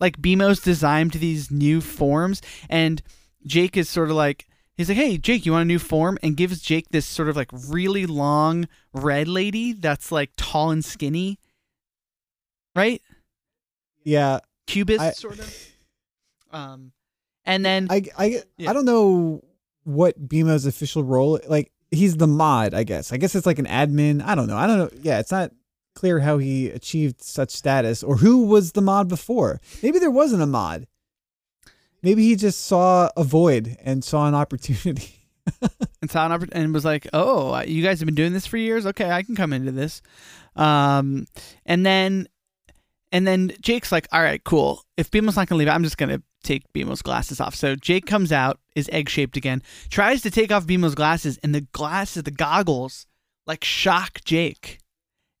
Like 0.00 0.18
BMO's 0.20 0.60
designed 0.60 1.12
these 1.12 1.50
new 1.50 1.80
forms, 1.80 2.40
and 2.68 3.02
Jake 3.46 3.76
is 3.76 3.88
sort 3.88 4.10
of 4.10 4.16
like 4.16 4.46
he's 4.76 4.88
like, 4.88 4.96
"Hey, 4.98 5.18
Jake, 5.18 5.44
you 5.46 5.52
want 5.52 5.62
a 5.62 5.66
new 5.66 5.78
form?" 5.78 6.18
And 6.22 6.36
gives 6.36 6.60
Jake 6.60 6.88
this 6.90 7.06
sort 7.06 7.28
of 7.28 7.36
like 7.36 7.50
really 7.68 8.06
long 8.06 8.66
red 8.94 9.28
lady 9.28 9.72
that's 9.72 10.10
like 10.10 10.30
tall 10.36 10.70
and 10.70 10.84
skinny, 10.84 11.38
right? 12.74 13.02
yeah, 14.04 14.38
Cubist 14.66 15.00
I- 15.00 15.10
sort 15.12 15.38
of. 15.38 15.66
Um, 16.52 16.92
and 17.44 17.64
then 17.64 17.86
I 17.90 18.02
I 18.18 18.42
Yeah. 18.56 18.70
I 18.70 18.72
don't 18.72 18.84
know 18.86 19.42
what 19.84 20.28
BMO's 20.28 20.66
official 20.66 21.02
role 21.04 21.38
like 21.48 21.70
he's 21.90 22.16
the 22.16 22.26
mod, 22.26 22.74
I 22.74 22.84
guess. 22.84 23.12
I 23.12 23.16
guess 23.18 23.34
it's 23.34 23.46
like 23.46 23.58
an 23.58 23.66
admin. 23.66 24.22
I 24.24 24.34
don't 24.34 24.46
know. 24.46 24.56
I 24.56 24.66
don't 24.66 24.78
know. 24.78 24.90
Yeah, 25.02 25.18
it's 25.20 25.30
not 25.30 25.52
clear 25.94 26.20
how 26.20 26.38
he 26.38 26.68
achieved 26.68 27.22
such 27.22 27.50
status 27.50 28.02
or 28.02 28.16
who 28.16 28.44
was 28.44 28.72
the 28.72 28.80
mod 28.80 29.08
before. 29.08 29.60
Maybe 29.82 29.98
there 29.98 30.10
wasn't 30.10 30.42
a 30.42 30.46
mod. 30.46 30.86
Maybe 32.02 32.24
he 32.24 32.36
just 32.36 32.64
saw 32.64 33.10
a 33.16 33.24
void 33.24 33.76
and 33.82 34.02
saw 34.02 34.26
an 34.26 34.34
opportunity. 34.34 35.20
and 36.02 36.10
saw 36.10 36.26
an 36.26 36.32
oppor- 36.32 36.48
and 36.52 36.72
was 36.72 36.84
like, 36.84 37.06
"Oh, 37.12 37.60
you 37.62 37.82
guys 37.82 38.00
have 38.00 38.06
been 38.06 38.14
doing 38.14 38.32
this 38.32 38.46
for 38.46 38.56
years. 38.56 38.86
Okay, 38.86 39.10
I 39.10 39.22
can 39.22 39.36
come 39.36 39.52
into 39.52 39.72
this." 39.72 40.02
Um, 40.56 41.26
and 41.66 41.84
then, 41.84 42.28
and 43.12 43.26
then 43.26 43.52
Jake's 43.60 43.92
like, 43.92 44.08
"All 44.12 44.22
right, 44.22 44.42
cool. 44.44 44.82
If 44.96 45.10
BMO's 45.10 45.36
not 45.36 45.48
gonna 45.48 45.58
leave, 45.58 45.68
I'm 45.68 45.84
just 45.84 45.98
gonna 45.98 46.22
take 46.42 46.72
BMO's 46.72 47.02
glasses 47.02 47.40
off." 47.40 47.54
So 47.54 47.76
Jake 47.76 48.06
comes 48.06 48.32
out, 48.32 48.60
is 48.74 48.88
egg 48.92 49.08
shaped 49.08 49.36
again, 49.36 49.62
tries 49.88 50.22
to 50.22 50.30
take 50.30 50.52
off 50.52 50.66
BMO's 50.66 50.94
glasses, 50.94 51.38
and 51.42 51.54
the 51.54 51.62
glasses, 51.62 52.22
the 52.22 52.30
goggles, 52.30 53.06
like 53.46 53.64
shock 53.64 54.20
Jake, 54.24 54.78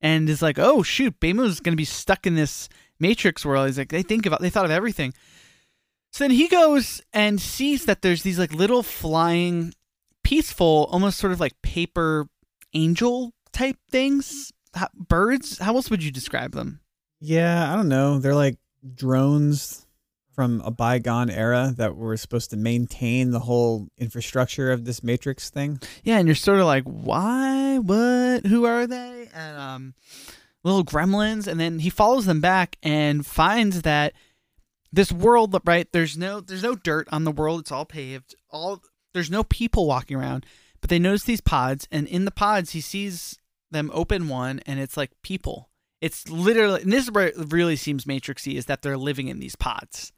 and 0.02 0.28
is 0.28 0.42
like, 0.42 0.58
"Oh 0.58 0.82
shoot, 0.82 1.18
BMO's 1.20 1.60
gonna 1.60 1.76
be 1.76 1.84
stuck 1.84 2.26
in 2.26 2.34
this 2.34 2.68
Matrix 2.98 3.44
world." 3.44 3.66
He's 3.66 3.78
like, 3.78 3.90
"They 3.90 4.02
think 4.02 4.26
about, 4.26 4.40
they 4.40 4.50
thought 4.50 4.64
of 4.64 4.70
everything." 4.70 5.14
So 6.12 6.24
then 6.24 6.32
he 6.32 6.48
goes 6.48 7.00
and 7.12 7.40
sees 7.40 7.84
that 7.86 8.02
there's 8.02 8.22
these 8.22 8.38
like 8.38 8.52
little 8.52 8.82
flying 8.82 9.72
peaceful, 10.24 10.88
almost 10.90 11.18
sort 11.18 11.32
of 11.32 11.40
like 11.40 11.60
paper 11.62 12.26
angel 12.74 13.32
type 13.52 13.76
things. 13.90 14.52
Birds? 14.94 15.58
How 15.58 15.74
else 15.74 15.90
would 15.90 16.02
you 16.02 16.10
describe 16.12 16.52
them? 16.52 16.80
yeah, 17.20 17.70
I 17.72 17.76
don't 17.76 17.88
know. 17.88 18.18
They're 18.18 18.34
like 18.34 18.56
drones 18.94 19.86
from 20.40 20.62
a 20.64 20.70
bygone 20.70 21.28
era 21.28 21.74
that 21.76 21.96
were 21.96 22.16
supposed 22.16 22.48
to 22.48 22.56
maintain 22.56 23.30
the 23.30 23.40
whole 23.40 23.88
infrastructure 23.98 24.72
of 24.72 24.86
this 24.86 25.02
Matrix 25.02 25.50
thing. 25.50 25.78
Yeah, 26.02 26.16
and 26.16 26.26
you're 26.26 26.34
sort 26.34 26.60
of 26.60 26.64
like, 26.64 26.84
why? 26.84 27.76
What? 27.76 28.46
Who 28.46 28.64
are 28.64 28.86
they? 28.86 29.28
And 29.34 29.58
um, 29.58 29.94
little 30.64 30.82
gremlins. 30.82 31.46
And 31.46 31.60
then 31.60 31.80
he 31.80 31.90
follows 31.90 32.24
them 32.24 32.40
back 32.40 32.78
and 32.82 33.26
finds 33.26 33.82
that 33.82 34.14
this 34.90 35.12
world, 35.12 35.54
right? 35.66 35.92
There's 35.92 36.16
no, 36.16 36.40
there's 36.40 36.62
no 36.62 36.74
dirt 36.74 37.06
on 37.12 37.24
the 37.24 37.32
world. 37.32 37.60
It's 37.60 37.72
all 37.72 37.84
paved. 37.84 38.34
All 38.48 38.82
there's 39.12 39.30
no 39.30 39.44
people 39.44 39.86
walking 39.86 40.16
around. 40.16 40.46
But 40.80 40.88
they 40.88 40.98
notice 40.98 41.24
these 41.24 41.42
pods, 41.42 41.86
and 41.92 42.06
in 42.06 42.24
the 42.24 42.30
pods, 42.30 42.70
he 42.70 42.80
sees 42.80 43.38
them 43.70 43.90
open 43.92 44.28
one, 44.28 44.60
and 44.64 44.80
it's 44.80 44.96
like 44.96 45.10
people. 45.22 45.68
It's 46.00 46.30
literally, 46.30 46.80
and 46.80 46.90
this 46.90 47.04
is 47.04 47.10
where 47.10 47.26
it 47.26 47.52
really 47.52 47.76
seems 47.76 48.06
Matrixy 48.06 48.54
is 48.54 48.64
that 48.64 48.80
they're 48.80 48.96
living 48.96 49.28
in 49.28 49.38
these 49.38 49.54
pods, 49.54 50.12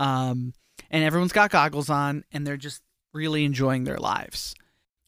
um, 0.00 0.54
and 0.90 1.04
everyone's 1.04 1.32
got 1.32 1.50
goggles 1.50 1.90
on, 1.90 2.24
and 2.32 2.44
they're 2.44 2.56
just 2.56 2.82
really 3.12 3.44
enjoying 3.44 3.84
their 3.84 3.98
lives. 3.98 4.54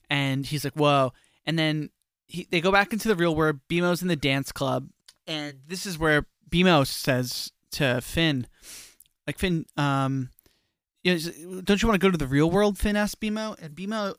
And 0.08 0.46
he's 0.46 0.62
like, 0.62 0.74
"Whoa!" 0.74 1.12
And 1.44 1.58
then 1.58 1.90
he, 2.26 2.46
they 2.48 2.60
go 2.60 2.70
back 2.70 2.92
into 2.92 3.08
the 3.08 3.16
real 3.16 3.34
world. 3.34 3.60
BMO's 3.68 4.02
in 4.02 4.08
the 4.08 4.16
dance 4.16 4.52
club, 4.52 4.88
and 5.26 5.60
this 5.66 5.86
is 5.86 5.98
where 5.98 6.26
BMO 6.48 6.86
says 6.86 7.50
to 7.72 8.00
Finn, 8.02 8.46
"Like 9.26 9.38
Finn, 9.38 9.64
um, 9.78 10.28
you 11.02 11.14
know, 11.14 11.60
don't 11.62 11.82
you 11.82 11.88
want 11.88 12.00
to 12.00 12.06
go 12.06 12.10
to 12.10 12.18
the 12.18 12.26
real 12.26 12.50
world?" 12.50 12.78
Finn 12.78 12.94
asks 12.94 13.14
BMO, 13.14 13.58
and 13.60 13.74
BMO 13.74 14.14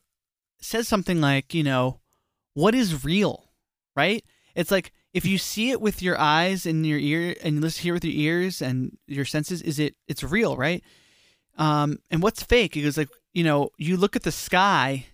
says 0.59 0.87
something 0.87 1.21
like, 1.21 1.53
"You 1.53 1.63
know, 1.63 1.99
what 2.55 2.73
is 2.73 3.05
real?" 3.05 3.51
Right? 3.95 4.25
It's 4.55 4.71
like 4.71 4.91
if 5.13 5.25
you 5.25 5.37
see 5.37 5.69
it 5.69 5.79
with 5.79 6.01
your 6.01 6.19
eyes 6.19 6.65
and 6.65 6.85
your 6.85 6.99
ear, 6.99 7.35
and 7.43 7.55
you 7.55 7.61
listen 7.61 7.83
hear 7.83 7.93
with 7.93 8.05
your 8.05 8.13
ears 8.13 8.61
and 8.61 8.97
your 9.07 9.25
senses, 9.25 9.61
is 9.61 9.79
it? 9.79 9.95
It's 10.07 10.23
real, 10.23 10.57
right? 10.57 10.83
Um, 11.57 11.99
and 12.09 12.23
what's 12.23 12.41
fake? 12.41 12.73
He 12.73 12.81
goes 12.81 12.97
like, 12.97 13.09
you 13.31 13.43
know, 13.43 13.69
you 13.77 13.95
look 13.95 14.15
at 14.15 14.23
the 14.23 14.31
sky 14.31 15.05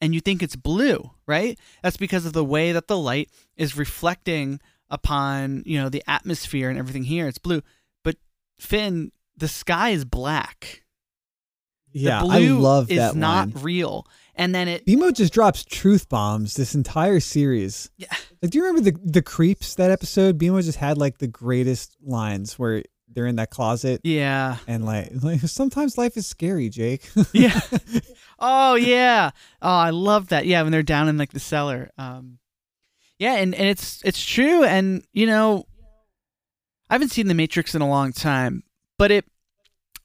and 0.00 0.12
you 0.12 0.20
think 0.20 0.42
it's 0.42 0.56
blue, 0.56 1.12
right? 1.26 1.58
That's 1.82 1.96
because 1.96 2.26
of 2.26 2.32
the 2.32 2.44
way 2.44 2.72
that 2.72 2.88
the 2.88 2.98
light 2.98 3.30
is 3.56 3.76
reflecting 3.76 4.60
upon, 4.90 5.62
you 5.66 5.80
know, 5.80 5.88
the 5.88 6.02
atmosphere 6.06 6.68
and 6.68 6.78
everything 6.78 7.04
here. 7.04 7.28
It's 7.28 7.38
blue. 7.38 7.62
But 8.02 8.16
Finn, 8.58 9.12
the 9.36 9.48
sky 9.48 9.90
is 9.90 10.04
black. 10.04 10.82
Yeah, 11.92 12.22
the 12.22 12.26
blue 12.26 12.58
I 12.58 12.60
love 12.60 12.90
is 12.90 12.98
that 12.98 13.14
not 13.14 13.54
line. 13.54 13.62
real. 13.62 14.06
And 14.36 14.54
then 14.54 14.68
it 14.68 14.86
BMO 14.86 15.12
just 15.12 15.32
drops 15.32 15.64
truth 15.64 16.08
bombs 16.08 16.54
this 16.54 16.74
entire 16.74 17.20
series. 17.20 17.90
Yeah. 17.96 18.08
Like, 18.42 18.50
do 18.50 18.58
you 18.58 18.64
remember 18.64 18.90
the 18.90 18.98
the 19.04 19.22
creeps 19.22 19.74
that 19.76 19.90
episode? 19.90 20.38
BMO 20.38 20.62
just 20.62 20.78
had 20.78 20.98
like 20.98 21.18
the 21.18 21.28
greatest 21.28 21.96
lines 22.02 22.58
where 22.58 22.82
they're 23.14 23.26
in 23.26 23.36
that 23.36 23.50
closet 23.50 24.00
yeah 24.02 24.56
and 24.66 24.84
like, 24.84 25.08
like 25.22 25.40
sometimes 25.42 25.96
life 25.96 26.16
is 26.16 26.26
scary, 26.26 26.68
Jake. 26.68 27.08
yeah 27.32 27.60
oh 28.38 28.74
yeah 28.74 29.30
oh 29.62 29.68
i 29.68 29.90
love 29.90 30.28
that 30.28 30.46
yeah 30.46 30.62
when 30.62 30.72
they're 30.72 30.82
down 30.82 31.08
in 31.08 31.16
like 31.16 31.32
the 31.32 31.40
cellar 31.40 31.90
um 31.96 32.38
yeah 33.18 33.34
and, 33.36 33.54
and 33.54 33.68
it's 33.68 34.02
it's 34.04 34.22
true 34.24 34.64
and 34.64 35.04
you 35.12 35.26
know 35.26 35.64
i 36.90 36.94
haven't 36.94 37.10
seen 37.10 37.28
the 37.28 37.34
matrix 37.34 37.74
in 37.74 37.82
a 37.82 37.88
long 37.88 38.12
time 38.12 38.62
but 38.98 39.10
it 39.10 39.24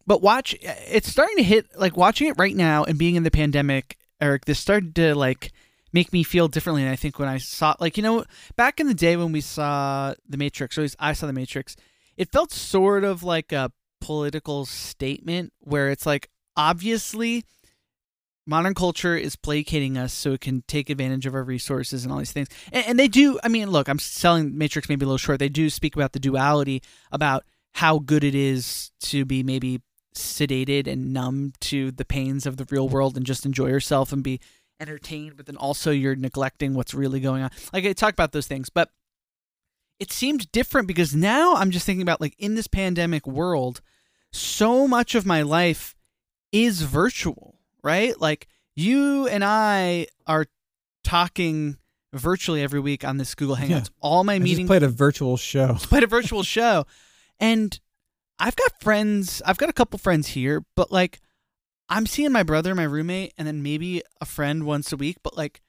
but 0.06 0.22
watch 0.22 0.56
it's 0.62 1.10
starting 1.10 1.38
to 1.38 1.44
hit 1.44 1.66
like 1.76 1.98
watching 1.98 2.28
it 2.28 2.36
right 2.38 2.56
now 2.56 2.84
and 2.84 2.98
being 2.98 3.16
in 3.16 3.24
the 3.24 3.32
pandemic 3.32 3.98
eric 4.22 4.46
this 4.46 4.60
started 4.60 4.96
to 4.96 5.16
like 5.16 5.52
make 5.92 6.14
me 6.14 6.24
feel 6.24 6.48
differently 6.48 6.84
And 6.84 6.92
i 6.92 6.96
think 6.96 7.20
when 7.20 7.30
i 7.30 7.38
saw 7.38 7.76
like 7.80 7.98
you 7.98 8.04
know 8.04 8.24
back 8.56 8.80
in 8.80 8.88
the 8.88 8.94
day 8.94 9.16
when 9.18 9.32
we 9.32 9.42
saw 9.42 10.14
the 10.28 10.38
matrix 10.38 10.78
or 10.78 10.82
at 10.82 10.84
least 10.84 10.96
i 11.00 11.14
saw 11.14 11.28
the 11.28 11.34
matrix 11.34 11.76
it 12.18 12.32
felt 12.32 12.52
sort 12.52 13.04
of 13.04 13.24
like 13.24 13.52
a 13.52 13.72
political 14.02 14.66
statement 14.66 15.54
where 15.60 15.90
it's 15.90 16.06
like 16.06 16.30
obviously 16.56 17.44
modern 18.50 18.74
culture 18.74 19.16
is 19.16 19.36
placating 19.36 19.98
us 19.98 20.12
so 20.12 20.34
it 20.34 20.42
can 20.42 20.64
take 20.68 20.90
advantage 20.90 21.26
of 21.26 21.36
our 21.36 21.44
resources 21.44 22.04
and 22.04 22.12
all 22.12 22.18
these 22.18 22.32
things. 22.32 22.48
And, 22.72 22.86
and 22.88 23.00
they 23.00 23.08
do, 23.08 23.40
I 23.44 23.48
mean, 23.48 23.70
look, 23.70 23.88
I'm 23.88 24.00
selling 24.00 24.58
Matrix 24.58 24.90
maybe 24.90 25.06
a 25.06 25.08
little 25.08 25.20
short. 25.20 25.40
They 25.40 25.50
do 25.50 25.70
speak 25.70 25.96
about 25.96 26.14
the 26.14 26.20
duality, 26.20 26.82
about 27.12 27.44
how 27.74 28.00
good 28.00 28.24
it 28.24 28.34
is 28.34 28.92
to 29.02 29.24
be 29.24 29.44
maybe 29.44 29.82
sedated 30.22 30.88
and 30.88 31.14
numb 31.14 31.54
to 31.62 31.92
the 31.92 32.06
pains 32.06 32.46
of 32.46 32.58
the 32.58 32.66
real 32.70 32.88
world 32.88 33.18
and 33.18 33.26
just 33.26 33.46
enjoy 33.46 33.68
yourself 33.68 34.12
and 34.12 34.24
be 34.24 34.40
entertained, 34.80 35.36
but 35.38 35.46
then 35.46 35.58
also 35.58 35.92
you're 35.92 36.16
neglecting 36.16 36.74
what's 36.74 36.94
really 36.94 37.20
going 37.20 37.44
on. 37.44 37.52
Like 37.74 37.86
I 37.86 37.94
talk 37.94 38.14
about 38.14 38.32
those 38.32 38.48
things, 38.48 38.70
but 38.70 38.90
it 40.00 40.12
seemed 40.12 40.52
different 40.52 40.88
because 40.88 41.14
now 41.14 41.56
I'm 41.56 41.72
just 41.72 41.86
thinking 41.86 42.02
about 42.02 42.22
like 42.22 42.36
in 42.40 42.56
this 42.56 42.68
pandemic 42.68 43.28
world, 43.28 43.82
so 44.32 44.88
much 44.88 45.16
of 45.16 45.26
my 45.26 45.42
life 45.42 45.96
is 46.52 46.82
virtual, 46.84 47.60
right? 47.84 48.20
Like 48.20 48.48
you 48.76 49.28
and 49.28 49.44
I 49.44 50.08
are 50.26 50.46
talking 51.04 51.78
virtually 52.14 52.64
every 52.64 52.80
week 52.80 53.04
on 53.04 53.18
this 53.18 53.36
Google 53.36 53.58
Hangouts. 53.58 53.70
Yeah. 53.70 54.02
All 54.02 54.24
my 54.24 54.36
I 54.36 54.40
meetings 54.40 54.68
played 54.68 54.84
a 54.84 54.88
virtual 54.88 55.38
show. 55.38 55.76
played 55.80 56.04
a 56.04 56.08
virtual 56.08 56.44
show. 56.44 56.86
And 57.40 57.78
I've 58.40 58.56
got 58.56 58.82
friends, 58.82 59.42
I've 59.46 59.58
got 59.58 59.70
a 59.70 59.74
couple 59.74 60.00
friends 60.00 60.30
here, 60.30 60.64
but 60.76 60.92
like 60.92 61.20
I'm 61.90 62.06
seeing 62.06 62.32
my 62.32 62.44
brother, 62.44 62.74
my 62.76 62.84
roommate, 62.84 63.34
and 63.38 63.48
then 63.48 63.64
maybe 63.64 64.02
a 64.22 64.26
friend 64.26 64.66
once 64.66 64.94
a 64.94 64.98
week, 64.98 65.18
but 65.24 65.36
like 65.36 65.62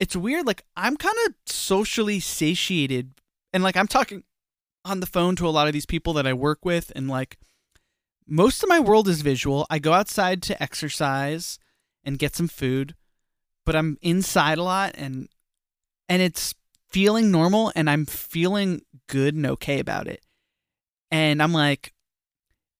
it's 0.00 0.16
weird. 0.16 0.46
Like 0.46 0.64
I'm 0.76 0.96
kind 0.96 1.16
of 1.26 1.34
socially 1.46 2.20
satiated. 2.20 3.12
And 3.52 3.62
like 3.62 3.76
I'm 3.76 3.86
talking 3.86 4.24
on 4.84 5.00
the 5.00 5.06
phone 5.06 5.36
to 5.36 5.46
a 5.46 5.50
lot 5.50 5.66
of 5.66 5.72
these 5.72 5.86
people 5.86 6.12
that 6.14 6.26
I 6.26 6.32
work 6.32 6.64
with, 6.64 6.92
and 6.96 7.08
like 7.08 7.38
most 8.26 8.62
of 8.62 8.68
my 8.68 8.80
world 8.80 9.08
is 9.08 9.22
visual. 9.22 9.66
I 9.70 9.78
go 9.78 9.92
outside 9.92 10.42
to 10.44 10.62
exercise 10.62 11.58
and 12.04 12.18
get 12.18 12.36
some 12.36 12.48
food, 12.48 12.94
but 13.64 13.76
I'm 13.76 13.98
inside 14.02 14.58
a 14.58 14.62
lot 14.62 14.92
and 14.94 15.28
and 16.08 16.22
it's 16.22 16.54
feeling 16.90 17.30
normal 17.30 17.70
and 17.76 17.88
I'm 17.90 18.06
feeling 18.06 18.82
good 19.08 19.34
and 19.34 19.46
okay 19.46 19.78
about 19.78 20.06
it. 20.06 20.22
And 21.10 21.42
I'm 21.42 21.52
like, 21.52 21.92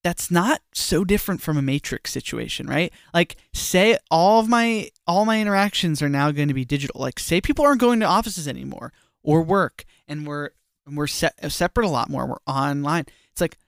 that's 0.04 0.30
not 0.30 0.60
so 0.72 1.04
different 1.04 1.42
from 1.42 1.56
a 1.56 1.62
matrix 1.62 2.12
situation, 2.12 2.66
right? 2.66 2.92
Like 3.12 3.36
say 3.52 3.98
all 4.10 4.40
of 4.40 4.48
my 4.48 4.90
all 5.06 5.24
my 5.24 5.40
interactions 5.40 6.00
are 6.02 6.08
now 6.08 6.30
going 6.30 6.48
to 6.48 6.54
be 6.54 6.64
digital. 6.64 7.00
Like 7.00 7.18
say 7.18 7.40
people 7.40 7.64
aren't 7.64 7.80
going 7.80 8.00
to 8.00 8.06
offices 8.06 8.46
anymore 8.46 8.92
or 9.22 9.42
work 9.42 9.84
and 10.06 10.26
we're 10.26 10.50
and 10.86 10.96
we're 10.96 11.06
se- 11.06 11.30
separate 11.48 11.86
a 11.86 11.90
lot 11.90 12.08
more. 12.08 12.26
We're 12.26 12.36
online. 12.46 13.06
It's 13.32 13.40
like 13.40 13.58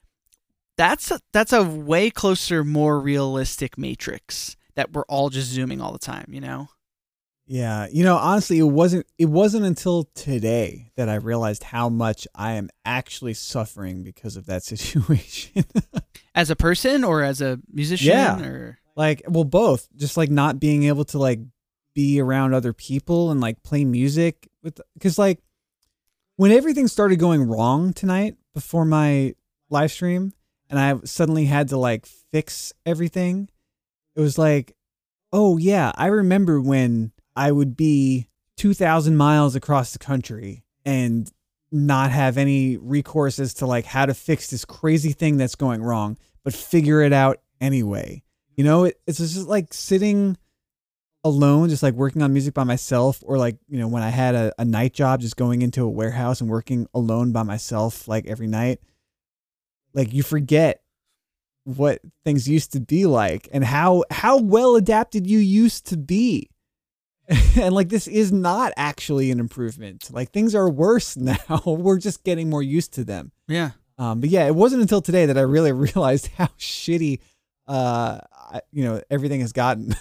that's 0.76 1.10
a, 1.10 1.20
that's 1.32 1.52
a 1.52 1.62
way 1.62 2.10
closer, 2.10 2.64
more 2.64 3.00
realistic 3.00 3.76
matrix 3.76 4.56
that 4.76 4.92
we're 4.92 5.04
all 5.08 5.28
just 5.28 5.48
zooming 5.48 5.80
all 5.80 5.92
the 5.92 5.98
time, 5.98 6.26
you 6.30 6.40
know? 6.40 6.68
Yeah, 7.52 7.88
you 7.90 8.04
know, 8.04 8.16
honestly, 8.16 8.60
it 8.60 8.62
wasn't 8.62 9.06
it 9.18 9.26
wasn't 9.28 9.64
until 9.66 10.04
today 10.14 10.92
that 10.94 11.08
I 11.08 11.16
realized 11.16 11.64
how 11.64 11.88
much 11.88 12.28
I 12.32 12.52
am 12.52 12.70
actually 12.84 13.34
suffering 13.34 14.04
because 14.04 14.36
of 14.36 14.46
that 14.46 14.62
situation. 14.72 15.64
As 16.32 16.48
a 16.50 16.54
person 16.54 17.02
or 17.02 17.24
as 17.24 17.40
a 17.40 17.58
musician 17.72 18.12
Yeah. 18.12 18.40
or 18.40 18.78
like, 18.94 19.22
well, 19.26 19.42
both. 19.42 19.88
Just 19.96 20.16
like 20.16 20.30
not 20.30 20.60
being 20.60 20.84
able 20.84 21.04
to 21.06 21.18
like 21.18 21.40
be 21.92 22.20
around 22.20 22.54
other 22.54 22.72
people 22.72 23.32
and 23.32 23.40
like 23.40 23.64
play 23.64 23.84
music 23.84 24.48
with 24.62 24.80
cuz 25.00 25.18
like 25.18 25.40
when 26.36 26.52
everything 26.52 26.86
started 26.86 27.16
going 27.18 27.42
wrong 27.42 27.92
tonight 27.92 28.36
before 28.54 28.84
my 28.84 29.34
live 29.70 29.90
stream 29.90 30.32
and 30.68 30.78
I 30.78 31.00
suddenly 31.04 31.46
had 31.46 31.66
to 31.70 31.76
like 31.76 32.06
fix 32.06 32.72
everything, 32.86 33.48
it 34.14 34.20
was 34.20 34.38
like, 34.38 34.76
oh 35.32 35.56
yeah, 35.58 35.90
I 35.96 36.06
remember 36.06 36.60
when 36.60 37.10
I 37.40 37.52
would 37.52 37.74
be 37.74 38.28
2,000 38.58 39.16
miles 39.16 39.56
across 39.56 39.94
the 39.94 39.98
country 39.98 40.62
and 40.84 41.32
not 41.72 42.10
have 42.10 42.36
any 42.36 42.76
recourse 42.76 43.38
as 43.38 43.54
to 43.54 43.66
like 43.66 43.86
how 43.86 44.04
to 44.04 44.12
fix 44.12 44.50
this 44.50 44.66
crazy 44.66 45.12
thing 45.12 45.38
that's 45.38 45.54
going 45.54 45.82
wrong, 45.82 46.18
but 46.44 46.52
figure 46.52 47.00
it 47.00 47.14
out 47.14 47.40
anyway. 47.58 48.22
You 48.56 48.64
know, 48.64 48.84
it, 48.84 49.00
it's 49.06 49.16
just 49.16 49.48
like 49.48 49.72
sitting 49.72 50.36
alone, 51.24 51.70
just 51.70 51.82
like 51.82 51.94
working 51.94 52.20
on 52.20 52.34
music 52.34 52.52
by 52.52 52.64
myself, 52.64 53.22
or 53.24 53.38
like, 53.38 53.56
you 53.70 53.78
know, 53.78 53.88
when 53.88 54.02
I 54.02 54.10
had 54.10 54.34
a, 54.34 54.52
a 54.58 54.66
night 54.66 54.92
job, 54.92 55.22
just 55.22 55.38
going 55.38 55.62
into 55.62 55.82
a 55.82 55.88
warehouse 55.88 56.42
and 56.42 56.50
working 56.50 56.88
alone 56.92 57.32
by 57.32 57.42
myself, 57.42 58.06
like 58.06 58.26
every 58.26 58.48
night. 58.48 58.80
Like 59.94 60.12
you 60.12 60.22
forget 60.22 60.82
what 61.64 62.02
things 62.22 62.46
used 62.46 62.72
to 62.72 62.80
be 62.80 63.06
like 63.06 63.48
and 63.50 63.64
how 63.64 64.04
how 64.10 64.38
well 64.38 64.76
adapted 64.76 65.26
you 65.26 65.38
used 65.38 65.86
to 65.86 65.96
be 65.96 66.49
and 67.56 67.74
like 67.74 67.88
this 67.88 68.06
is 68.08 68.32
not 68.32 68.72
actually 68.76 69.30
an 69.30 69.38
improvement 69.40 70.08
like 70.12 70.30
things 70.32 70.54
are 70.54 70.68
worse 70.68 71.16
now 71.30 71.36
we're 71.64 71.98
just 71.98 72.24
getting 72.24 72.50
more 72.50 72.62
used 72.62 72.92
to 72.94 73.04
them 73.04 73.30
yeah. 73.48 73.70
um 73.98 74.20
but 74.20 74.28
yeah 74.30 74.46
it 74.46 74.54
wasn't 74.54 74.80
until 74.82 75.00
today 75.00 75.26
that 75.26 75.38
i 75.38 75.42
really 75.42 75.72
realized 75.88 76.26
how 76.38 76.46
shitty 76.58 77.20
uh 77.68 78.18
I- 78.52 78.62
you 78.72 78.82
know 78.84 79.00
everything 79.10 79.40
has 79.40 79.52
gotten 79.52 79.94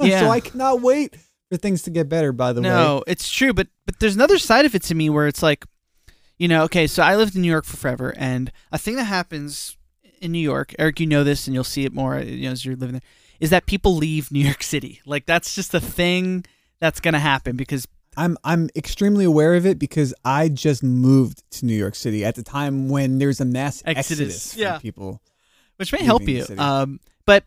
Yeah. 0.00 0.20
so 0.20 0.28
i 0.28 0.40
cannot 0.40 0.82
wait 0.82 1.16
for 1.50 1.56
things 1.56 1.82
to 1.82 1.90
get 1.90 2.08
better 2.08 2.32
by 2.32 2.52
the 2.52 2.60
way 2.62 2.68
No, 2.68 3.02
it's 3.06 3.30
true, 3.30 3.52
but 3.54 3.68
but 3.86 3.98
there's 4.00 4.14
another 4.14 4.38
side 4.38 4.64
of 4.66 4.74
it 4.74 4.82
to 4.84 4.94
me 4.94 5.08
where 5.10 5.26
it's 5.26 5.42
like, 5.42 5.64
you 6.38 6.48
know, 6.48 6.62
okay, 6.64 6.86
so 6.86 7.02
I 7.02 7.16
lived 7.16 7.36
in 7.36 7.42
New 7.42 7.50
York 7.50 7.66
for 7.66 7.76
forever, 7.76 8.14
and 8.16 8.50
a 8.72 8.78
thing 8.78 8.96
that 8.96 9.04
happens 9.04 9.76
in 10.22 10.32
New 10.32 10.38
York, 10.38 10.74
Eric, 10.78 11.00
you 11.00 11.06
know 11.06 11.22
this, 11.22 11.46
and 11.46 11.52
you'll 11.54 11.62
see 11.62 11.84
it 11.84 11.92
more, 11.92 12.18
you 12.18 12.46
know, 12.46 12.52
as 12.52 12.64
you're 12.64 12.74
living 12.76 12.92
there, 12.94 13.02
is 13.40 13.50
that 13.50 13.66
people 13.66 13.94
leave 13.94 14.32
New 14.32 14.40
York 14.40 14.62
City. 14.62 15.00
Like 15.04 15.26
that's 15.26 15.54
just 15.54 15.74
a 15.74 15.80
thing 15.80 16.44
that's 16.84 17.00
gonna 17.00 17.18
happen 17.18 17.56
because 17.56 17.88
I'm 18.14 18.36
I'm 18.44 18.68
extremely 18.76 19.24
aware 19.24 19.54
of 19.54 19.64
it 19.64 19.78
because 19.78 20.12
I 20.22 20.50
just 20.50 20.82
moved 20.82 21.42
to 21.52 21.64
New 21.64 21.74
York 21.74 21.94
City 21.94 22.26
at 22.26 22.34
the 22.34 22.42
time 22.42 22.90
when 22.90 23.18
there's 23.18 23.40
a 23.40 23.46
mass 23.46 23.82
Exodus, 23.86 24.20
exodus, 24.20 24.52
from 24.52 24.62
yeah. 24.62 24.78
people. 24.78 25.22
which 25.76 25.92
may 25.94 26.02
help 26.02 26.28
you. 26.28 26.44
Um, 26.58 27.00
but 27.24 27.44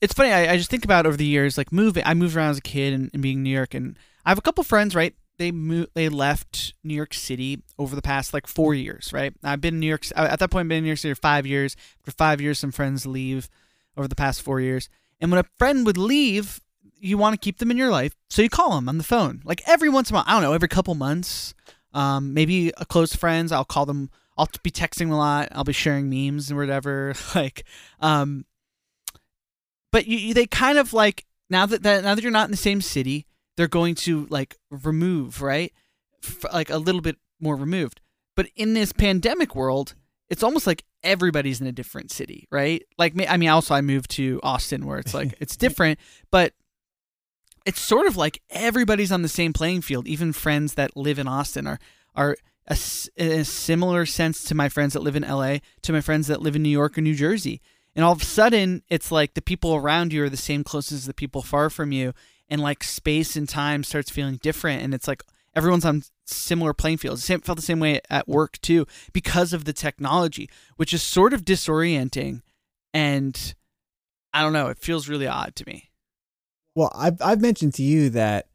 it's 0.00 0.14
funny. 0.14 0.30
I, 0.30 0.52
I 0.52 0.56
just 0.56 0.70
think 0.70 0.84
about 0.84 1.04
over 1.04 1.16
the 1.16 1.26
years, 1.26 1.58
like 1.58 1.72
moving. 1.72 2.04
I 2.06 2.14
moved 2.14 2.36
around 2.36 2.50
as 2.50 2.58
a 2.58 2.62
kid 2.62 2.92
and, 2.92 3.10
and 3.12 3.20
being 3.20 3.38
in 3.38 3.42
New 3.42 3.50
York, 3.50 3.74
and 3.74 3.98
I 4.24 4.30
have 4.30 4.38
a 4.38 4.42
couple 4.42 4.62
friends. 4.62 4.94
Right, 4.94 5.16
they 5.38 5.50
moved. 5.50 5.90
They 5.94 6.08
left 6.08 6.74
New 6.84 6.94
York 6.94 7.12
City 7.12 7.64
over 7.76 7.96
the 7.96 8.02
past 8.02 8.32
like 8.32 8.46
four 8.46 8.72
years. 8.72 9.12
Right, 9.12 9.34
I've 9.42 9.60
been 9.60 9.74
in 9.74 9.80
New 9.80 9.88
York 9.88 10.04
at 10.14 10.38
that 10.38 10.50
point. 10.52 10.66
I've 10.66 10.68
been 10.68 10.78
in 10.78 10.84
New 10.84 10.90
York 10.90 10.98
City 10.98 11.14
for 11.14 11.20
five 11.20 11.44
years. 11.44 11.74
For 12.04 12.12
five 12.12 12.40
years, 12.40 12.60
some 12.60 12.70
friends 12.70 13.04
leave 13.04 13.50
over 13.96 14.06
the 14.06 14.14
past 14.14 14.42
four 14.42 14.60
years. 14.60 14.88
And 15.20 15.32
when 15.32 15.40
a 15.40 15.44
friend 15.58 15.84
would 15.84 15.98
leave, 15.98 16.60
you 17.00 17.18
want 17.18 17.34
to 17.34 17.38
keep 17.44 17.58
them 17.58 17.70
in 17.70 17.76
your 17.76 17.90
life, 17.90 18.14
so 18.28 18.42
you 18.42 18.48
call 18.48 18.74
them 18.74 18.88
on 18.88 18.98
the 18.98 19.04
phone, 19.04 19.40
like 19.44 19.62
every 19.66 19.88
once 19.88 20.10
in 20.10 20.14
a 20.14 20.18
while. 20.18 20.24
I 20.26 20.32
don't 20.32 20.42
know, 20.42 20.52
every 20.52 20.68
couple 20.68 20.94
months. 20.94 21.54
Um, 21.92 22.34
maybe 22.34 22.72
a 22.76 22.86
close 22.86 23.14
friends. 23.14 23.50
I'll 23.50 23.64
call 23.64 23.86
them. 23.86 24.10
I'll 24.38 24.48
be 24.62 24.70
texting 24.70 25.10
a 25.10 25.16
lot. 25.16 25.48
I'll 25.52 25.64
be 25.64 25.72
sharing 25.72 26.08
memes 26.08 26.50
and 26.50 26.58
whatever. 26.58 27.14
Like, 27.34 27.64
um, 28.00 28.44
but 29.92 30.06
you, 30.06 30.18
you 30.18 30.34
they 30.34 30.46
kind 30.46 30.78
of 30.78 30.92
like 30.92 31.26
now 31.48 31.66
that, 31.66 31.82
that 31.82 32.04
now 32.04 32.14
that 32.14 32.22
you're 32.22 32.30
not 32.30 32.46
in 32.46 32.52
the 32.52 32.56
same 32.56 32.80
city, 32.80 33.26
they're 33.56 33.68
going 33.68 33.94
to 33.96 34.26
like 34.30 34.56
remove 34.70 35.42
right, 35.42 35.72
F- 36.24 36.52
like 36.52 36.70
a 36.70 36.78
little 36.78 37.00
bit 37.00 37.16
more 37.40 37.56
removed. 37.56 38.00
But 38.36 38.48
in 38.56 38.74
this 38.74 38.92
pandemic 38.92 39.54
world, 39.54 39.94
it's 40.28 40.42
almost 40.42 40.66
like 40.66 40.84
everybody's 41.02 41.60
in 41.60 41.66
a 41.66 41.72
different 41.72 42.10
city, 42.10 42.46
right? 42.50 42.82
Like, 42.98 43.14
me- 43.14 43.26
I 43.26 43.36
mean, 43.36 43.48
also 43.48 43.74
I 43.74 43.80
moved 43.80 44.10
to 44.12 44.40
Austin 44.42 44.86
where 44.86 44.98
it's 44.98 45.12
like 45.12 45.34
it's 45.40 45.56
different, 45.58 45.98
but 46.30 46.52
it's 47.64 47.80
sort 47.80 48.06
of 48.06 48.16
like 48.16 48.42
everybody's 48.50 49.12
on 49.12 49.22
the 49.22 49.28
same 49.28 49.52
playing 49.52 49.82
field. 49.82 50.06
Even 50.06 50.32
friends 50.32 50.74
that 50.74 50.96
live 50.96 51.18
in 51.18 51.28
Austin 51.28 51.66
are 51.66 51.78
are 52.14 52.36
a, 52.66 52.76
a 53.16 53.44
similar 53.44 54.06
sense 54.06 54.44
to 54.44 54.54
my 54.54 54.68
friends 54.68 54.92
that 54.92 55.02
live 55.02 55.16
in 55.16 55.22
LA, 55.22 55.58
to 55.82 55.92
my 55.92 56.00
friends 56.00 56.26
that 56.26 56.42
live 56.42 56.56
in 56.56 56.62
New 56.62 56.68
York 56.68 56.96
or 56.96 57.00
New 57.00 57.14
Jersey. 57.14 57.60
And 57.94 58.04
all 58.04 58.12
of 58.12 58.22
a 58.22 58.24
sudden, 58.24 58.82
it's 58.88 59.10
like 59.10 59.34
the 59.34 59.42
people 59.42 59.74
around 59.74 60.12
you 60.12 60.22
are 60.24 60.28
the 60.28 60.36
same 60.36 60.62
close 60.62 60.92
as 60.92 61.06
the 61.06 61.14
people 61.14 61.42
far 61.42 61.70
from 61.70 61.92
you, 61.92 62.12
and 62.50 62.60
like 62.60 62.82
space 62.82 63.36
and 63.36 63.48
time 63.48 63.84
starts 63.84 64.10
feeling 64.10 64.36
different 64.42 64.82
and 64.82 64.92
it's 64.92 65.06
like 65.06 65.22
everyone's 65.54 65.84
on 65.84 66.02
similar 66.24 66.74
playing 66.74 66.98
fields. 66.98 67.28
It 67.30 67.44
felt 67.44 67.56
the 67.56 67.62
same 67.62 67.80
way 67.80 68.00
at 68.10 68.28
work 68.28 68.60
too 68.60 68.86
because 69.12 69.52
of 69.52 69.64
the 69.64 69.72
technology, 69.72 70.50
which 70.76 70.92
is 70.92 71.02
sort 71.02 71.32
of 71.32 71.44
disorienting 71.44 72.42
and 72.92 73.54
I 74.32 74.42
don't 74.42 74.52
know, 74.52 74.68
it 74.68 74.78
feels 74.78 75.08
really 75.08 75.26
odd 75.26 75.54
to 75.56 75.66
me. 75.66 75.89
Well, 76.74 76.92
I've 76.94 77.20
I've 77.20 77.40
mentioned 77.40 77.74
to 77.74 77.82
you 77.82 78.10
that 78.10 78.48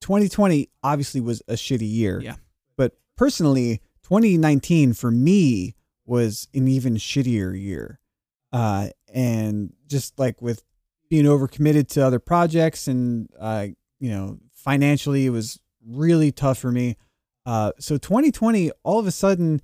2020 0.00 0.68
obviously 0.82 1.20
was 1.20 1.42
a 1.48 1.54
shitty 1.54 1.90
year. 1.90 2.20
Yeah. 2.20 2.36
But 2.76 2.96
personally, 3.16 3.80
2019 4.02 4.94
for 4.94 5.10
me 5.10 5.76
was 6.04 6.48
an 6.54 6.68
even 6.68 6.96
shittier 6.96 7.58
year. 7.58 8.00
Uh, 8.52 8.88
and 9.12 9.72
just 9.86 10.18
like 10.18 10.42
with 10.42 10.62
being 11.08 11.24
overcommitted 11.24 11.88
to 11.88 12.04
other 12.04 12.18
projects 12.18 12.88
and 12.88 13.28
uh, 13.38 13.66
you 14.00 14.10
know, 14.10 14.38
financially 14.52 15.26
it 15.26 15.30
was 15.30 15.60
really 15.86 16.32
tough 16.32 16.58
for 16.58 16.72
me. 16.72 16.96
Uh, 17.46 17.72
so 17.78 17.96
2020 17.96 18.70
all 18.82 18.98
of 18.98 19.06
a 19.06 19.10
sudden 19.10 19.60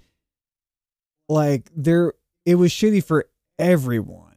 like 1.29 1.71
there 1.75 2.13
it 2.45 2.55
was 2.55 2.71
shitty 2.71 3.05
for 3.05 3.29
everyone. 3.59 4.37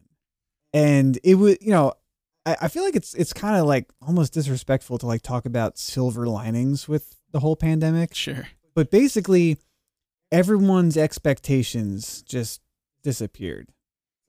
And 0.72 1.18
it 1.24 1.36
was, 1.36 1.56
you 1.60 1.70
know, 1.70 1.94
I, 2.46 2.56
I 2.62 2.68
feel 2.68 2.84
like 2.84 2.96
it's 2.96 3.14
it's 3.14 3.32
kind 3.32 3.56
of 3.56 3.66
like 3.66 3.90
almost 4.06 4.32
disrespectful 4.32 4.98
to 4.98 5.06
like 5.06 5.22
talk 5.22 5.46
about 5.46 5.78
silver 5.78 6.26
linings 6.26 6.88
with 6.88 7.16
the 7.32 7.40
whole 7.40 7.56
pandemic. 7.56 8.14
Sure. 8.14 8.48
But 8.74 8.90
basically, 8.90 9.58
everyone's 10.32 10.96
expectations 10.96 12.22
just 12.22 12.60
disappeared. 13.02 13.70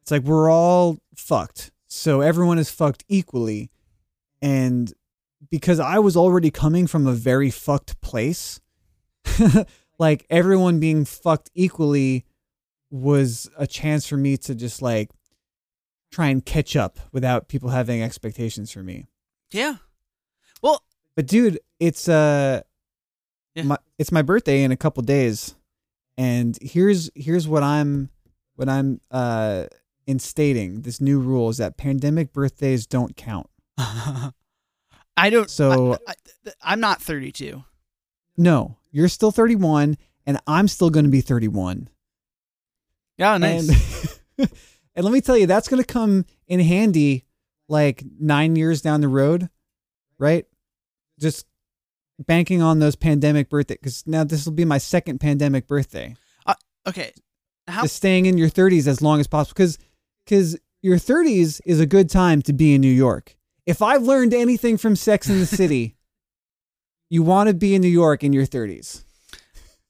It's 0.01 0.12
like 0.12 0.24
we're 0.24 0.49
all 0.49 0.97
fucked. 1.16 1.72
So 1.88 2.22
everyone 2.22 2.57
is 2.57 2.70
fucked 2.70 3.03
equally. 3.07 3.70
And 4.41 4.91
because 5.49 5.80
I 5.80 5.99
was 5.99 6.16
already 6.16 6.49
coming 6.49 6.88
from 6.88 7.05
a 7.05 7.14
very 7.14 7.51
fucked 7.51 7.99
place, 8.01 8.59
like 9.99 10.26
everyone 10.30 10.80
being 10.80 11.05
fucked 11.05 11.51
equally 11.53 12.26
was 12.89 13.49
a 13.57 13.68
chance 13.68 14.07
for 14.07 14.18
me 14.18 14.38
to 14.38 14.55
just 14.55 14.82
like 14.82 15.09
try 16.12 16.28
and 16.28 16.45
catch 16.45 16.76
up 16.76 16.99
without 17.12 17.47
people 17.47 17.70
having 17.70 18.01
expectations 18.03 18.72
for 18.72 18.84
me. 18.84 19.07
Yeah. 19.51 19.76
Well, 20.62 20.84
But 21.16 21.28
dude, 21.28 21.59
it's 21.80 22.07
uh 22.09 22.62
Yeah. 23.55 23.64
my 23.64 23.78
it's 23.97 24.12
my 24.12 24.22
birthday 24.22 24.64
in 24.64 24.72
a 24.72 24.78
couple 24.78 25.01
days. 25.03 25.55
And 26.18 26.57
here's 26.62 27.09
here's 27.16 27.47
what 27.47 27.64
I'm 27.64 28.09
what 28.55 28.70
I'm 28.70 28.99
uh 29.09 29.66
instating 30.07 30.84
this 30.84 30.99
new 30.99 31.20
rule 31.20 31.49
is 31.49 31.57
that 31.57 31.78
pandemic 31.78 32.34
birthdays 32.34 32.86
don't 32.86 33.16
count. 33.16 33.47
I 33.78 35.30
don't 35.30 35.49
So 35.49 35.93
I, 36.07 36.12
I, 36.45 36.51
I'm 36.62 36.80
not 36.80 37.01
32. 37.01 37.64
no, 38.38 38.78
you're 38.91 39.07
still 39.07 39.32
31 39.32 39.97
and 40.26 40.39
I'm 40.47 40.68
still 40.68 40.89
going 40.89 41.05
to 41.05 41.12
be 41.12 41.22
31. 41.22 41.89
Yeah, 43.18 43.38
nice. 43.38 44.18
And 44.38 44.49
and 44.96 45.04
let 45.06 45.12
me 45.14 45.22
tell 45.22 45.38
you 45.38 45.48
that's 45.48 45.68
going 45.68 45.82
to 45.82 45.88
come 45.88 46.26
in 46.48 46.60
handy 46.60 47.26
like 47.70 48.04
9 48.20 48.56
years 48.56 48.82
down 48.82 49.02
the 49.02 49.08
road, 49.08 49.50
right? 50.20 50.46
Just 51.20 51.46
banking 52.20 52.62
on 52.62 52.80
those 52.80 52.96
pandemic 52.96 53.50
birthday 53.50 53.78
cuz 53.78 54.04
now 54.06 54.24
this 54.24 54.46
will 54.46 54.54
be 54.54 54.66
my 54.66 54.78
second 54.78 55.20
pandemic 55.20 55.68
birthday. 55.68 56.16
okay. 56.88 57.12
How 57.68 57.84
just 57.84 57.96
staying 57.96 58.26
in 58.26 58.38
your 58.38 58.50
30s 58.50 58.88
as 58.88 59.02
long 59.02 59.20
as 59.20 59.28
possible 59.28 59.54
because 59.56 59.78
because 60.26 60.58
your 60.82 60.98
30s 60.98 61.62
is 61.66 61.80
a 61.80 61.86
good 61.86 62.10
time 62.10 62.42
to 62.44 62.54
be 62.54 62.74
in 62.74 62.82
New 62.82 62.92
York. 62.92 63.38
If 63.66 63.82
I've 63.82 64.02
learned 64.04 64.34
anything 64.34 64.78
from 64.78 64.96
Sex 64.96 65.30
in 65.30 65.39
the 65.39 65.46
City, 65.62 65.96
you 67.10 67.22
want 67.24 67.48
to 67.50 67.54
be 67.54 67.76
in 67.76 67.82
New 67.82 67.88
York 67.88 68.24
in 68.24 68.34
your 68.34 68.46
30s. 68.46 69.04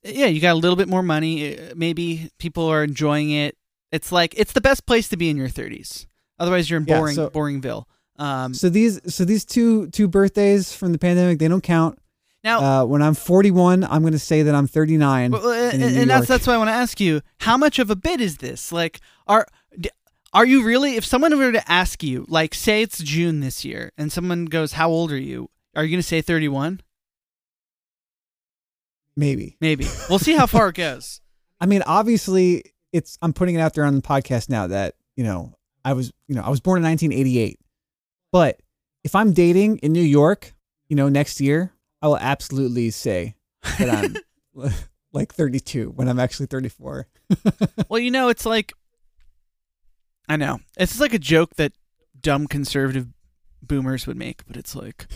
yeah, 0.04 0.26
you 0.26 0.42
got 0.42 0.54
a 0.54 0.60
little 0.60 0.76
bit 0.76 0.90
more 0.90 1.04
money. 1.04 1.58
uh, 1.58 1.74
Maybe 1.76 2.30
people 2.40 2.66
are 2.68 2.84
enjoying 2.84 3.32
it. 3.32 3.56
It's 3.92 4.12
like 4.12 4.34
it's 4.38 4.54
the 4.54 4.62
best 4.62 4.86
place 4.86 5.10
to 5.10 5.18
be 5.18 5.30
in 5.30 5.38
your 5.38 5.50
30s. 5.50 6.06
Otherwise, 6.40 6.70
you're 6.70 6.80
in 6.80 6.86
Yeah, 6.88 6.98
boring 7.00 7.16
so- 7.16 7.30
Boringville. 7.30 7.86
Um, 8.18 8.54
So 8.54 8.70
these 8.70 9.00
so 9.14 9.26
these 9.26 9.46
two 9.46 9.88
two 9.88 10.08
birthdays 10.08 10.74
from 10.74 10.92
the 10.92 10.98
pandemic 11.00 11.40
they 11.40 11.48
don't 11.48 11.62
count. 11.64 11.98
now, 12.44 12.82
Uh, 12.82 12.86
when 12.86 13.02
I'm 13.02 13.14
41, 13.16 13.84
I'm 13.84 14.02
going 14.02 14.14
to 14.14 14.20
say 14.20 14.44
that 14.44 14.54
I'm 14.56 14.68
39. 14.68 15.32
Well, 15.32 15.52
and, 15.52 15.82
and 15.84 16.10
that's 16.10 16.28
that's 16.28 16.46
why 16.48 16.54
I 16.54 16.58
want 16.58 16.70
to 16.70 16.74
ask 16.74 17.00
you: 17.00 17.22
How 17.40 17.58
much 17.58 17.80
of 17.80 17.90
a 17.90 17.96
bit 17.96 18.22
is 18.22 18.38
this? 18.38 18.72
Like, 18.72 19.00
are 19.28 19.48
are 20.34 20.46
you 20.46 20.64
really? 20.64 20.96
If 20.96 21.06
someone 21.06 21.38
were 21.38 21.52
to 21.52 21.72
ask 21.72 22.04
you, 22.04 22.26
like, 22.30 22.54
say 22.56 22.82
it's 22.82 23.00
June 23.04 23.40
this 23.42 23.66
year, 23.66 23.92
and 23.98 24.12
someone 24.12 24.46
goes, 24.46 24.74
"How 24.74 24.90
old 24.90 25.12
are 25.12 25.18
you?" 25.18 25.50
Are 25.76 25.84
you 25.84 25.90
going 25.90 26.02
to 26.02 26.08
say 26.08 26.22
thirty-one? 26.22 26.82
Maybe. 29.16 29.58
Maybe. 29.60 29.86
We'll 30.10 30.20
see 30.20 30.34
how 30.36 30.48
far 30.48 30.70
it 30.70 30.76
goes. 30.76 31.22
I 31.62 31.66
mean, 31.66 31.84
obviously, 31.86 32.64
it's 32.92 33.18
I'm 33.22 33.34
putting 33.34 33.56
it 33.56 33.60
out 33.60 33.74
there 33.74 33.86
on 33.86 33.96
the 33.96 34.02
podcast 34.02 34.50
now 34.50 34.68
that 34.68 34.96
you 35.16 35.24
know 35.24 35.54
I 35.84 35.94
was 35.94 36.12
you 36.28 36.36
know 36.36 36.42
I 36.42 36.50
was 36.50 36.60
born 36.60 36.78
in 36.78 36.84
1988, 36.84 37.60
but 38.32 38.62
if 39.04 39.16
I'm 39.16 39.34
dating 39.34 39.78
in 39.78 39.94
New 39.94 40.02
York, 40.02 40.54
you 40.88 40.96
know, 40.96 41.10
next 41.10 41.42
year, 41.42 41.74
I 42.02 42.08
will 42.08 42.18
absolutely 42.18 42.92
say 42.92 43.36
that 43.80 43.90
I'm 44.56 44.72
like 45.14 45.34
32 45.34 45.90
when 45.90 46.08
I'm 46.08 46.20
actually 46.20 46.46
34. 46.48 47.08
Well, 47.90 48.00
you 48.00 48.12
know, 48.12 48.30
it's 48.30 48.46
like 48.46 48.74
I 50.28 50.36
know 50.36 50.60
it's 50.78 50.94
just 50.94 51.02
like 51.02 51.14
a 51.14 51.20
joke 51.20 51.56
that 51.56 51.74
dumb 52.20 52.48
conservative 52.48 53.08
boomers 53.62 54.06
would 54.08 54.18
make, 54.18 54.46
but 54.46 54.58
it's 54.58 54.76
like 54.76 55.08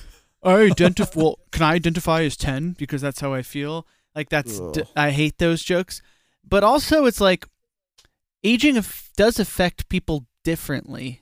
I 0.44 0.62
identify. 0.62 1.20
well, 1.20 1.40
can 1.52 1.64
I 1.64 1.74
identify 1.74 2.24
as 2.24 2.38
ten 2.38 2.72
because 2.78 3.02
that's 3.02 3.20
how 3.20 3.34
I 3.34 3.42
feel? 3.42 3.86
Like 4.16 4.30
that's 4.30 4.60
d-. 4.60 4.84
I 4.96 5.12
hate 5.12 5.38
those 5.38 5.62
jokes, 5.62 6.02
but 6.48 6.64
also 6.64 7.06
it's 7.06 7.20
like 7.22 7.48
aging 8.46 8.78
af- 8.78 9.12
does 9.18 9.40
affect 9.40 9.90
people 9.90 10.26
differently, 10.44 11.22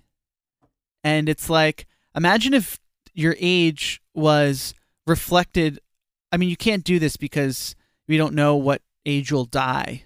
and 1.04 1.28
it's 1.30 1.50
like 1.50 1.88
imagine 2.16 2.54
if 2.54 2.80
your 3.14 3.36
age 3.40 4.02
was 4.14 4.74
reflected. 5.08 5.80
I 6.32 6.38
mean, 6.38 6.50
you 6.50 6.58
can't 6.58 6.84
do 6.84 7.00
this 7.00 7.18
because 7.18 7.76
we 8.08 8.18
don't 8.18 8.34
know 8.34 8.56
what 8.56 8.82
age 9.06 9.32
you'll 9.32 9.46
die 9.46 10.04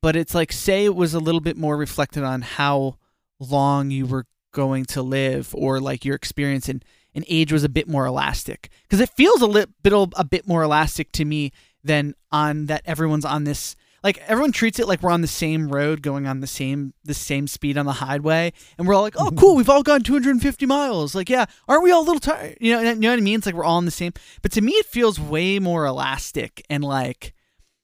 but 0.00 0.16
it's 0.16 0.34
like 0.34 0.52
say 0.52 0.84
it 0.84 0.94
was 0.94 1.14
a 1.14 1.18
little 1.20 1.40
bit 1.40 1.56
more 1.56 1.76
reflected 1.76 2.22
on 2.24 2.42
how 2.42 2.96
long 3.38 3.90
you 3.90 4.06
were 4.06 4.26
going 4.52 4.84
to 4.84 5.02
live 5.02 5.54
or 5.54 5.80
like 5.80 6.04
your 6.04 6.16
experience 6.16 6.68
and, 6.68 6.84
and 7.14 7.24
age 7.28 7.52
was 7.52 7.64
a 7.64 7.68
bit 7.68 7.88
more 7.88 8.06
elastic 8.06 8.70
because 8.82 9.00
it 9.00 9.10
feels 9.10 9.40
a 9.42 9.46
little 9.46 9.72
bit 9.82 9.92
a 10.16 10.24
bit 10.24 10.46
more 10.46 10.62
elastic 10.62 11.12
to 11.12 11.24
me 11.24 11.52
than 11.84 12.14
on 12.32 12.66
that 12.66 12.82
everyone's 12.84 13.24
on 13.24 13.44
this 13.44 13.76
like 14.02 14.18
everyone 14.26 14.52
treats 14.52 14.78
it 14.78 14.88
like 14.88 15.02
we're 15.02 15.10
on 15.10 15.20
the 15.20 15.26
same 15.26 15.68
road 15.68 16.02
going 16.02 16.26
on 16.26 16.40
the 16.40 16.46
same 16.46 16.94
the 17.04 17.14
same 17.14 17.46
speed 17.46 17.76
on 17.76 17.86
the 17.86 17.92
highway. 17.92 18.52
And 18.78 18.86
we're 18.86 18.94
all 18.94 19.02
like 19.02 19.16
oh 19.18 19.30
cool 19.38 19.56
we've 19.56 19.68
all 19.68 19.82
gone 19.82 20.02
250 20.02 20.66
miles. 20.66 21.14
Like 21.14 21.28
yeah 21.28 21.46
aren't 21.68 21.82
we 21.82 21.90
all 21.90 22.02
a 22.02 22.06
little 22.06 22.20
tired 22.20 22.56
you 22.60 22.72
know 22.72 22.80
you 22.80 22.94
know 22.96 23.10
what 23.10 23.18
i 23.18 23.22
mean? 23.22 23.36
It's 23.38 23.46
like 23.46 23.54
we're 23.54 23.64
all 23.64 23.76
on 23.76 23.84
the 23.84 23.90
same. 23.90 24.12
But 24.42 24.52
to 24.52 24.60
me 24.60 24.72
it 24.72 24.86
feels 24.86 25.18
way 25.20 25.58
more 25.58 25.84
elastic 25.84 26.64
and 26.70 26.82
like 26.84 27.34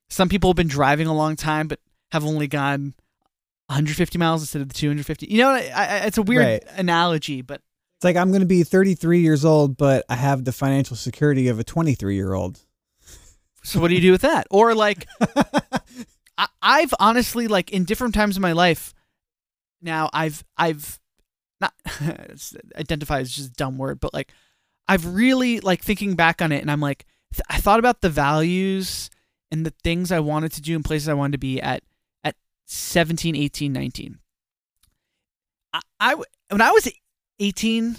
some 0.08 0.28
people 0.28 0.50
have 0.50 0.56
been 0.56 0.68
driving 0.68 1.06
a 1.06 1.14
long 1.14 1.36
time 1.36 1.68
but 1.68 1.80
have 2.12 2.24
only 2.24 2.46
gone 2.46 2.94
150 3.68 4.16
miles 4.18 4.42
instead 4.42 4.62
of 4.62 4.68
the 4.68 4.74
250 4.74 5.26
you 5.26 5.38
know 5.38 5.50
I, 5.50 5.70
I, 5.74 5.96
it's 6.06 6.18
a 6.18 6.22
weird 6.22 6.44
Right. 6.44 6.64
analogy 6.76 7.42
but 7.42 7.60
It's 7.96 8.04
like 8.04 8.16
I'm 8.16 8.28
going 8.30 8.40
to 8.40 8.46
be 8.46 8.62
33 8.62 9.20
years 9.20 9.44
old, 9.44 9.76
but 9.76 10.04
I 10.08 10.14
have 10.14 10.44
the 10.44 10.52
financial 10.52 10.96
security 10.96 11.48
of 11.48 11.58
a 11.58 11.64
23 11.64 12.14
year 12.14 12.32
old. 12.34 12.60
So 13.66 13.80
what 13.80 13.88
do 13.88 13.96
you 13.96 14.00
do 14.00 14.12
with 14.12 14.20
that? 14.20 14.46
Or 14.48 14.76
like 14.76 15.08
I, 16.38 16.46
I've 16.62 16.94
honestly 17.00 17.48
like 17.48 17.72
in 17.72 17.84
different 17.84 18.14
times 18.14 18.36
of 18.36 18.42
my 18.42 18.52
life 18.52 18.94
now 19.82 20.08
I've 20.12 20.44
I've 20.56 21.00
not 21.60 21.74
identify 22.76 23.18
is 23.18 23.34
just 23.34 23.50
a 23.50 23.54
dumb 23.54 23.76
word 23.76 23.98
but 23.98 24.14
like 24.14 24.32
I've 24.86 25.04
really 25.04 25.58
like 25.58 25.82
thinking 25.82 26.14
back 26.14 26.40
on 26.40 26.52
it 26.52 26.60
and 26.62 26.70
I'm 26.70 26.80
like 26.80 27.06
th- 27.34 27.42
I 27.50 27.58
thought 27.58 27.80
about 27.80 28.02
the 28.02 28.08
values 28.08 29.10
and 29.50 29.66
the 29.66 29.74
things 29.82 30.12
I 30.12 30.20
wanted 30.20 30.52
to 30.52 30.62
do 30.62 30.76
and 30.76 30.84
places 30.84 31.08
I 31.08 31.14
wanted 31.14 31.32
to 31.32 31.38
be 31.38 31.60
at 31.60 31.82
at 32.22 32.36
17 32.66 33.34
18 33.34 33.72
19 33.72 34.18
I, 35.72 35.80
I 35.98 36.14
when 36.50 36.60
I 36.60 36.70
was 36.70 36.88
18 37.40 37.96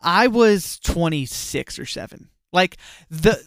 I 0.00 0.28
was 0.28 0.78
26 0.78 1.80
or 1.80 1.86
7 1.86 2.28
like 2.52 2.76
the 3.10 3.38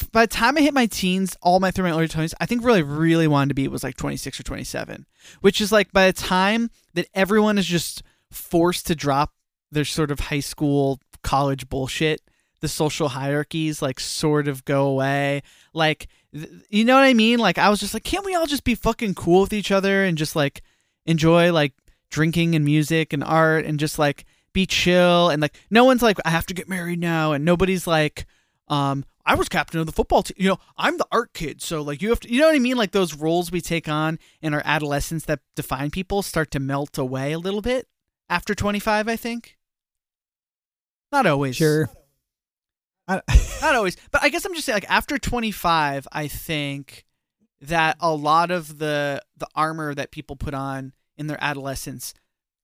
by 0.12 0.24
the 0.24 0.32
time 0.32 0.56
I 0.56 0.62
hit 0.62 0.74
my 0.74 0.86
teens, 0.86 1.36
all 1.42 1.60
my 1.60 1.70
through 1.70 1.84
my 1.84 1.90
early 1.92 2.08
twenties, 2.08 2.34
I 2.40 2.46
think 2.46 2.64
really 2.64 2.82
really 2.82 3.28
wanted 3.28 3.50
to 3.50 3.54
be 3.54 3.68
was 3.68 3.84
like 3.84 3.96
twenty 3.96 4.16
six 4.16 4.40
or 4.40 4.42
twenty 4.42 4.64
seven, 4.64 5.06
which 5.40 5.60
is 5.60 5.70
like 5.70 5.92
by 5.92 6.06
the 6.06 6.12
time 6.12 6.70
that 6.94 7.06
everyone 7.14 7.58
is 7.58 7.66
just 7.66 8.02
forced 8.30 8.86
to 8.86 8.94
drop 8.94 9.34
their 9.70 9.84
sort 9.84 10.10
of 10.10 10.20
high 10.20 10.40
school 10.40 11.00
college 11.22 11.68
bullshit, 11.68 12.22
the 12.60 12.68
social 12.68 13.08
hierarchies 13.08 13.82
like 13.82 14.00
sort 14.00 14.48
of 14.48 14.64
go 14.64 14.86
away. 14.86 15.42
Like 15.74 16.08
th- 16.32 16.48
you 16.68 16.84
know 16.84 16.94
what 16.94 17.04
I 17.04 17.14
mean? 17.14 17.38
Like 17.38 17.58
I 17.58 17.68
was 17.68 17.80
just 17.80 17.94
like, 17.94 18.04
can't 18.04 18.24
we 18.24 18.34
all 18.34 18.46
just 18.46 18.64
be 18.64 18.74
fucking 18.74 19.14
cool 19.14 19.42
with 19.42 19.52
each 19.52 19.70
other 19.70 20.04
and 20.04 20.16
just 20.16 20.34
like 20.34 20.62
enjoy 21.06 21.52
like 21.52 21.72
drinking 22.10 22.54
and 22.54 22.64
music 22.64 23.12
and 23.12 23.22
art 23.22 23.64
and 23.64 23.78
just 23.78 23.98
like 23.98 24.24
be 24.52 24.66
chill 24.66 25.30
and 25.30 25.40
like 25.40 25.56
no 25.70 25.84
one's 25.84 26.02
like 26.02 26.18
I 26.24 26.30
have 26.30 26.46
to 26.46 26.54
get 26.54 26.68
married 26.68 26.98
now 26.98 27.32
and 27.32 27.44
nobody's 27.44 27.86
like 27.86 28.26
um 28.68 29.04
I 29.24 29.34
was 29.34 29.48
captain 29.48 29.78
of 29.78 29.86
the 29.86 29.92
football 29.92 30.22
team. 30.22 30.36
You 30.38 30.48
know, 30.48 30.58
I'm 30.76 30.96
the 30.96 31.06
art 31.12 31.32
kid, 31.34 31.62
so 31.62 31.82
like 31.82 32.02
you 32.02 32.08
have 32.08 32.20
to 32.20 32.32
you 32.32 32.40
know 32.40 32.46
what 32.46 32.56
I 32.56 32.58
mean? 32.58 32.76
Like 32.76 32.92
those 32.92 33.14
roles 33.14 33.52
we 33.52 33.60
take 33.60 33.88
on 33.88 34.18
in 34.40 34.54
our 34.54 34.62
adolescence 34.64 35.24
that 35.26 35.40
define 35.54 35.90
people 35.90 36.22
start 36.22 36.50
to 36.52 36.60
melt 36.60 36.98
away 36.98 37.32
a 37.32 37.38
little 37.38 37.60
bit 37.62 37.86
after 38.28 38.54
25, 38.54 39.08
I 39.08 39.16
think. 39.16 39.58
Not 41.12 41.26
always. 41.26 41.56
Sure. 41.56 41.90
I, 43.06 43.20
Not 43.60 43.74
always, 43.74 43.96
but 44.10 44.22
I 44.22 44.28
guess 44.28 44.44
I'm 44.44 44.54
just 44.54 44.66
saying 44.66 44.76
like 44.76 44.90
after 44.90 45.18
25, 45.18 46.06
I 46.12 46.28
think 46.28 47.04
that 47.60 47.96
a 48.00 48.14
lot 48.14 48.50
of 48.50 48.78
the 48.78 49.22
the 49.36 49.48
armor 49.54 49.94
that 49.94 50.12
people 50.12 50.36
put 50.36 50.54
on 50.54 50.92
in 51.16 51.26
their 51.26 51.42
adolescence 51.42 52.14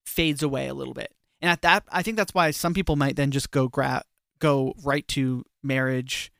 fades 0.05 0.41
away 0.41 0.67
a 0.67 0.73
little 0.73 0.93
bit. 0.93 1.13
And 1.41 1.51
at 1.51 1.61
that 1.61 1.83
I 1.91 2.03
think 2.03 2.17
that's 2.17 2.33
why 2.33 2.51
some 2.51 2.73
people 2.73 2.95
might 2.95 3.15
then 3.15 3.31
just 3.31 3.51
go 3.51 3.67
grab 3.67 4.03
go 4.39 4.73
right 4.83 5.07
to 5.09 5.43
marriage, 5.63 6.31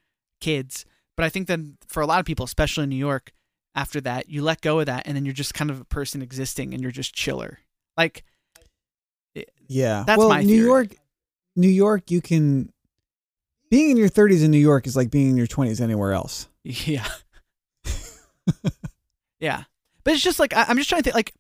kids. 0.42 0.86
But 1.16 1.26
I 1.26 1.30
think 1.30 1.48
then 1.48 1.78
for 1.88 2.02
a 2.02 2.06
lot 2.06 2.20
of 2.20 2.26
people, 2.26 2.46
especially 2.46 2.84
in 2.84 2.90
New 2.90 2.96
York, 2.96 3.32
after 3.74 4.00
that, 4.02 4.30
you 4.30 4.44
let 4.44 4.62
go 4.62 4.80
of 4.80 4.86
that 4.88 5.04
and 5.06 5.16
then 5.16 5.26
you're 5.26 5.34
just 5.34 5.54
kind 5.54 5.70
of 5.70 5.82
a 5.82 5.86
person 5.86 6.22
existing 6.22 6.74
and 6.74 6.82
you're 6.82 6.92
just 6.92 7.14
chiller. 7.14 7.60
Like 7.96 8.24
yeah. 9.68 10.04
That's 10.06 10.18
well, 10.18 10.30
my 10.30 10.42
New 10.42 10.48
theory. 10.48 10.66
York, 10.66 10.96
New 11.56 11.70
York, 11.70 12.12
you 12.12 12.22
can 12.22 12.72
being 13.70 13.92
in 13.92 13.98
your 13.98 14.10
30s 14.10 14.44
in 14.44 14.52
New 14.52 14.58
York 14.58 14.88
is 14.88 14.96
like 14.96 15.12
being 15.12 15.30
in 15.30 15.38
your 15.38 15.48
20s 15.48 15.82
anywhere 15.82 16.14
else. 16.14 16.48
Yeah. 16.64 17.08
yeah. 19.40 19.64
But 20.04 20.14
it's 20.16 20.24
just 20.24 20.38
like 20.38 20.54
I, 20.54 20.66
I'm 20.68 20.76
just 20.78 20.90
trying 20.90 21.02
to 21.02 21.04
think 21.04 21.16
like 21.16 21.34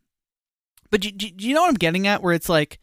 but 0.89 1.01
do, 1.01 1.11
do, 1.11 1.29
do 1.29 1.45
you 1.45 1.53
know 1.53 1.61
what 1.61 1.69
I'm 1.69 1.75
getting 1.75 2.07
at 2.07 2.23
where 2.23 2.33
it's 2.33 2.47
like 2.47 2.79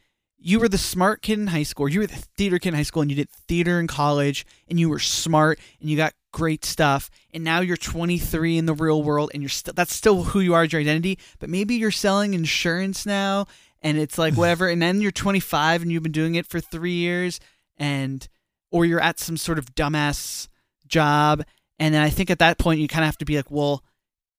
you 0.46 0.60
were 0.60 0.68
the 0.68 0.76
smart 0.76 1.22
kid 1.22 1.38
in 1.38 1.46
high 1.46 1.62
school, 1.62 1.88
you 1.88 2.00
were 2.00 2.06
the 2.06 2.22
theater 2.36 2.58
kid 2.58 2.68
in 2.68 2.74
high 2.74 2.82
school 2.82 3.00
and 3.00 3.10
you 3.10 3.16
did 3.16 3.30
theater 3.48 3.80
in 3.80 3.86
college 3.86 4.44
and 4.68 4.78
you 4.78 4.90
were 4.90 4.98
smart 4.98 5.58
and 5.80 5.88
you 5.88 5.96
got 5.96 6.12
great 6.32 6.66
stuff 6.66 7.10
and 7.32 7.42
now 7.42 7.60
you're 7.60 7.78
23 7.78 8.58
in 8.58 8.66
the 8.66 8.74
real 8.74 9.02
world 9.02 9.30
and 9.32 9.42
you're 9.42 9.48
still 9.48 9.72
that's 9.72 9.94
still 9.94 10.22
who 10.22 10.40
you 10.40 10.52
are 10.52 10.64
as 10.64 10.72
your 10.72 10.82
identity, 10.82 11.18
but 11.38 11.48
maybe 11.48 11.74
you're 11.76 11.90
selling 11.90 12.34
insurance 12.34 13.06
now 13.06 13.46
and 13.80 13.96
it's 13.96 14.18
like 14.18 14.34
whatever 14.36 14.68
and 14.68 14.82
then 14.82 15.00
you're 15.00 15.10
25 15.10 15.80
and 15.80 15.90
you've 15.90 16.02
been 16.02 16.12
doing 16.12 16.34
it 16.34 16.46
for 16.46 16.60
3 16.60 16.92
years 16.92 17.40
and 17.78 18.28
or 18.70 18.84
you're 18.84 19.00
at 19.00 19.18
some 19.18 19.38
sort 19.38 19.58
of 19.58 19.74
dumbass 19.74 20.48
job 20.86 21.42
and 21.78 21.94
then 21.94 22.02
I 22.02 22.10
think 22.10 22.30
at 22.30 22.40
that 22.40 22.58
point 22.58 22.80
you 22.80 22.88
kind 22.88 23.02
of 23.02 23.06
have 23.06 23.18
to 23.18 23.24
be 23.24 23.36
like, 23.36 23.50
well, 23.50 23.82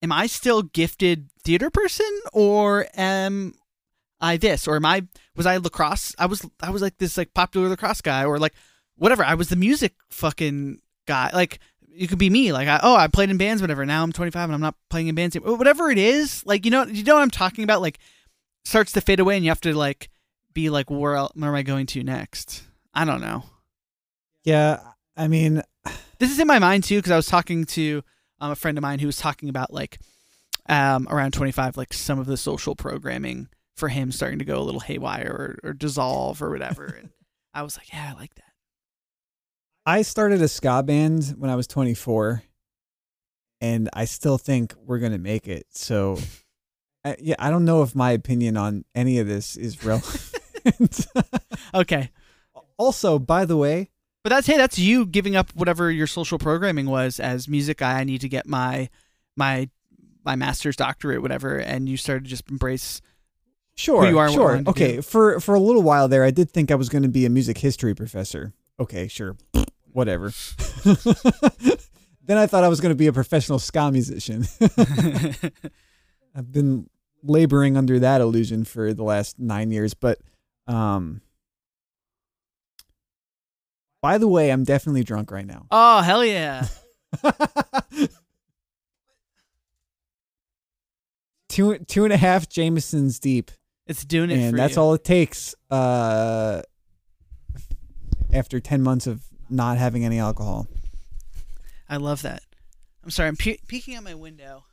am 0.04 0.12
I 0.12 0.28
still 0.28 0.62
gifted 0.62 1.30
theater 1.44 1.72
person 1.72 2.20
or 2.32 2.86
am 2.96 3.56
I 4.20 4.38
this 4.38 4.68
or 4.68 4.76
am 4.76 4.86
I 4.86 5.04
was 5.36 5.46
I 5.46 5.58
lacrosse? 5.58 6.16
I 6.18 6.26
was 6.26 6.46
I 6.62 6.70
was 6.70 6.82
like 6.82 6.98
this 6.98 7.18
like 7.18 7.34
popular 7.34 7.70
lacrosse 7.70 8.02
guy 8.02 8.26
or 8.26 8.40
like 8.40 8.54
whatever. 8.98 9.24
I 9.24 9.36
was 9.36 9.50
the 9.50 9.56
music 9.56 9.94
fucking 10.10 10.80
guy. 11.06 11.30
Like 11.34 11.60
you 11.96 12.08
could 12.08 12.20
be 12.20 12.30
me. 12.30 12.52
Like 12.52 12.68
I, 12.68 12.80
oh, 12.84 12.96
I 12.96 13.08
played 13.08 13.30
in 13.30 13.38
bands, 13.38 13.62
whatever. 13.62 13.86
Now 13.86 14.04
I'm 14.04 14.12
25 14.12 14.46
and 14.46 14.54
I'm 14.54 14.62
not 14.62 14.76
playing 14.90 15.08
in 15.08 15.16
bands. 15.16 15.36
anymore. 15.36 15.58
Whatever 15.58 15.90
it 15.90 15.98
is, 15.98 16.46
like 16.46 16.66
you 16.66 16.72
know, 16.72 16.86
you 16.86 17.04
know 17.04 17.16
what 17.16 17.22
I'm 17.22 17.32
talking 17.32 17.64
about. 17.64 17.82
Like 17.82 18.00
starts 18.64 18.92
to 18.94 19.02
fade 19.02 19.20
away, 19.20 19.36
and 19.36 19.46
you 19.46 19.52
have 19.52 19.62
to 19.62 19.74
like 19.74 20.10
be 20.54 20.70
like, 20.70 20.90
where 20.90 21.16
el- 21.16 21.32
where 21.36 21.50
am 21.50 21.56
I 21.56 21.64
going 21.64 21.86
to 21.88 22.04
next? 22.04 22.64
I 22.94 23.06
don't 23.06 23.22
know. 23.22 23.44
Yeah. 24.44 24.80
I 25.18 25.28
mean, 25.28 25.62
this 26.20 26.32
is 26.32 26.40
in 26.40 26.48
my 26.48 26.60
mind 26.60 26.84
too 26.84 26.98
because 26.98 27.12
I 27.12 27.18
was 27.18 27.28
talking 27.28 27.66
to 27.66 28.04
um, 28.40 28.52
a 28.52 28.56
friend 28.56 28.78
of 28.78 28.82
mine 28.82 29.00
who 29.00 29.08
was 29.08 29.18
talking 29.18 29.50
about 29.50 29.74
like 29.74 30.00
um, 30.68 31.08
around 31.10 31.34
25, 31.34 31.78
like 31.78 31.94
some 31.94 32.20
of 32.20 32.26
the 32.26 32.38
social 32.38 32.76
programming 32.76 33.50
for 33.76 33.90
him 33.90 34.12
starting 34.12 34.40
to 34.40 34.46
go 34.46 34.60
a 34.60 34.64
little 34.64 34.80
haywire 34.80 35.58
or, 35.64 35.70
or 35.70 35.74
dissolve 35.74 36.42
or 36.42 36.50
whatever. 36.50 36.86
and 37.00 37.10
I 37.54 37.64
was 37.64 37.78
like, 37.78 37.92
yeah, 37.92 38.12
I 38.14 38.20
like 38.20 38.36
that. 38.36 38.44
I 39.86 40.02
started 40.02 40.42
a 40.42 40.48
ska 40.48 40.82
band 40.84 41.36
when 41.38 41.52
I 41.52 41.56
was 41.56 41.68
24, 41.68 42.42
and 43.62 43.90
I 43.94 44.06
still 44.06 44.40
think 44.40 44.74
we're 44.84 44.98
gonna 44.98 45.20
make 45.20 45.48
it. 45.48 45.68
So, 45.72 46.18
I, 47.04 47.16
yeah, 47.20 47.36
I 47.38 47.52
don't 47.52 47.66
know 47.66 47.84
if 47.84 47.94
my 47.94 48.12
opinion 48.12 48.58
on 48.58 48.84
any 48.96 49.20
of 49.20 49.28
this 49.28 49.56
is 49.56 49.84
relevant. 49.84 51.06
Okay, 51.76 52.10
also, 52.78 53.20
by 53.20 53.46
the 53.46 53.58
way, 53.58 53.92
but 54.24 54.30
that's 54.30 54.48
hey, 54.48 54.58
that's 54.58 54.80
you 54.80 55.06
giving 55.06 55.36
up 55.36 55.52
whatever 55.54 55.92
your 55.92 56.08
social 56.08 56.40
programming 56.40 56.88
was 56.88 57.20
as 57.20 57.48
music 57.48 57.78
guy. 57.78 58.00
I 58.00 58.04
need 58.04 58.22
to 58.22 58.28
get 58.28 58.48
my 58.48 58.90
my 59.38 59.70
my 60.24 60.36
master's 60.36 60.76
doctorate, 60.76 61.22
whatever, 61.22 61.58
and 61.58 61.88
you 61.88 61.96
started 61.96 62.24
to 62.24 62.30
just 62.32 62.50
embrace. 62.50 63.02
Sure, 63.76 64.08
you 64.08 64.18
are 64.18 64.28
and 64.28 64.38
what 64.38 64.42
you 64.42 64.58
sure, 64.58 64.64
okay. 64.68 64.96
do. 64.98 65.02
For 65.02 65.40
for 65.40 65.56
a 65.56 65.60
little 65.60 65.84
while 65.84 66.08
there, 66.08 66.24
I 66.24 66.32
did 66.32 66.52
think 66.52 66.72
I 66.72 66.76
was 66.76 66.90
going 66.90 67.04
to 67.04 67.10
be 67.10 67.26
a 67.26 67.30
music 67.30 67.58
history 67.58 67.94
professor. 67.94 68.54
Okay, 68.80 69.08
sure, 69.08 69.38
whatever. 69.92 70.32
then 72.26 72.38
I 72.38 72.48
thought 72.48 72.64
I 72.64 72.68
was 72.68 72.82
going 72.82 72.92
to 72.92 72.96
be 72.96 73.08
a 73.08 73.14
professional 73.14 73.60
ska 73.60 73.92
musician. 73.92 74.46
I've 76.36 76.52
been 76.52 76.90
laboring 77.24 77.78
under 77.78 78.00
that 78.00 78.22
illusion 78.22 78.64
for 78.64 78.94
the 78.94 79.04
last 79.04 79.40
nine 79.40 79.72
years. 79.72 79.94
But 79.94 80.20
um 80.68 81.22
by 84.02 84.18
the 84.20 84.28
way, 84.28 84.52
I'm 84.52 84.64
definitely 84.64 85.04
drunk 85.04 85.32
right 85.32 85.48
now. 85.48 85.66
oh 85.72 86.02
hell 86.02 86.24
yeah! 86.24 86.68
two 91.50 91.80
two 91.80 92.04
and 92.04 92.14
a 92.14 92.18
half 92.18 92.48
Jamesons 92.48 93.20
deep. 93.20 93.50
It's 93.88 94.04
doing 94.04 94.32
it, 94.32 94.40
And 94.40 94.58
that's 94.58 94.76
you. 94.76 94.82
all 94.82 94.94
it 94.96 95.04
takes 95.04 95.54
uh 95.70 96.62
after 98.34 98.60
ten 98.60 98.82
months 98.82 99.08
of 99.08 99.24
not 99.50 99.78
having 99.78 100.04
any 100.04 100.20
alcohol. 100.20 100.68
I 101.88 101.98
love 101.98 102.22
that. 102.24 102.42
I'm 103.04 103.12
sorry, 103.12 103.28
I'm 103.30 103.36
pe- 103.38 103.60
peeking 103.68 103.96
out 103.96 104.04
my 104.04 104.16
window. 104.16 104.64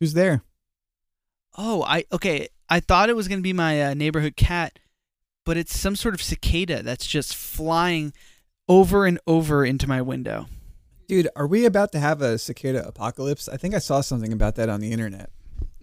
Who's 0.00 0.14
there? 0.14 0.42
Oh, 1.56 1.82
I 1.84 2.04
okay. 2.12 2.48
I 2.68 2.80
thought 2.80 3.08
it 3.08 3.16
was 3.16 3.28
gonna 3.28 3.40
be 3.40 3.52
my 3.52 3.80
uh, 3.82 3.94
neighborhood 3.94 4.36
cat, 4.36 4.78
but 5.44 5.56
it's 5.56 5.78
some 5.78 5.94
sort 5.94 6.14
of 6.14 6.22
cicada 6.22 6.82
that's 6.82 7.06
just 7.06 7.34
flying 7.36 8.12
over 8.68 9.06
and 9.06 9.20
over 9.26 9.64
into 9.64 9.88
my 9.88 10.02
window. 10.02 10.46
Dude, 11.06 11.28
are 11.36 11.46
we 11.46 11.66
about 11.66 11.92
to 11.92 12.00
have 12.00 12.22
a 12.22 12.38
cicada 12.38 12.84
apocalypse? 12.86 13.48
I 13.48 13.56
think 13.58 13.74
I 13.74 13.78
saw 13.78 14.00
something 14.00 14.32
about 14.32 14.56
that 14.56 14.68
on 14.68 14.80
the 14.80 14.90
internet. 14.90 15.30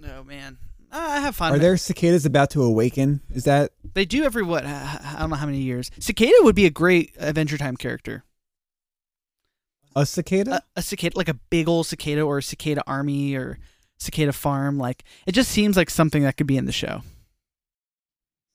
Oh 0.06 0.24
man, 0.24 0.58
I 0.92 1.20
have 1.22 1.36
fun. 1.36 1.54
Are 1.54 1.60
there 1.60 1.78
cicadas 1.78 2.26
about 2.26 2.50
to 2.52 2.62
awaken? 2.64 3.22
Is 3.34 3.46
that 3.46 3.72
They 3.94 4.06
do 4.06 4.24
every 4.24 4.44
what? 4.44 4.66
I 4.66 5.00
I 5.16 5.20
don't 5.20 5.30
know 5.30 5.36
how 5.38 5.46
many 5.46 5.60
years. 5.60 5.90
Cicada 6.00 6.34
would 6.42 6.56
be 6.56 6.66
a 6.66 6.70
great 6.70 7.14
Adventure 7.18 7.58
Time 7.58 7.78
character. 7.78 8.24
a 9.96 10.06
cicada? 10.06 10.56
A, 10.76 10.80
a 10.80 10.82
cicada, 10.82 11.18
like 11.18 11.30
a 11.30 11.34
big 11.50 11.68
old 11.70 11.88
cicada, 11.88 12.22
or 12.22 12.40
a 12.40 12.44
cicada 12.44 12.84
army, 12.88 13.36
or 13.36 13.58
cicada 14.00 14.34
farm. 14.34 14.78
Like 14.78 15.04
it 15.26 15.32
just 15.32 15.50
seems 15.52 15.78
like 15.78 15.90
something 15.90 16.24
that 16.24 16.36
could 16.38 16.48
be 16.48 16.58
in 16.58 16.66
the 16.66 16.72
show. 16.72 17.04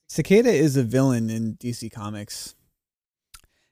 Cicada 0.09 0.51
is 0.51 0.77
a 0.77 0.83
villain 0.85 1.31
in 1.31 1.57
DC 1.57 1.91
Comics. 1.91 2.55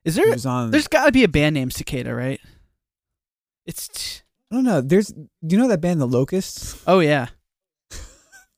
Is 0.04 0.16
there? 0.16 0.34
on. 0.46 0.70
There's 0.70 0.88
got 0.88 1.06
to 1.06 1.12
be 1.12 1.24
a 1.24 1.28
band 1.28 1.54
named 1.54 1.72
Cicada, 1.72 2.14
right? 2.14 2.40
It's. 3.66 3.88
T- 3.88 4.20
I 4.50 4.56
don't 4.56 4.64
know. 4.64 4.80
There's. 4.80 5.08
Do 5.08 5.26
you 5.48 5.58
know 5.58 5.68
that 5.68 5.80
band, 5.80 6.00
The 6.00 6.06
Locusts? 6.06 6.82
oh 6.86 7.00
yeah. 7.00 7.28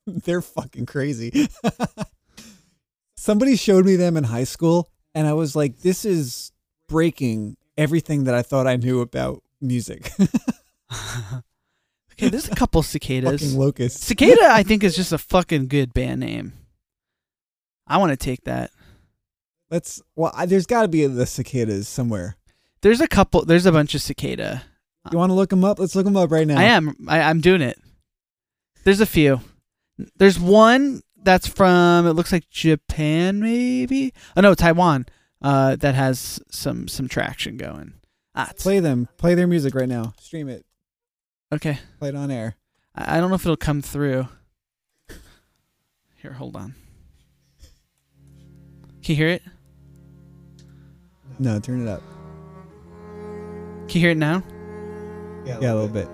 They're 0.24 0.42
fucking 0.42 0.86
crazy. 0.86 1.48
Somebody 3.16 3.56
showed 3.56 3.84
me 3.84 3.96
them 3.96 4.16
in 4.16 4.24
high 4.24 4.44
school, 4.44 4.88
and 5.14 5.26
I 5.26 5.32
was 5.32 5.56
like, 5.56 5.78
"This 5.78 6.04
is 6.04 6.52
breaking 6.88 7.56
everything 7.76 8.24
that 8.24 8.34
I 8.34 8.42
thought 8.42 8.66
I 8.66 8.76
knew 8.76 9.00
about 9.00 9.42
music." 9.60 10.12
okay, 12.12 12.28
there's 12.28 12.48
a 12.48 12.54
couple 12.54 12.82
cicadas. 12.82 13.42
fucking 13.42 13.58
locusts. 13.58 14.06
Cicada, 14.06 14.48
I 14.50 14.62
think, 14.62 14.84
is 14.84 14.94
just 14.94 15.12
a 15.12 15.18
fucking 15.18 15.66
good 15.68 15.92
band 15.92 16.20
name. 16.20 16.52
I 17.86 17.98
want 17.98 18.10
to 18.10 18.16
take 18.16 18.44
that. 18.44 18.70
Let's. 19.70 20.00
Well, 20.14 20.32
I, 20.36 20.46
there's 20.46 20.66
got 20.66 20.82
to 20.82 20.88
be 20.88 21.04
the 21.06 21.26
cicadas 21.26 21.88
somewhere. 21.88 22.36
There's 22.82 23.00
a 23.00 23.08
couple. 23.08 23.44
There's 23.44 23.66
a 23.66 23.72
bunch 23.72 23.94
of 23.96 24.02
cicada. 24.02 24.62
You 25.10 25.18
want 25.18 25.30
to 25.30 25.34
look 25.34 25.50
them 25.50 25.64
up? 25.64 25.78
Let's 25.78 25.94
look 25.94 26.04
them 26.04 26.16
up 26.16 26.30
right 26.30 26.46
now. 26.46 26.58
I 26.58 26.64
am. 26.64 26.96
I, 27.08 27.22
I'm 27.22 27.40
doing 27.40 27.62
it. 27.62 27.78
There's 28.84 29.00
a 29.00 29.06
few. 29.06 29.40
There's 30.16 30.38
one 30.38 31.02
that's 31.22 31.46
from. 31.46 32.06
It 32.06 32.12
looks 32.12 32.32
like 32.32 32.48
Japan, 32.50 33.40
maybe. 33.40 34.12
Oh 34.36 34.40
no, 34.40 34.54
Taiwan. 34.54 35.06
Uh, 35.42 35.76
that 35.76 35.94
has 35.94 36.40
some 36.50 36.88
some 36.88 37.08
traction 37.08 37.56
going. 37.56 37.94
Ah, 38.34 38.50
Play 38.58 38.80
them. 38.80 39.08
Play 39.16 39.34
their 39.34 39.46
music 39.46 39.74
right 39.74 39.88
now. 39.88 40.14
Stream 40.20 40.48
it. 40.48 40.64
okay. 41.52 41.78
Play 41.98 42.10
it 42.10 42.16
on 42.16 42.30
air. 42.30 42.56
I, 42.94 43.16
I 43.16 43.20
don't 43.20 43.28
know 43.30 43.36
if 43.36 43.44
it'll 43.44 43.56
come 43.56 43.80
through. 43.82 44.28
Here, 46.16 46.32
hold 46.32 46.56
on. 46.56 46.74
Can 49.02 49.12
you 49.12 49.16
hear 49.16 49.28
it? 49.28 49.42
No, 51.38 51.60
turn 51.60 51.86
it 51.86 51.88
up. 51.88 52.02
Can 53.88 53.90
you 53.92 54.00
hear 54.00 54.10
it 54.10 54.16
now? 54.16 54.42
Yeah, 55.44 55.58
a 55.58 55.74
little 55.74 55.88
bit. 55.88 56.08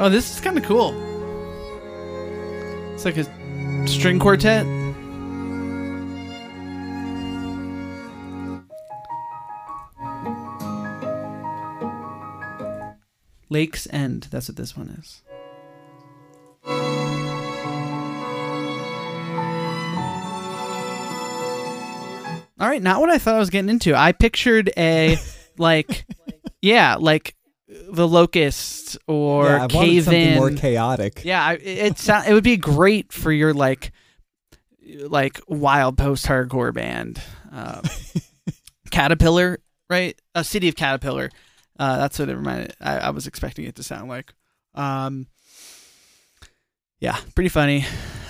Oh, 0.00 0.08
this 0.08 0.32
is 0.32 0.40
kind 0.40 0.56
of 0.56 0.62
cool. 0.62 0.94
It's 2.94 3.04
like 3.04 3.16
a 3.16 3.24
string 3.88 4.20
quartet. 4.20 4.64
Lakes 13.50 13.88
End. 13.90 14.28
That's 14.30 14.48
what 14.48 14.56
this 14.56 14.76
one 14.76 14.90
is. 14.90 15.22
All 22.60 22.68
right, 22.68 22.82
not 22.82 23.00
what 23.00 23.10
I 23.10 23.18
thought 23.18 23.34
I 23.34 23.38
was 23.38 23.50
getting 23.50 23.70
into. 23.70 23.96
I 23.96 24.12
pictured 24.12 24.70
a 24.76 25.16
like, 25.58 26.06
yeah, 26.62 26.94
like 27.00 27.34
the 27.68 28.08
locust 28.08 28.96
or 29.06 29.46
yeah, 29.46 29.64
I 29.64 29.66
cave 29.68 30.04
something 30.04 30.20
in. 30.20 30.38
more 30.38 30.50
chaotic. 30.50 31.22
Yeah, 31.24 31.52
it 31.52 31.62
it, 31.62 31.98
sound, 31.98 32.26
it 32.28 32.32
would 32.32 32.44
be 32.44 32.56
great 32.56 33.12
for 33.12 33.30
your 33.30 33.52
like 33.52 33.92
like 34.82 35.40
wild 35.48 35.98
post 35.98 36.26
hardcore 36.26 36.72
band. 36.72 37.20
Um, 37.52 37.82
Caterpillar, 38.90 39.60
right? 39.90 40.18
A 40.34 40.44
city 40.44 40.68
of 40.68 40.76
Caterpillar. 40.76 41.30
Uh, 41.78 41.98
that's 41.98 42.18
what 42.18 42.28
it 42.28 42.36
reminded. 42.36 42.74
I, 42.80 42.98
I 42.98 43.10
was 43.10 43.26
expecting 43.26 43.66
it 43.66 43.76
to 43.76 43.82
sound 43.82 44.08
like. 44.08 44.34
Um, 44.74 45.26
yeah, 47.00 47.16
pretty 47.34 47.50
funny. 47.50 47.84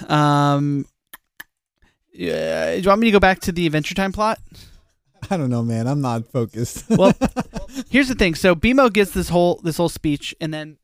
Um, 0.08 0.84
yeah, 2.12 2.74
do 2.74 2.80
you 2.80 2.88
want 2.88 3.00
me 3.00 3.06
to 3.06 3.12
go 3.12 3.20
back 3.20 3.40
to 3.40 3.52
the 3.52 3.66
Adventure 3.66 3.94
Time 3.94 4.12
plot? 4.12 4.38
I 5.30 5.36
don't 5.36 5.50
know, 5.50 5.62
man. 5.62 5.86
I'm 5.86 6.00
not 6.00 6.26
focused. 6.26 6.88
Well, 6.90 7.12
here's 7.90 8.08
the 8.08 8.14
thing. 8.14 8.34
So 8.34 8.54
BMO 8.54 8.92
gets 8.92 9.12
this 9.12 9.28
whole 9.28 9.60
this 9.62 9.76
whole 9.76 9.88
speech, 9.88 10.34
and 10.40 10.52
then 10.52 10.78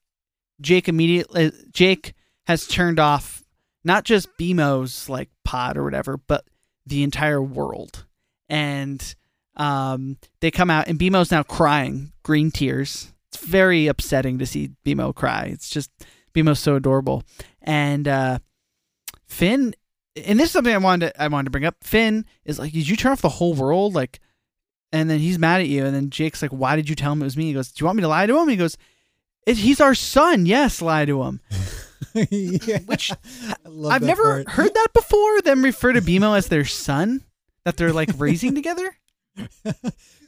Jake 0.60 0.88
immediately 0.88 1.52
Jake 1.72 2.14
has 2.46 2.66
turned 2.66 3.00
off 3.00 3.42
not 3.84 4.04
just 4.04 4.28
BMO's 4.38 5.08
like 5.08 5.28
pod 5.44 5.76
or 5.76 5.84
whatever, 5.84 6.16
but 6.16 6.44
the 6.86 7.02
entire 7.02 7.42
world. 7.42 8.06
And 8.48 9.14
um, 9.56 10.18
they 10.40 10.50
come 10.50 10.70
out, 10.70 10.88
and 10.88 10.98
BMO's 10.98 11.30
now 11.30 11.42
crying, 11.42 12.12
green 12.22 12.50
tears. 12.50 13.12
It's 13.28 13.44
very 13.44 13.86
upsetting 13.86 14.38
to 14.38 14.46
see 14.46 14.70
BMO 14.84 15.14
cry. 15.14 15.44
It's 15.52 15.68
just 15.68 15.90
BMO's 16.34 16.60
so 16.60 16.76
adorable, 16.76 17.22
and 17.62 18.08
uh, 18.08 18.38
Finn. 19.26 19.74
And 20.16 20.38
this 20.38 20.46
is 20.46 20.52
something 20.52 20.72
I 20.72 20.78
wanted 20.78 21.08
to, 21.08 21.22
I 21.22 21.26
wanted 21.26 21.46
to 21.46 21.50
bring 21.50 21.64
up. 21.64 21.82
Finn 21.82 22.24
is 22.44 22.60
like, 22.60 22.72
did 22.72 22.88
you 22.88 22.94
turn 22.94 23.10
off 23.10 23.20
the 23.20 23.28
whole 23.28 23.52
world? 23.52 23.94
Like, 23.94 24.20
and 24.94 25.10
then 25.10 25.18
he's 25.18 25.40
mad 25.40 25.60
at 25.60 25.66
you. 25.66 25.84
And 25.84 25.94
then 25.94 26.08
Jake's 26.08 26.40
like, 26.40 26.52
why 26.52 26.76
did 26.76 26.88
you 26.88 26.94
tell 26.94 27.12
him 27.12 27.20
it 27.20 27.24
was 27.24 27.36
me? 27.36 27.46
He 27.46 27.52
goes, 27.52 27.72
do 27.72 27.82
you 27.82 27.86
want 27.86 27.96
me 27.96 28.02
to 28.02 28.08
lie 28.08 28.26
to 28.26 28.38
him? 28.38 28.48
He 28.48 28.54
goes, 28.54 28.78
he's 29.44 29.80
our 29.80 29.94
son. 29.94 30.46
Yes, 30.46 30.80
lie 30.80 31.04
to 31.04 31.24
him. 31.24 31.40
yeah. 32.14 32.78
Which 32.86 33.10
I've 33.90 34.02
never 34.02 34.22
part. 34.44 34.48
heard 34.50 34.72
that 34.72 34.88
before. 34.94 35.42
Them 35.42 35.64
refer 35.64 35.92
to 35.92 36.00
BMO 36.00 36.38
as 36.38 36.46
their 36.46 36.64
son 36.64 37.24
that 37.64 37.76
they're 37.76 37.92
like 37.92 38.10
raising 38.16 38.54
together. 38.60 38.96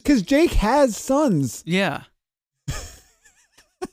Because 0.02 0.22
Jake 0.22 0.52
has 0.52 0.96
sons. 0.96 1.64
Yeah. 1.66 2.04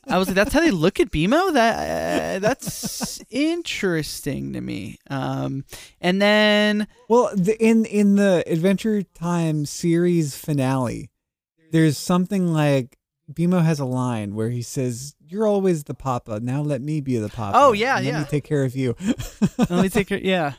I 0.08 0.18
was 0.18 0.28
like, 0.28 0.34
that's 0.34 0.52
how 0.52 0.60
they 0.60 0.70
look 0.70 1.00
at 1.00 1.10
BMO. 1.10 1.52
That 1.54 2.36
uh, 2.36 2.38
that's 2.40 3.22
interesting 3.30 4.52
to 4.52 4.60
me. 4.60 4.98
Um, 5.10 5.64
and 6.00 6.20
then 6.20 6.86
Well, 7.08 7.30
the, 7.34 7.56
in 7.62 7.84
in 7.86 8.16
the 8.16 8.44
Adventure 8.46 9.02
Time 9.02 9.66
series 9.66 10.36
finale, 10.36 11.10
there's 11.72 11.98
something 11.98 12.52
like 12.52 12.98
BMO 13.32 13.64
has 13.64 13.80
a 13.80 13.84
line 13.84 14.34
where 14.34 14.50
he 14.50 14.62
says, 14.62 15.14
"You're 15.26 15.46
always 15.46 15.84
the 15.84 15.94
papa. 15.94 16.40
Now 16.40 16.62
let 16.62 16.82
me 16.82 17.00
be 17.00 17.16
the 17.16 17.28
papa. 17.28 17.56
Oh, 17.58 17.72
yeah, 17.72 17.94
let 17.96 18.04
yeah. 18.04 18.18
me 18.20 18.26
take 18.26 18.44
care 18.44 18.64
of 18.64 18.76
you." 18.76 18.96
let 19.58 19.70
me 19.70 19.88
take 19.88 20.08
care. 20.08 20.18
Yeah. 20.22 20.54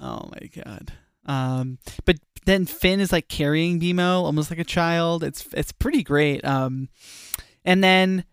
Oh 0.00 0.30
my 0.30 0.62
god. 0.62 0.92
Um, 1.24 1.78
but 2.04 2.16
then 2.44 2.66
Finn 2.66 3.00
is 3.00 3.10
like 3.10 3.28
carrying 3.28 3.80
BMO 3.80 4.22
almost 4.22 4.50
like 4.50 4.58
a 4.60 4.64
child. 4.64 5.24
It's 5.24 5.46
it's 5.52 5.72
pretty 5.72 6.02
great. 6.02 6.44
Um, 6.44 6.88
and 7.66 7.84
then 7.84 8.24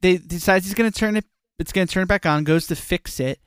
they 0.00 0.18
decides 0.18 0.64
he's 0.66 0.74
gonna 0.74 0.90
turn 0.92 1.16
it. 1.16 1.24
It's 1.58 1.72
gonna 1.72 1.86
turn 1.86 2.04
it 2.04 2.08
back 2.08 2.26
on. 2.26 2.44
Goes 2.44 2.68
to 2.68 2.76
fix 2.76 3.18
it, 3.18 3.40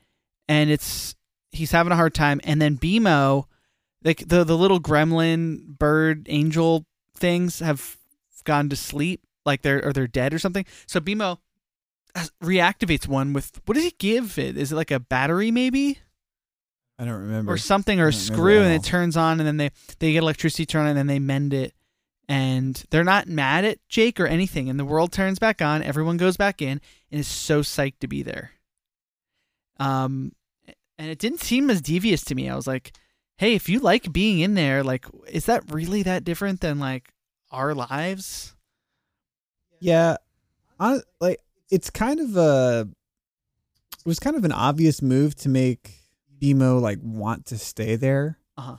and 0.48 0.70
it's 0.70 1.14
he's 1.52 1.70
having 1.72 1.92
a 1.92 1.96
hard 1.96 2.14
time. 2.14 2.40
And 2.44 2.60
then 2.60 2.76
BMO, 2.76 3.44
like 4.04 4.28
the 4.28 4.44
the 4.44 4.56
little 4.56 4.80
gremlin 4.80 5.78
bird 5.78 6.26
angel 6.28 6.84
things 7.16 7.60
have 7.60 7.96
gone 8.44 8.68
to 8.68 8.76
sleep. 8.76 9.22
Like 9.46 9.62
they're 9.62 9.82
or 9.86 9.92
they're 9.92 10.06
dead 10.06 10.34
or 10.34 10.38
something. 10.38 10.66
So 10.86 11.00
has- 12.16 12.32
reactivates 12.42 13.06
one 13.06 13.32
with 13.32 13.60
what 13.66 13.74
does 13.74 13.84
he 13.84 13.94
give 13.98 14.38
it? 14.38 14.56
Is 14.56 14.72
it 14.72 14.76
like 14.76 14.90
a 14.90 14.98
battery 15.00 15.50
maybe? 15.50 15.98
I 16.98 17.04
don't 17.04 17.20
remember. 17.20 17.52
or 17.52 17.58
something 17.58 18.00
or 18.00 18.08
a 18.08 18.12
screw 18.12 18.62
and 18.62 18.72
it 18.72 18.82
turns 18.82 19.18
on 19.18 19.38
and 19.38 19.46
then 19.46 19.58
they 19.58 19.70
they 19.98 20.12
get 20.12 20.22
electricity 20.22 20.64
turned 20.64 20.84
on 20.84 20.96
and 20.96 20.98
then 20.98 21.06
they 21.06 21.18
mend 21.18 21.52
it 21.52 21.74
and 22.28 22.84
they're 22.90 23.04
not 23.04 23.28
mad 23.28 23.64
at 23.64 23.78
Jake 23.88 24.18
or 24.18 24.26
anything 24.26 24.68
and 24.68 24.78
the 24.78 24.84
world 24.84 25.12
turns 25.12 25.38
back 25.38 25.62
on 25.62 25.82
everyone 25.82 26.16
goes 26.16 26.36
back 26.36 26.60
in 26.60 26.80
and 27.10 27.20
is 27.20 27.28
so 27.28 27.60
psyched 27.60 28.00
to 28.00 28.08
be 28.08 28.22
there 28.22 28.52
um 29.78 30.32
and 30.98 31.08
it 31.10 31.18
didn't 31.18 31.40
seem 31.40 31.70
as 31.70 31.80
devious 31.80 32.24
to 32.24 32.34
me 32.34 32.48
I 32.48 32.56
was 32.56 32.66
like 32.66 32.92
hey 33.38 33.54
if 33.54 33.68
you 33.68 33.78
like 33.78 34.12
being 34.12 34.40
in 34.40 34.54
there 34.54 34.82
like 34.82 35.06
is 35.28 35.46
that 35.46 35.70
really 35.72 36.02
that 36.02 36.24
different 36.24 36.60
than 36.60 36.78
like 36.78 37.12
our 37.52 37.74
lives 37.74 38.54
Yeah, 39.80 40.16
I, 40.80 40.98
like 41.20 41.40
it's 41.70 41.90
kind 41.90 42.20
of 42.20 42.36
a. 42.36 42.88
It 43.98 44.08
was 44.08 44.18
kind 44.18 44.36
of 44.36 44.44
an 44.44 44.52
obvious 44.52 45.02
move 45.02 45.34
to 45.36 45.48
make 45.48 46.00
BMO 46.40 46.80
like 46.80 46.98
want 47.02 47.46
to 47.46 47.58
stay 47.58 47.96
there. 47.96 48.38
uh-huh 48.56 48.76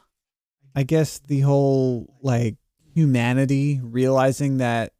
I 0.75 0.83
guess 0.83 1.19
the 1.19 1.39
whole 1.41 2.13
like 2.21 2.55
humanity 2.97 3.79
realizing 3.83 4.57
that 4.57 4.91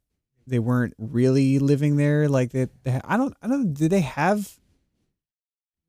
they 0.46 0.60
weren't 0.60 0.94
really 0.98 1.58
living 1.58 1.96
there, 1.96 2.28
like 2.28 2.52
that. 2.52 2.70
They, 2.84 3.00
I 3.04 3.16
don't. 3.16 3.34
I 3.42 3.48
don't. 3.48 3.74
Did 3.74 3.90
they 3.90 4.02
have? 4.02 4.56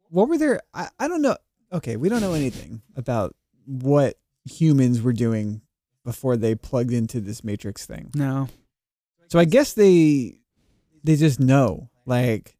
What 0.09 0.27
were 0.27 0.39
their? 0.39 0.61
I, 0.73 0.89
I 0.99 1.07
don't 1.07 1.21
know. 1.21 1.37
Okay, 1.71 1.97
we 1.97 2.09
don't 2.09 2.21
know 2.21 2.33
anything 2.33 2.81
about 2.95 3.35
what 3.65 4.17
humans 4.43 5.03
were 5.03 5.13
doing 5.13 5.61
before 6.03 6.35
they 6.35 6.55
plugged 6.55 6.91
into 6.91 7.21
this 7.21 7.43
matrix 7.43 7.85
thing. 7.85 8.09
no 8.15 8.49
So 9.27 9.37
I 9.37 9.45
guess 9.45 9.73
they 9.73 10.39
they 11.03 11.15
just 11.15 11.39
know 11.39 11.91
like 12.07 12.57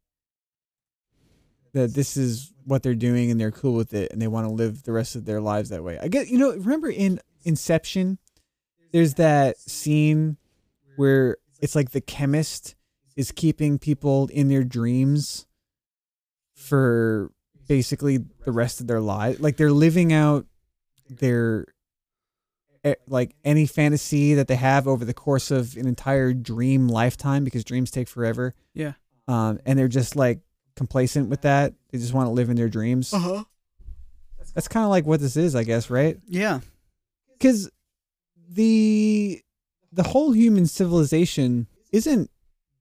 that 1.72 1.92
this 1.94 2.16
is 2.16 2.52
what 2.64 2.84
they're 2.84 2.94
doing 2.94 3.32
and 3.32 3.40
they're 3.40 3.50
cool 3.50 3.74
with 3.74 3.94
it 3.94 4.12
and 4.12 4.22
they 4.22 4.28
want 4.28 4.46
to 4.46 4.52
live 4.52 4.84
the 4.84 4.92
rest 4.92 5.16
of 5.16 5.24
their 5.24 5.40
lives 5.40 5.70
that 5.70 5.82
way. 5.82 5.98
I 5.98 6.06
get 6.06 6.28
you 6.28 6.38
know 6.38 6.52
remember 6.52 6.88
in 6.88 7.18
Inception 7.42 8.18
there's 8.92 9.14
that 9.14 9.58
scene 9.58 10.36
where 10.96 11.36
it's 11.60 11.74
like 11.74 11.90
the 11.90 12.00
chemist 12.00 12.74
is 13.16 13.32
keeping 13.32 13.78
people 13.78 14.28
in 14.32 14.48
their 14.48 14.64
dreams 14.64 15.46
for 16.54 17.30
basically 17.68 18.18
the 18.44 18.52
rest 18.52 18.80
of 18.80 18.86
their 18.86 19.00
life 19.00 19.38
like 19.40 19.56
they're 19.56 19.70
living 19.72 20.12
out 20.12 20.46
their 21.08 21.66
eh, 22.84 22.94
like 23.06 23.34
any 23.44 23.66
fantasy 23.66 24.34
that 24.34 24.48
they 24.48 24.56
have 24.56 24.86
over 24.86 25.04
the 25.04 25.14
course 25.14 25.50
of 25.50 25.76
an 25.76 25.86
entire 25.86 26.32
dream 26.32 26.88
lifetime 26.88 27.44
because 27.44 27.64
dreams 27.64 27.90
take 27.90 28.08
forever. 28.08 28.54
Yeah. 28.74 28.92
Um, 29.28 29.58
and 29.66 29.78
they're 29.78 29.88
just 29.88 30.16
like 30.16 30.40
complacent 30.76 31.28
with 31.28 31.42
that. 31.42 31.74
They 31.90 31.98
just 31.98 32.14
want 32.14 32.26
to 32.28 32.30
live 32.32 32.50
in 32.50 32.56
their 32.56 32.68
dreams. 32.68 33.12
uh-huh 33.12 33.44
That's 34.54 34.68
kind 34.68 34.84
of 34.84 34.90
like 34.90 35.04
what 35.04 35.20
this 35.20 35.36
is, 35.36 35.54
I 35.54 35.64
guess, 35.64 35.90
right? 35.90 36.18
yeah 36.26 36.60
Because 37.32 37.70
the 38.52 39.40
the 39.92 40.02
whole 40.04 40.32
human 40.32 40.66
civilization 40.66 41.66
isn't 41.92 42.30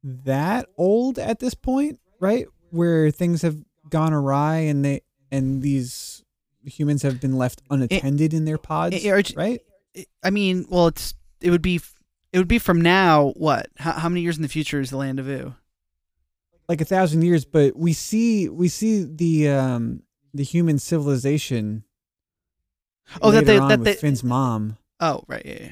that 0.03 0.67
old 0.77 1.19
at 1.19 1.39
this 1.39 1.53
point, 1.53 1.99
right? 2.19 2.45
Where 2.71 3.11
things 3.11 3.41
have 3.41 3.57
gone 3.89 4.13
awry 4.13 4.57
and 4.57 4.83
they 4.85 5.01
and 5.31 5.61
these 5.61 6.23
humans 6.65 7.01
have 7.03 7.19
been 7.21 7.37
left 7.37 7.61
unattended 7.69 8.33
in 8.33 8.45
their 8.45 8.57
pods, 8.57 9.05
or 9.05 9.21
j- 9.21 9.33
right? 9.35 9.61
I 10.23 10.29
mean, 10.29 10.65
well, 10.69 10.87
it's 10.87 11.13
it 11.41 11.49
would 11.51 11.61
be 11.61 11.81
it 12.31 12.37
would 12.37 12.47
be 12.47 12.59
from 12.59 12.81
now. 12.81 13.29
What? 13.35 13.67
How, 13.77 13.91
how 13.93 14.09
many 14.09 14.21
years 14.21 14.37
in 14.37 14.43
the 14.43 14.49
future 14.49 14.79
is 14.79 14.89
the 14.91 14.97
land 14.97 15.19
of 15.19 15.27
Ooo? 15.27 15.55
like 16.67 16.81
a 16.81 16.85
thousand 16.85 17.23
years, 17.23 17.45
but 17.45 17.75
we 17.75 17.93
see 17.93 18.47
we 18.49 18.67
see 18.67 19.03
the 19.03 19.49
um 19.49 20.03
the 20.33 20.43
human 20.43 20.77
civilization. 20.77 21.83
Oh, 23.23 23.31
that 23.31 23.45
they- 23.45 23.57
that 23.57 23.79
with 23.79 23.85
they- 23.85 23.93
Finn's 23.95 24.23
mom. 24.23 24.77
Oh, 24.99 25.23
right. 25.27 25.45
Yeah, 25.45 25.57
yeah. 25.59 25.71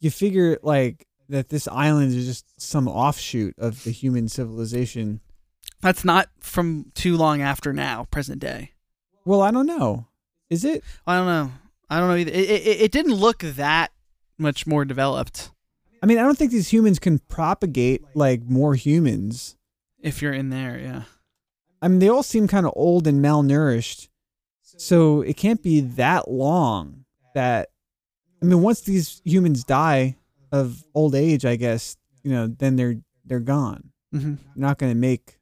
You 0.00 0.10
figure 0.10 0.58
like 0.62 1.06
that 1.28 1.48
this 1.48 1.66
island 1.68 2.14
is 2.14 2.26
just 2.26 2.60
some 2.60 2.88
offshoot 2.88 3.54
of 3.58 3.84
the 3.84 3.90
human 3.90 4.28
civilization. 4.28 5.20
That's 5.80 6.04
not 6.04 6.28
from 6.40 6.92
too 6.94 7.16
long 7.16 7.40
after 7.42 7.72
now, 7.72 8.04
present 8.10 8.40
day. 8.40 8.72
Well, 9.24 9.40
I 9.42 9.50
don't 9.50 9.66
know. 9.66 10.06
Is 10.50 10.64
it? 10.64 10.82
I 11.06 11.16
don't 11.16 11.26
know. 11.26 11.52
I 11.90 11.98
don't 11.98 12.08
know 12.08 12.16
either. 12.16 12.32
It, 12.32 12.50
it, 12.50 12.80
it 12.82 12.92
didn't 12.92 13.14
look 13.14 13.38
that 13.40 13.92
much 14.38 14.66
more 14.66 14.84
developed. 14.84 15.50
I 16.02 16.06
mean, 16.06 16.18
I 16.18 16.22
don't 16.22 16.36
think 16.36 16.50
these 16.52 16.72
humans 16.72 16.98
can 16.98 17.18
propagate 17.18 18.02
like 18.14 18.42
more 18.44 18.74
humans. 18.74 19.56
if 20.02 20.20
you're 20.20 20.34
in 20.34 20.50
there. 20.50 20.78
Yeah. 20.78 21.02
I 21.80 21.88
mean, 21.88 21.98
they 21.98 22.08
all 22.08 22.22
seem 22.22 22.46
kind 22.48 22.66
of 22.66 22.72
old 22.76 23.06
and 23.06 23.22
malnourished, 23.24 24.08
so 24.62 25.20
it 25.22 25.36
can't 25.36 25.62
be 25.62 25.80
that 25.80 26.30
long. 26.30 27.04
That 27.34 27.70
I 28.44 28.48
mean, 28.48 28.62
once 28.62 28.82
these 28.82 29.22
humans 29.24 29.64
die 29.64 30.16
of 30.52 30.84
old 30.94 31.14
age, 31.14 31.44
I 31.44 31.56
guess 31.56 31.96
you 32.22 32.30
know, 32.30 32.46
then 32.46 32.76
they're 32.76 32.96
they're 33.24 33.40
gone. 33.40 33.90
hmm 34.12 34.34
You're 34.54 34.66
not 34.68 34.78
going 34.78 34.92
to 34.92 34.98
make 34.98 35.38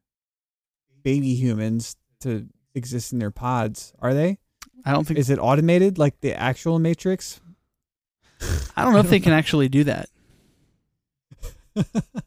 baby 1.02 1.34
humans 1.34 1.96
to 2.20 2.46
exist 2.74 3.12
in 3.12 3.18
their 3.18 3.30
pods, 3.30 3.92
are 4.00 4.14
they? 4.14 4.38
I 4.84 4.92
don't 4.92 5.06
think. 5.06 5.18
Is 5.18 5.30
it 5.30 5.38
automated 5.38 5.98
like 5.98 6.20
the 6.20 6.34
actual 6.34 6.78
Matrix? 6.78 7.40
I 8.76 8.84
don't 8.84 8.92
know 8.92 9.00
if 9.00 9.10
they 9.10 9.20
can 9.20 9.32
actually 9.32 9.68
do 9.68 9.84
that. 9.84 10.08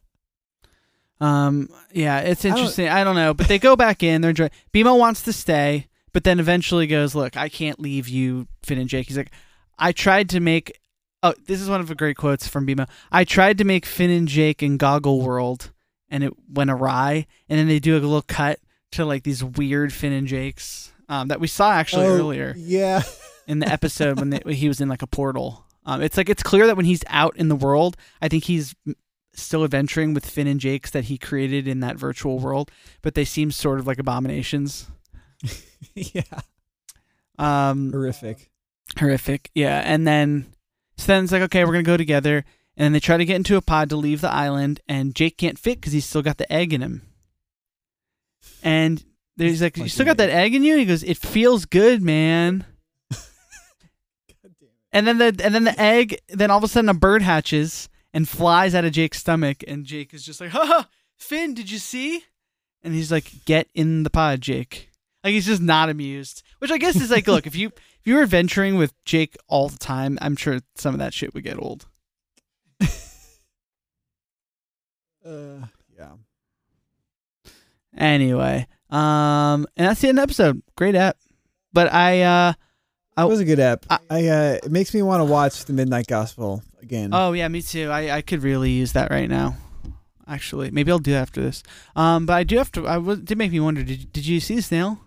Um. 1.18 1.70
Yeah, 1.92 2.18
it's 2.20 2.42
don't- 2.42 2.52
interesting. 2.52 2.88
I 2.88 3.02
don't, 3.02 3.14
know, 3.16 3.32
but 3.32 3.48
they 3.48 3.58
go 3.58 3.74
back 3.74 4.02
in. 4.02 4.20
They're 4.20 4.30
enjoying. 4.30 4.50
BMO 4.74 4.98
wants 4.98 5.22
to 5.22 5.32
stay, 5.32 5.86
but 6.12 6.24
then 6.24 6.38
eventually 6.38 6.86
goes, 6.86 7.14
"Look, 7.14 7.38
I 7.38 7.48
can't 7.48 7.80
leave 7.80 8.06
you, 8.06 8.48
Finn 8.62 8.78
and 8.78 8.86
Jake." 8.88 9.06
He's 9.08 9.16
like, 9.16 9.32
"I 9.78 9.92
tried 9.92 10.28
to 10.30 10.40
make." 10.40 10.78
Oh, 11.22 11.34
this 11.46 11.60
is 11.60 11.68
one 11.68 11.80
of 11.80 11.88
the 11.88 11.94
great 11.94 12.16
quotes 12.16 12.46
from 12.46 12.66
BMO. 12.66 12.88
I 13.10 13.24
tried 13.24 13.58
to 13.58 13.64
make 13.64 13.84
Finn 13.86 14.10
and 14.10 14.28
Jake 14.28 14.62
in 14.62 14.76
Goggle 14.76 15.22
World, 15.22 15.72
and 16.08 16.22
it 16.22 16.32
went 16.48 16.70
awry. 16.70 17.26
And 17.48 17.58
then 17.58 17.66
they 17.68 17.78
do 17.78 17.94
a 17.94 17.98
little 18.00 18.22
cut 18.22 18.60
to 18.92 19.04
like 19.04 19.24
these 19.24 19.42
weird 19.42 19.92
Finn 19.92 20.12
and 20.12 20.26
Jakes 20.28 20.92
um, 21.08 21.28
that 21.28 21.40
we 21.40 21.48
saw 21.48 21.72
actually 21.72 22.06
Oh, 22.06 22.16
earlier 22.16 22.54
Yeah. 22.56 23.02
in 23.48 23.58
the 23.58 23.66
episode 23.68 24.20
when, 24.20 24.30
they, 24.30 24.38
when 24.42 24.54
he 24.62 24.68
was 24.68 24.80
in 24.80 24.88
like 24.88 25.02
a 25.02 25.06
portal. 25.06 25.64
Um, 25.84 26.02
it's 26.02 26.16
like 26.16 26.28
it's 26.28 26.42
clear 26.42 26.66
that 26.66 26.76
when 26.76 26.86
he's 26.86 27.02
out 27.08 27.36
in 27.36 27.48
the 27.48 27.56
world, 27.56 27.96
I 28.20 28.28
think 28.28 28.44
he's 28.44 28.74
still 29.34 29.64
adventuring 29.64 30.14
with 30.14 30.24
Finn 30.26 30.46
and 30.46 30.60
Jake's 30.60 30.90
that 30.90 31.04
he 31.04 31.18
created 31.18 31.66
in 31.66 31.80
that 31.80 31.96
virtual 31.96 32.38
world, 32.38 32.70
but 33.02 33.14
they 33.14 33.24
seem 33.24 33.50
sort 33.50 33.78
of 33.80 33.86
like 33.86 33.98
abominations. 33.98 34.86
yeah. 35.94 36.22
Um, 37.38 37.90
Horrific. 37.92 38.50
Horrific, 38.98 39.50
yeah. 39.54 39.82
And 39.84 40.06
then 40.06 40.46
so 40.96 41.06
then 41.06 41.24
it's 41.24 41.32
like, 41.32 41.42
okay, 41.42 41.64
we're 41.64 41.72
gonna 41.72 41.82
go 41.82 41.96
together, 41.96 42.44
and 42.76 42.84
then 42.84 42.92
they 42.92 43.00
try 43.00 43.16
to 43.16 43.24
get 43.24 43.36
into 43.36 43.56
a 43.56 43.62
pod 43.62 43.90
to 43.90 43.96
leave 43.96 44.20
the 44.20 44.32
island, 44.32 44.80
and 44.88 45.14
Jake 45.14 45.38
can't 45.38 45.58
fit 45.58 45.80
because 45.80 45.92
he's 45.92 46.06
still 46.06 46.22
got 46.22 46.38
the 46.38 46.50
egg 46.52 46.72
in 46.72 46.82
him. 46.82 47.02
And 48.62 49.04
there's 49.36 49.60
like, 49.62 49.76
you 49.76 49.88
still 49.88 50.06
got 50.06 50.16
that 50.16 50.30
egg 50.30 50.54
in 50.54 50.62
you? 50.62 50.76
He 50.76 50.84
goes, 50.84 51.02
it 51.02 51.18
feels 51.18 51.64
good, 51.66 52.02
man. 52.02 52.64
And 54.92 55.06
then 55.06 55.18
the 55.18 55.26
and 55.44 55.54
then 55.54 55.64
the 55.64 55.78
egg, 55.78 56.20
then 56.28 56.50
all 56.50 56.56
of 56.56 56.64
a 56.64 56.68
sudden 56.68 56.88
a 56.88 56.94
bird 56.94 57.20
hatches 57.20 57.90
and 58.14 58.26
flies 58.26 58.74
out 58.74 58.86
of 58.86 58.92
Jake's 58.92 59.18
stomach, 59.18 59.62
and 59.68 59.84
Jake 59.84 60.14
is 60.14 60.24
just 60.24 60.40
like, 60.40 60.50
"Ha 60.50 60.64
ha, 60.64 60.88
Finn, 61.18 61.52
did 61.52 61.70
you 61.70 61.76
see?" 61.76 62.24
And 62.82 62.94
he's 62.94 63.12
like, 63.12 63.30
"Get 63.44 63.68
in 63.74 64.04
the 64.04 64.10
pod, 64.10 64.40
Jake." 64.40 64.88
Like 65.22 65.32
he's 65.32 65.46
just 65.46 65.60
not 65.60 65.90
amused, 65.90 66.44
which 66.60 66.70
I 66.70 66.78
guess 66.78 66.94
is 66.94 67.10
like, 67.10 67.26
look, 67.26 67.48
if 67.48 67.56
you 67.56 67.72
if 68.06 68.10
you 68.10 68.14
were 68.14 68.22
adventuring 68.22 68.76
with 68.76 68.94
Jake 69.04 69.36
all 69.48 69.68
the 69.68 69.78
time, 69.78 70.16
I'm 70.22 70.36
sure 70.36 70.60
some 70.76 70.94
of 70.94 71.00
that 71.00 71.12
shit 71.12 71.34
would 71.34 71.42
get 71.42 71.58
old. 71.60 71.86
Uh, 75.26 75.66
yeah. 75.98 76.12
Anyway, 77.98 78.64
um, 78.90 79.66
and 79.76 79.88
that's 79.88 80.00
the 80.00 80.08
end 80.08 80.18
of 80.18 80.22
the 80.22 80.22
episode. 80.22 80.62
Great 80.76 80.94
app, 80.94 81.16
but 81.72 81.92
I 81.92 82.22
uh, 82.22 82.52
It 83.18 83.24
was 83.24 83.40
a 83.40 83.44
good 83.44 83.58
app. 83.58 83.86
I- 83.90 83.98
I, 84.08 84.26
uh, 84.28 84.58
it 84.62 84.70
makes 84.70 84.94
me 84.94 85.02
want 85.02 85.22
to 85.22 85.24
watch 85.24 85.64
the 85.64 85.72
Midnight 85.72 86.06
Gospel 86.06 86.62
again. 86.80 87.10
Oh 87.12 87.32
yeah, 87.32 87.48
me 87.48 87.60
too. 87.60 87.90
I, 87.90 88.18
I 88.18 88.22
could 88.22 88.44
really 88.44 88.70
use 88.70 88.92
that 88.92 89.10
right 89.10 89.28
now. 89.28 89.56
Actually, 90.28 90.70
maybe 90.70 90.92
I'll 90.92 91.00
do 91.00 91.10
that 91.10 91.22
after 91.22 91.40
this. 91.42 91.64
Um, 91.96 92.24
but 92.26 92.34
I 92.34 92.44
do 92.44 92.58
have 92.58 92.70
to. 92.72 92.86
I 92.86 92.98
was, 92.98 93.18
did 93.18 93.36
make 93.36 93.50
me 93.50 93.58
wonder. 93.58 93.82
Did 93.82 94.12
did 94.12 94.26
you 94.28 94.38
see 94.38 94.54
the 94.54 94.62
snail? 94.62 95.00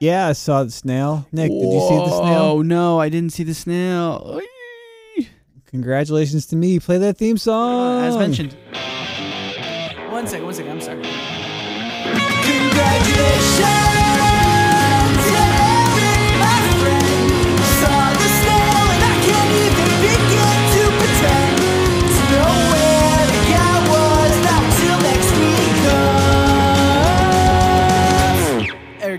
Yeah, 0.00 0.28
I 0.28 0.32
saw 0.32 0.64
the 0.64 0.70
snail. 0.70 1.26
Nick, 1.32 1.50
did 1.50 1.60
you 1.60 1.80
see 1.88 1.96
the 1.96 2.08
snail? 2.08 2.42
Oh 2.42 2.62
no, 2.62 3.00
I 3.00 3.08
didn't 3.08 3.32
see 3.32 3.44
the 3.44 3.54
snail. 3.54 4.40
Congratulations 5.66 6.46
to 6.46 6.56
me. 6.56 6.78
Play 6.78 6.98
that 6.98 7.18
theme 7.18 7.36
song. 7.38 8.04
As 8.04 8.16
mentioned. 8.16 8.56
One 10.10 10.26
second. 10.26 10.46
One 10.46 10.54
second. 10.54 10.65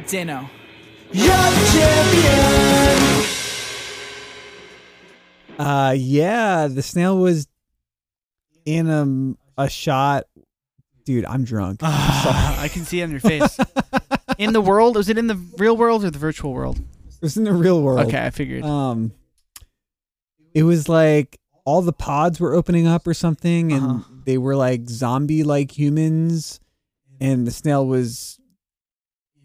Comes. 0.08 0.14
Eric 0.14 0.28
Dano. 0.28 0.49
You're 1.12 1.28
the 1.28 1.70
champion. 1.74 3.24
Uh, 5.60 5.95
yeah, 5.97 6.68
the 6.68 6.82
snail 6.84 7.18
was 7.18 7.47
in 8.66 8.89
a, 9.58 9.64
a 9.64 9.70
shot. 9.70 10.26
Dude, 11.05 11.26
I'm 11.26 11.45
drunk. 11.45 11.80
I'm. 11.82 12.60
I 12.60 12.68
can 12.68 12.84
see 12.84 12.99
it 12.99 13.03
on 13.05 13.12
your 13.12 13.20
face. 13.22 13.58
in 14.38 14.53
the 14.53 14.62
world, 14.62 14.97
was 14.97 15.10
it 15.10 15.18
in 15.18 15.28
the 15.28 15.36
real 15.58 15.78
world 15.78 16.03
or 16.03 16.12
the 16.12 16.20
virtual 16.20 16.53
world? 16.53 16.78
It 16.80 17.22
was 17.22 17.38
in 17.38 17.45
the 17.45 17.53
real 17.53 17.82
world. 17.82 18.08
Okay, 18.08 18.24
I 18.24 18.30
figured. 18.30 18.64
Um, 18.64 19.14
it 20.53 20.64
was 20.64 20.88
like 20.89 21.39
all 21.66 21.82
the 21.82 21.93
pods 21.93 22.39
were 22.39 22.53
opening 22.53 22.86
up 22.88 23.08
or 23.08 23.14
something, 23.14 23.72
and 23.72 23.84
Uh-huh. 23.86 24.03
they 24.26 24.38
were 24.38 24.55
like 24.55 24.89
zombie-like 24.89 25.72
humans, 25.78 26.60
and 27.22 27.47
the 27.47 27.51
snail 27.51 27.88
was 27.88 28.38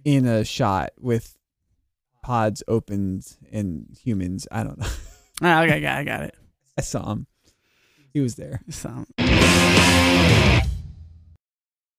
in 0.04 0.26
a 0.26 0.44
shot 0.44 0.90
with 0.98 1.36
pods 2.22 2.62
opened 2.68 3.36
and 3.50 3.86
humans. 4.02 4.46
I 4.50 4.64
don't 4.64 4.78
know. 4.78 4.86
Ah, 5.44 5.62
okay, 5.64 5.78
I 5.78 5.80
got, 5.80 5.98
I 5.98 6.04
got 6.04 6.22
it. 6.22 6.36
I 6.78 6.82
saw 6.82 7.10
him. 7.10 7.26
He 8.12 8.20
was 8.20 8.36
there. 8.36 8.60
So. 8.70 9.06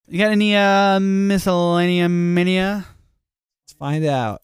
You 0.08 0.20
got 0.20 0.32
any 0.32 0.56
uh 0.56 1.00
miscellanea 1.00 2.10
mania? 2.10 2.86
Let's 3.64 3.74
find 3.74 4.06
out. 4.06 4.42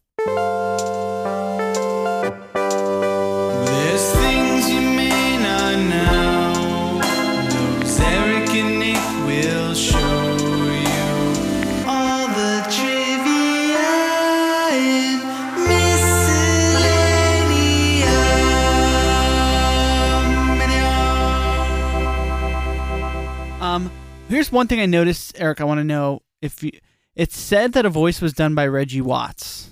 Here's 24.29 24.51
one 24.51 24.67
thing 24.67 24.79
I 24.79 24.85
noticed, 24.85 25.39
Eric. 25.39 25.59
I 25.61 25.65
want 25.65 25.79
to 25.79 25.83
know 25.83 26.21
if 26.41 26.63
you. 26.63 26.71
It 27.15 27.33
said 27.33 27.73
that 27.73 27.85
a 27.85 27.89
voice 27.89 28.21
was 28.21 28.33
done 28.33 28.55
by 28.55 28.65
Reggie 28.67 29.01
Watts 29.01 29.71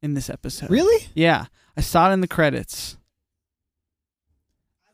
in 0.00 0.14
this 0.14 0.30
episode. 0.30 0.70
Really? 0.70 1.08
Yeah, 1.14 1.46
I 1.76 1.82
saw 1.82 2.08
it 2.08 2.14
in 2.14 2.20
the 2.22 2.28
credits. 2.28 2.96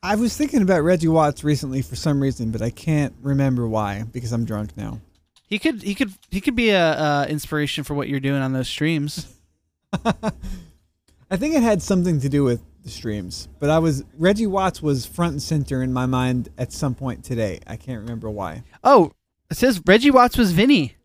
I 0.03 0.17
was 0.17 0.37
thinking 0.37 0.63
about 0.63 0.83
Reggie 0.83 1.09
Watts 1.09 1.45
recently 1.45 1.81
for 1.81 1.97
some 1.97 2.21
reason, 2.21 2.51
but 2.51 2.61
I 2.61 2.71
can't 2.71 3.15
remember 3.23 3.69
why 3.69 4.05
because 4.13 4.33
I'm 4.33 4.45
drunk 4.45 4.77
now. 4.77 5.01
He 5.47 5.59
could, 5.59 5.83
he 5.83 5.95
could, 5.95 6.13
he 6.31 6.41
could 6.41 6.57
be 6.57 6.71
a 6.71 6.91
uh, 6.93 7.27
inspiration 7.29 7.85
for 7.85 7.95
what 7.95 8.09
you're 8.09 8.21
doing 8.21 8.43
on 8.43 8.53
those 8.53 8.69
streams. 8.69 9.33
I 9.93 11.37
think 11.37 11.55
it 11.55 11.63
had 11.63 11.81
something 11.81 12.21
to 12.21 12.29
do 12.29 12.45
with 12.45 12.61
the 12.85 12.91
streams, 12.91 13.49
but 13.59 13.71
I 13.71 13.79
was 13.79 14.05
Reggie 14.17 14.47
Watts 14.47 14.83
was 14.83 15.07
front 15.07 15.33
and 15.33 15.43
center 15.43 15.83
in 15.83 15.93
my 15.93 16.07
mind 16.07 16.49
at 16.59 16.73
some 16.73 16.95
point 16.95 17.25
today. 17.25 17.61
I 17.67 17.77
can't 17.77 18.01
remember 18.01 18.31
why. 18.31 18.63
Oh, 18.83 19.13
it 19.51 19.57
says 19.57 19.81
Reggie 19.87 20.11
Watts 20.11 20.37
was 20.39 20.53
Vinny. 20.53 20.97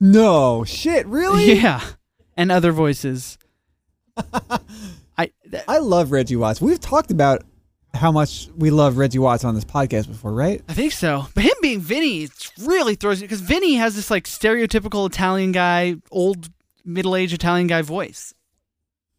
No 0.00 0.64
shit, 0.64 1.06
really? 1.06 1.52
Yeah, 1.60 1.82
and 2.36 2.50
other 2.50 2.72
voices. 2.72 3.38
I 5.18 5.30
th- 5.50 5.64
I 5.68 5.78
love 5.78 6.12
Reggie 6.12 6.36
Watts. 6.36 6.60
We've 6.60 6.80
talked 6.80 7.10
about 7.10 7.42
how 7.92 8.12
much 8.12 8.48
we 8.56 8.70
love 8.70 8.96
Reggie 8.96 9.18
Watts 9.18 9.44
on 9.44 9.54
this 9.54 9.64
podcast 9.64 10.08
before, 10.08 10.32
right? 10.32 10.62
I 10.68 10.74
think 10.74 10.92
so. 10.92 11.26
But 11.34 11.44
him 11.44 11.52
being 11.60 11.80
Vinny 11.80 12.22
it 12.24 12.50
really 12.60 12.94
throws 12.94 13.20
because 13.20 13.40
Vinny 13.40 13.74
has 13.74 13.94
this 13.94 14.10
like 14.10 14.24
stereotypical 14.24 15.06
Italian 15.08 15.52
guy, 15.52 15.96
old 16.10 16.48
middle 16.84 17.16
aged 17.16 17.34
Italian 17.34 17.66
guy 17.66 17.82
voice. 17.82 18.34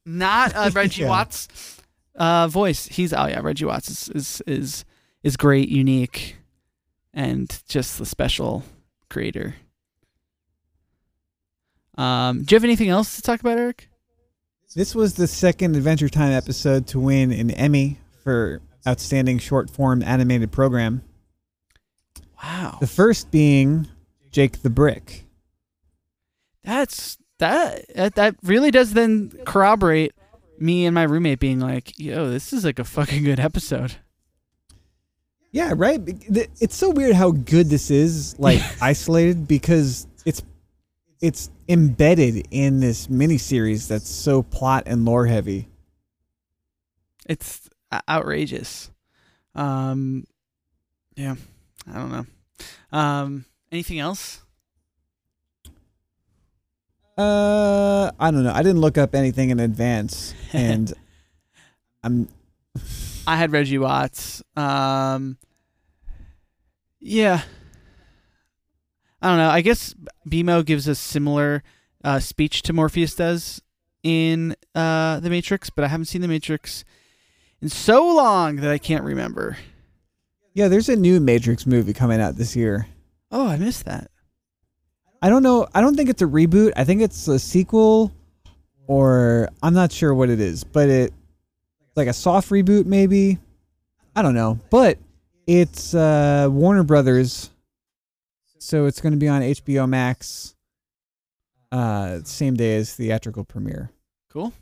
Not 0.06 0.56
uh, 0.56 0.70
Reggie 0.74 1.02
Yeah. 1.04 1.10
Watts 1.10 1.78
uh, 2.16 2.48
voice. 2.48 2.88
He's 2.88 3.14
oh 3.14 3.26
yeah, 3.28 3.40
Reggie 3.42 3.66
Watts 3.66 3.90
is, 3.90 4.10
is 4.10 4.42
is 4.48 4.86
is 5.24 5.38
great, 5.38 5.70
unique, 5.70 6.38
and 7.14 7.62
just 7.68 7.98
the 8.00 8.06
special 8.06 8.64
creator. 9.10 9.56
Um, 11.98 12.44
do 12.44 12.54
you 12.54 12.56
have 12.56 12.64
anything 12.64 12.90
else 12.90 13.16
to 13.18 13.22
talk 13.22 13.40
about, 13.42 13.58
Eric? 13.58 13.90
This 14.76 14.96
was 14.96 15.16
the 15.16 15.28
second 15.28 15.76
Adventure 15.76 16.08
Time 16.10 16.32
episode 16.32 16.88
to 16.88 17.00
win 17.00 17.32
an 17.34 17.52
Emmy 17.52 18.00
for 18.24 18.62
Outstanding 18.88 19.38
Short 19.38 19.70
Form 19.70 20.02
Animated 20.02 20.52
Program. 20.52 21.04
Wow, 22.42 22.78
The 22.80 22.88
first 22.88 23.30
being 23.30 23.88
Jake 24.32 24.62
the 24.64 24.70
Brick. 24.70 25.26
that's 26.64 27.18
that 27.42 28.16
that, 28.16 28.36
really 28.44 28.72
does 28.72 28.94
then 28.94 29.32
corroborate 29.46 30.14
me 30.60 30.86
and 30.86 30.96
my 30.96 31.04
roommate 31.04 31.40
being 31.40 31.60
like, 31.60 31.98
"Yo, 32.00 32.30
this 32.30 32.54
is 32.54 32.64
like 32.64 32.80
a 32.80 32.84
fucking 32.84 33.24
good 33.24 33.40
episode." 33.40 33.96
Yeah, 35.52 35.74
right. 35.76 36.00
It's 36.62 36.76
so 36.76 36.92
weird 36.92 37.16
how 37.16 37.32
good 37.32 37.70
this 37.70 37.92
is, 37.92 38.40
like 38.40 38.62
isolated, 38.82 39.48
because 39.48 40.08
it's 40.26 40.44
it's 41.20 41.50
embedded 41.68 42.48
in 42.52 42.80
this 42.80 43.08
miniseries 43.08 43.88
that's 43.88 44.10
so 44.10 44.44
plot 44.44 44.84
and 44.86 45.04
lore 45.04 45.26
heavy. 45.26 45.68
It's 47.28 47.70
outrageous. 48.08 48.92
Um, 49.56 50.26
yeah, 51.16 51.36
I 51.92 51.98
don't 51.98 52.12
know. 52.12 52.26
Um, 52.92 53.46
anything 53.72 54.00
else? 54.00 54.42
Uh, 57.22 58.12
I 58.20 58.32
don't 58.32 58.44
know. 58.44 58.52
I 58.54 58.64
didn't 58.64 58.82
look 58.82 58.98
up 58.98 59.14
anything 59.16 59.50
in 59.52 59.60
advance, 59.60 60.34
and 60.54 60.92
I'm 62.04 62.28
I 63.28 63.36
had 63.38 63.52
Reggie 63.52 63.78
Watts. 63.78 64.42
Um, 64.56 65.38
yeah. 67.00 67.42
I 69.22 69.28
don't 69.30 69.38
know. 69.38 69.50
I 69.50 69.62
guess 69.62 69.94
BMO 70.28 70.66
gives 70.66 70.88
a 70.88 70.96
similar 70.96 71.62
uh, 72.04 72.20
speech 72.20 72.64
to 72.64 72.74
Morpheus 72.74 73.14
does 73.16 73.62
in 74.04 74.56
uh, 74.74 75.20
The 75.20 75.30
Matrix, 75.30 75.70
but 75.70 75.86
I 75.86 75.88
haven't 75.90 76.06
seen 76.06 76.22
The 76.22 76.28
Matrix 76.28 76.84
in 77.62 77.70
so 77.70 78.08
long 78.16 78.58
that 78.58 78.72
I 78.72 78.80
can't 78.80 79.04
remember. 79.04 79.58
yeah. 80.54 80.68
There's 80.68 80.90
a 80.90 80.96
new 80.96 81.20
Matrix 81.20 81.68
movie 81.68 81.94
coming 81.94 82.20
out 82.20 82.36
this 82.36 82.56
year. 82.56 82.88
Oh, 83.32 83.48
I 83.48 83.58
missed 83.58 83.86
that. 83.86 84.11
I 85.22 85.30
don't 85.30 85.44
know. 85.44 85.68
I 85.74 85.82
don't 85.82 85.96
think 85.96 86.10
it's 86.10 86.22
a 86.22 86.26
reboot. 86.26 86.74
I 86.76 86.84
think 86.84 87.02
it's 87.02 87.28
a 87.28 87.38
sequel, 87.38 88.12
or 88.88 89.50
I'm 89.62 89.74
not 89.74 89.92
sure 89.92 90.14
what 90.14 90.30
it 90.30 90.40
is. 90.40 90.64
But 90.64 90.90
it 90.90 91.14
like 91.96 92.08
a 92.08 92.14
soft 92.14 92.50
reboot, 92.50 92.86
maybe. 92.86 93.38
I 94.16 94.22
don't 94.22 94.34
know. 94.34 94.60
But 94.70 94.98
it's 95.46 95.94
uh, 95.94 96.48
Warner 96.50 96.84
Brothers, 96.84 97.52
so 98.58 98.86
it's 98.86 99.00
going 99.00 99.14
to 99.14 99.20
be 99.20 99.28
on 99.28 99.42
HBO 99.42 99.88
Max. 99.88 100.56
Uh, 101.72 102.20
same 102.24 102.56
day 102.56 102.76
as 102.76 102.94
theatrical 102.94 103.44
premiere. 103.44 103.92
Cool. 104.30 104.54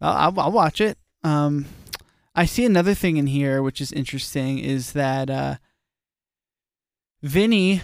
I'll, 0.00 0.38
I'll, 0.38 0.52
watch 0.52 0.80
it. 0.80 0.96
Um, 1.24 1.66
I 2.34 2.44
see 2.44 2.64
another 2.64 2.94
thing 2.94 3.16
in 3.16 3.26
here 3.26 3.62
which 3.62 3.80
is 3.80 3.90
interesting 3.90 4.60
is 4.60 4.92
that 4.92 5.28
uh, 5.28 5.56
Vinny 7.22 7.82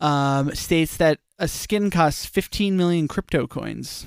um, 0.00 0.54
states 0.54 0.96
that 0.96 1.18
a 1.38 1.48
skin 1.48 1.90
costs 1.90 2.26
15 2.26 2.76
million 2.76 3.08
crypto 3.08 3.46
coins, 3.46 4.06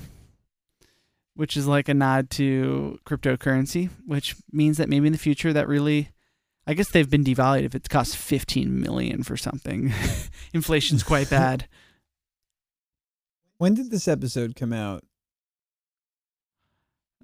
which 1.34 1.56
is 1.56 1.66
like 1.66 1.88
a 1.88 1.94
nod 1.94 2.30
to 2.30 2.98
cryptocurrency, 3.04 3.90
which 4.06 4.36
means 4.52 4.76
that 4.78 4.88
maybe 4.88 5.06
in 5.06 5.12
the 5.12 5.18
future 5.18 5.52
that 5.52 5.68
really. 5.68 6.10
I 6.66 6.74
guess 6.74 6.90
they've 6.90 7.08
been 7.08 7.24
devalued 7.24 7.64
if 7.64 7.74
it 7.74 7.88
costs 7.88 8.14
15 8.14 8.78
million 8.78 9.22
for 9.22 9.38
something. 9.38 9.90
Inflation's 10.52 11.02
quite 11.02 11.30
bad. 11.30 11.66
When 13.56 13.72
did 13.72 13.90
this 13.90 14.06
episode 14.06 14.54
come 14.54 14.74
out? 14.74 15.02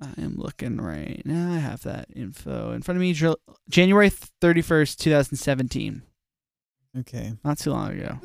I 0.01 0.21
am 0.21 0.37
looking 0.37 0.79
right 0.79 1.23
now. 1.25 1.53
I 1.53 1.59
have 1.59 1.83
that 1.83 2.09
info 2.17 2.73
in 2.73 2.81
front 2.81 2.97
of 2.97 3.03
me. 3.03 3.13
January 3.69 4.11
31st, 4.11 4.97
2017. 4.97 6.03
Okay. 7.01 7.35
Not 7.45 7.59
too 7.59 7.71
long 7.71 7.93
ago. 7.93 8.19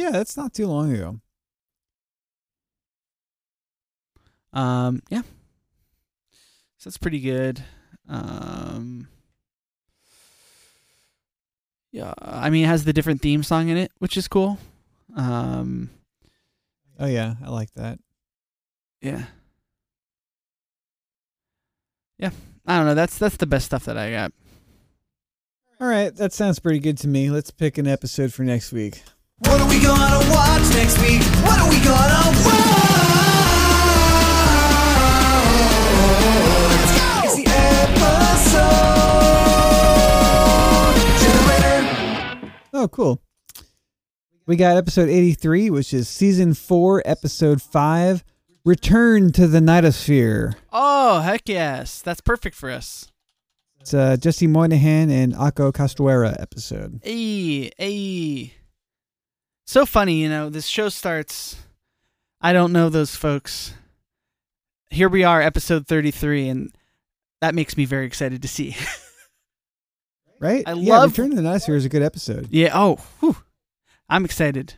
Yeah, 0.00 0.12
that's 0.12 0.34
not 0.34 0.54
too 0.54 0.66
long 0.66 0.94
ago. 0.94 1.20
Um, 4.54 5.02
yeah. 5.10 5.20
So 6.78 6.88
that's 6.88 6.96
pretty 6.96 7.20
good. 7.20 7.62
Um, 8.08 9.08
yeah, 11.92 12.14
I 12.18 12.48
mean, 12.48 12.64
it 12.64 12.68
has 12.68 12.86
the 12.86 12.94
different 12.94 13.20
theme 13.20 13.42
song 13.42 13.68
in 13.68 13.76
it, 13.76 13.92
which 13.98 14.16
is 14.16 14.26
cool. 14.26 14.56
Um, 15.14 15.90
Oh 16.98 17.06
yeah, 17.06 17.34
I 17.44 17.50
like 17.50 17.70
that. 17.74 17.98
yeah. 19.02 19.24
Yeah, 22.18 22.30
I 22.66 22.78
don't 22.78 22.86
know. 22.86 22.94
That's 22.94 23.18
that's 23.18 23.36
the 23.36 23.46
best 23.46 23.66
stuff 23.66 23.84
that 23.84 23.98
I 23.98 24.10
got. 24.10 24.32
All 25.78 25.86
right, 25.86 26.14
that 26.16 26.32
sounds 26.32 26.58
pretty 26.58 26.78
good 26.78 26.96
to 26.98 27.08
me. 27.08 27.28
Let's 27.30 27.50
pick 27.50 27.76
an 27.76 27.86
episode 27.86 28.32
for 28.32 28.44
next 28.44 28.72
week. 28.72 29.02
What 29.40 29.58
are 29.58 29.68
we 29.68 29.80
gonna 29.80 30.18
watch 30.30 30.68
next 30.74 30.98
week? 31.00 31.22
What 31.42 31.58
are 31.60 31.68
we 31.70 31.80
gonna 31.82 32.28
watch? 32.44 32.60
It's 37.24 37.36
the 37.36 37.46
episode 37.46 38.64
generator. 41.20 42.52
Oh, 42.74 42.88
cool. 42.88 43.22
We 44.46 44.56
got 44.56 44.76
episode 44.76 45.08
83, 45.08 45.70
which 45.70 45.94
is 45.94 46.06
season 46.08 46.52
4, 46.54 47.02
episode 47.06 47.62
5, 47.62 48.22
Return 48.66 49.32
to 49.32 49.46
the 49.46 49.60
Nightosphere. 49.60 50.54
Oh 50.70 51.20
heck 51.20 51.48
yes, 51.48 52.02
that's 52.02 52.20
perfect 52.20 52.56
for 52.56 52.70
us. 52.70 53.10
It's 53.80 53.94
a 53.94 54.18
Jesse 54.18 54.46
Moynihan 54.46 55.08
and 55.10 55.34
Ako 55.34 55.72
Castuera 55.72 56.36
episode. 56.38 57.00
Hey, 57.02 57.70
hey. 57.78 58.52
So 59.70 59.86
funny, 59.86 60.14
you 60.16 60.28
know, 60.28 60.50
this 60.50 60.66
show 60.66 60.88
starts. 60.88 61.56
I 62.40 62.52
don't 62.52 62.72
know 62.72 62.88
those 62.88 63.14
folks. 63.14 63.72
Here 64.90 65.08
we 65.08 65.22
are, 65.22 65.40
episode 65.40 65.86
33, 65.86 66.48
and 66.48 66.72
that 67.40 67.54
makes 67.54 67.76
me 67.76 67.84
very 67.84 68.04
excited 68.04 68.42
to 68.42 68.48
see. 68.48 68.76
Right? 70.40 70.64
I 70.66 70.72
yeah, 70.72 70.96
love- 70.96 71.10
Return 71.10 71.30
to 71.30 71.36
the 71.36 71.42
Nightosphere 71.42 71.76
is 71.76 71.84
a 71.84 71.90
good 71.90 72.02
episode. 72.02 72.48
yeah, 72.50 72.70
oh, 72.72 72.96
whew. 73.20 73.36
I'm 74.08 74.24
excited. 74.24 74.72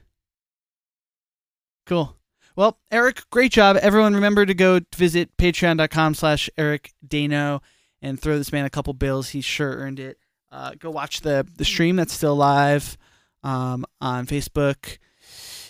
Cool. 1.86 2.16
Well, 2.56 2.78
Eric, 2.90 3.22
great 3.30 3.52
job. 3.52 3.76
Everyone 3.80 4.12
remember 4.14 4.44
to 4.44 4.54
go 4.54 4.80
visit 4.96 5.36
patreon.com 5.36 6.14
slash 6.16 6.50
Eric 6.58 6.92
Dano 7.06 7.62
and 8.02 8.20
throw 8.20 8.36
this 8.38 8.50
man 8.50 8.64
a 8.64 8.70
couple 8.70 8.92
bills. 8.92 9.28
He 9.28 9.40
sure 9.40 9.70
earned 9.70 10.00
it. 10.00 10.18
Uh, 10.50 10.72
go 10.76 10.90
watch 10.90 11.20
the, 11.20 11.46
the 11.56 11.64
stream 11.64 11.94
that's 11.94 12.12
still 12.12 12.34
live 12.34 12.98
um, 13.42 13.84
on 14.00 14.26
Facebook. 14.26 14.98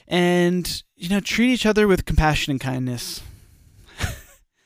And, 0.09 0.83
you 0.97 1.09
know, 1.09 1.21
treat 1.21 1.53
each 1.53 1.67
other 1.67 1.87
with 1.87 2.05
compassion 2.05 2.51
and 2.51 2.61
kindness. 2.61 3.23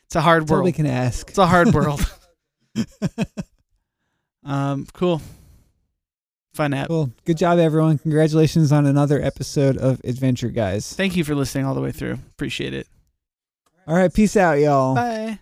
it's 0.04 0.16
a 0.16 0.20
hard 0.20 0.42
That's 0.42 0.50
world. 0.52 0.64
we 0.64 0.72
can 0.72 0.86
ask. 0.86 1.28
It's 1.28 1.38
a 1.38 1.46
hard 1.46 1.72
world. 1.72 2.00
um, 4.44 4.86
cool. 4.92 5.22
Fun 6.54 6.72
app. 6.72 6.88
Cool. 6.88 7.10
Good 7.26 7.36
job, 7.36 7.58
everyone. 7.58 7.98
Congratulations 7.98 8.72
on 8.72 8.86
another 8.86 9.22
episode 9.22 9.76
of 9.76 10.00
Adventure 10.04 10.48
Guys. 10.48 10.94
Thank 10.94 11.14
you 11.14 11.22
for 11.22 11.34
listening 11.34 11.66
all 11.66 11.74
the 11.74 11.82
way 11.82 11.92
through. 11.92 12.14
Appreciate 12.30 12.72
it. 12.72 12.88
All 13.86 13.94
right, 13.94 14.12
peace 14.12 14.36
out, 14.36 14.58
y'all. 14.58 14.94
Bye. 14.94 15.38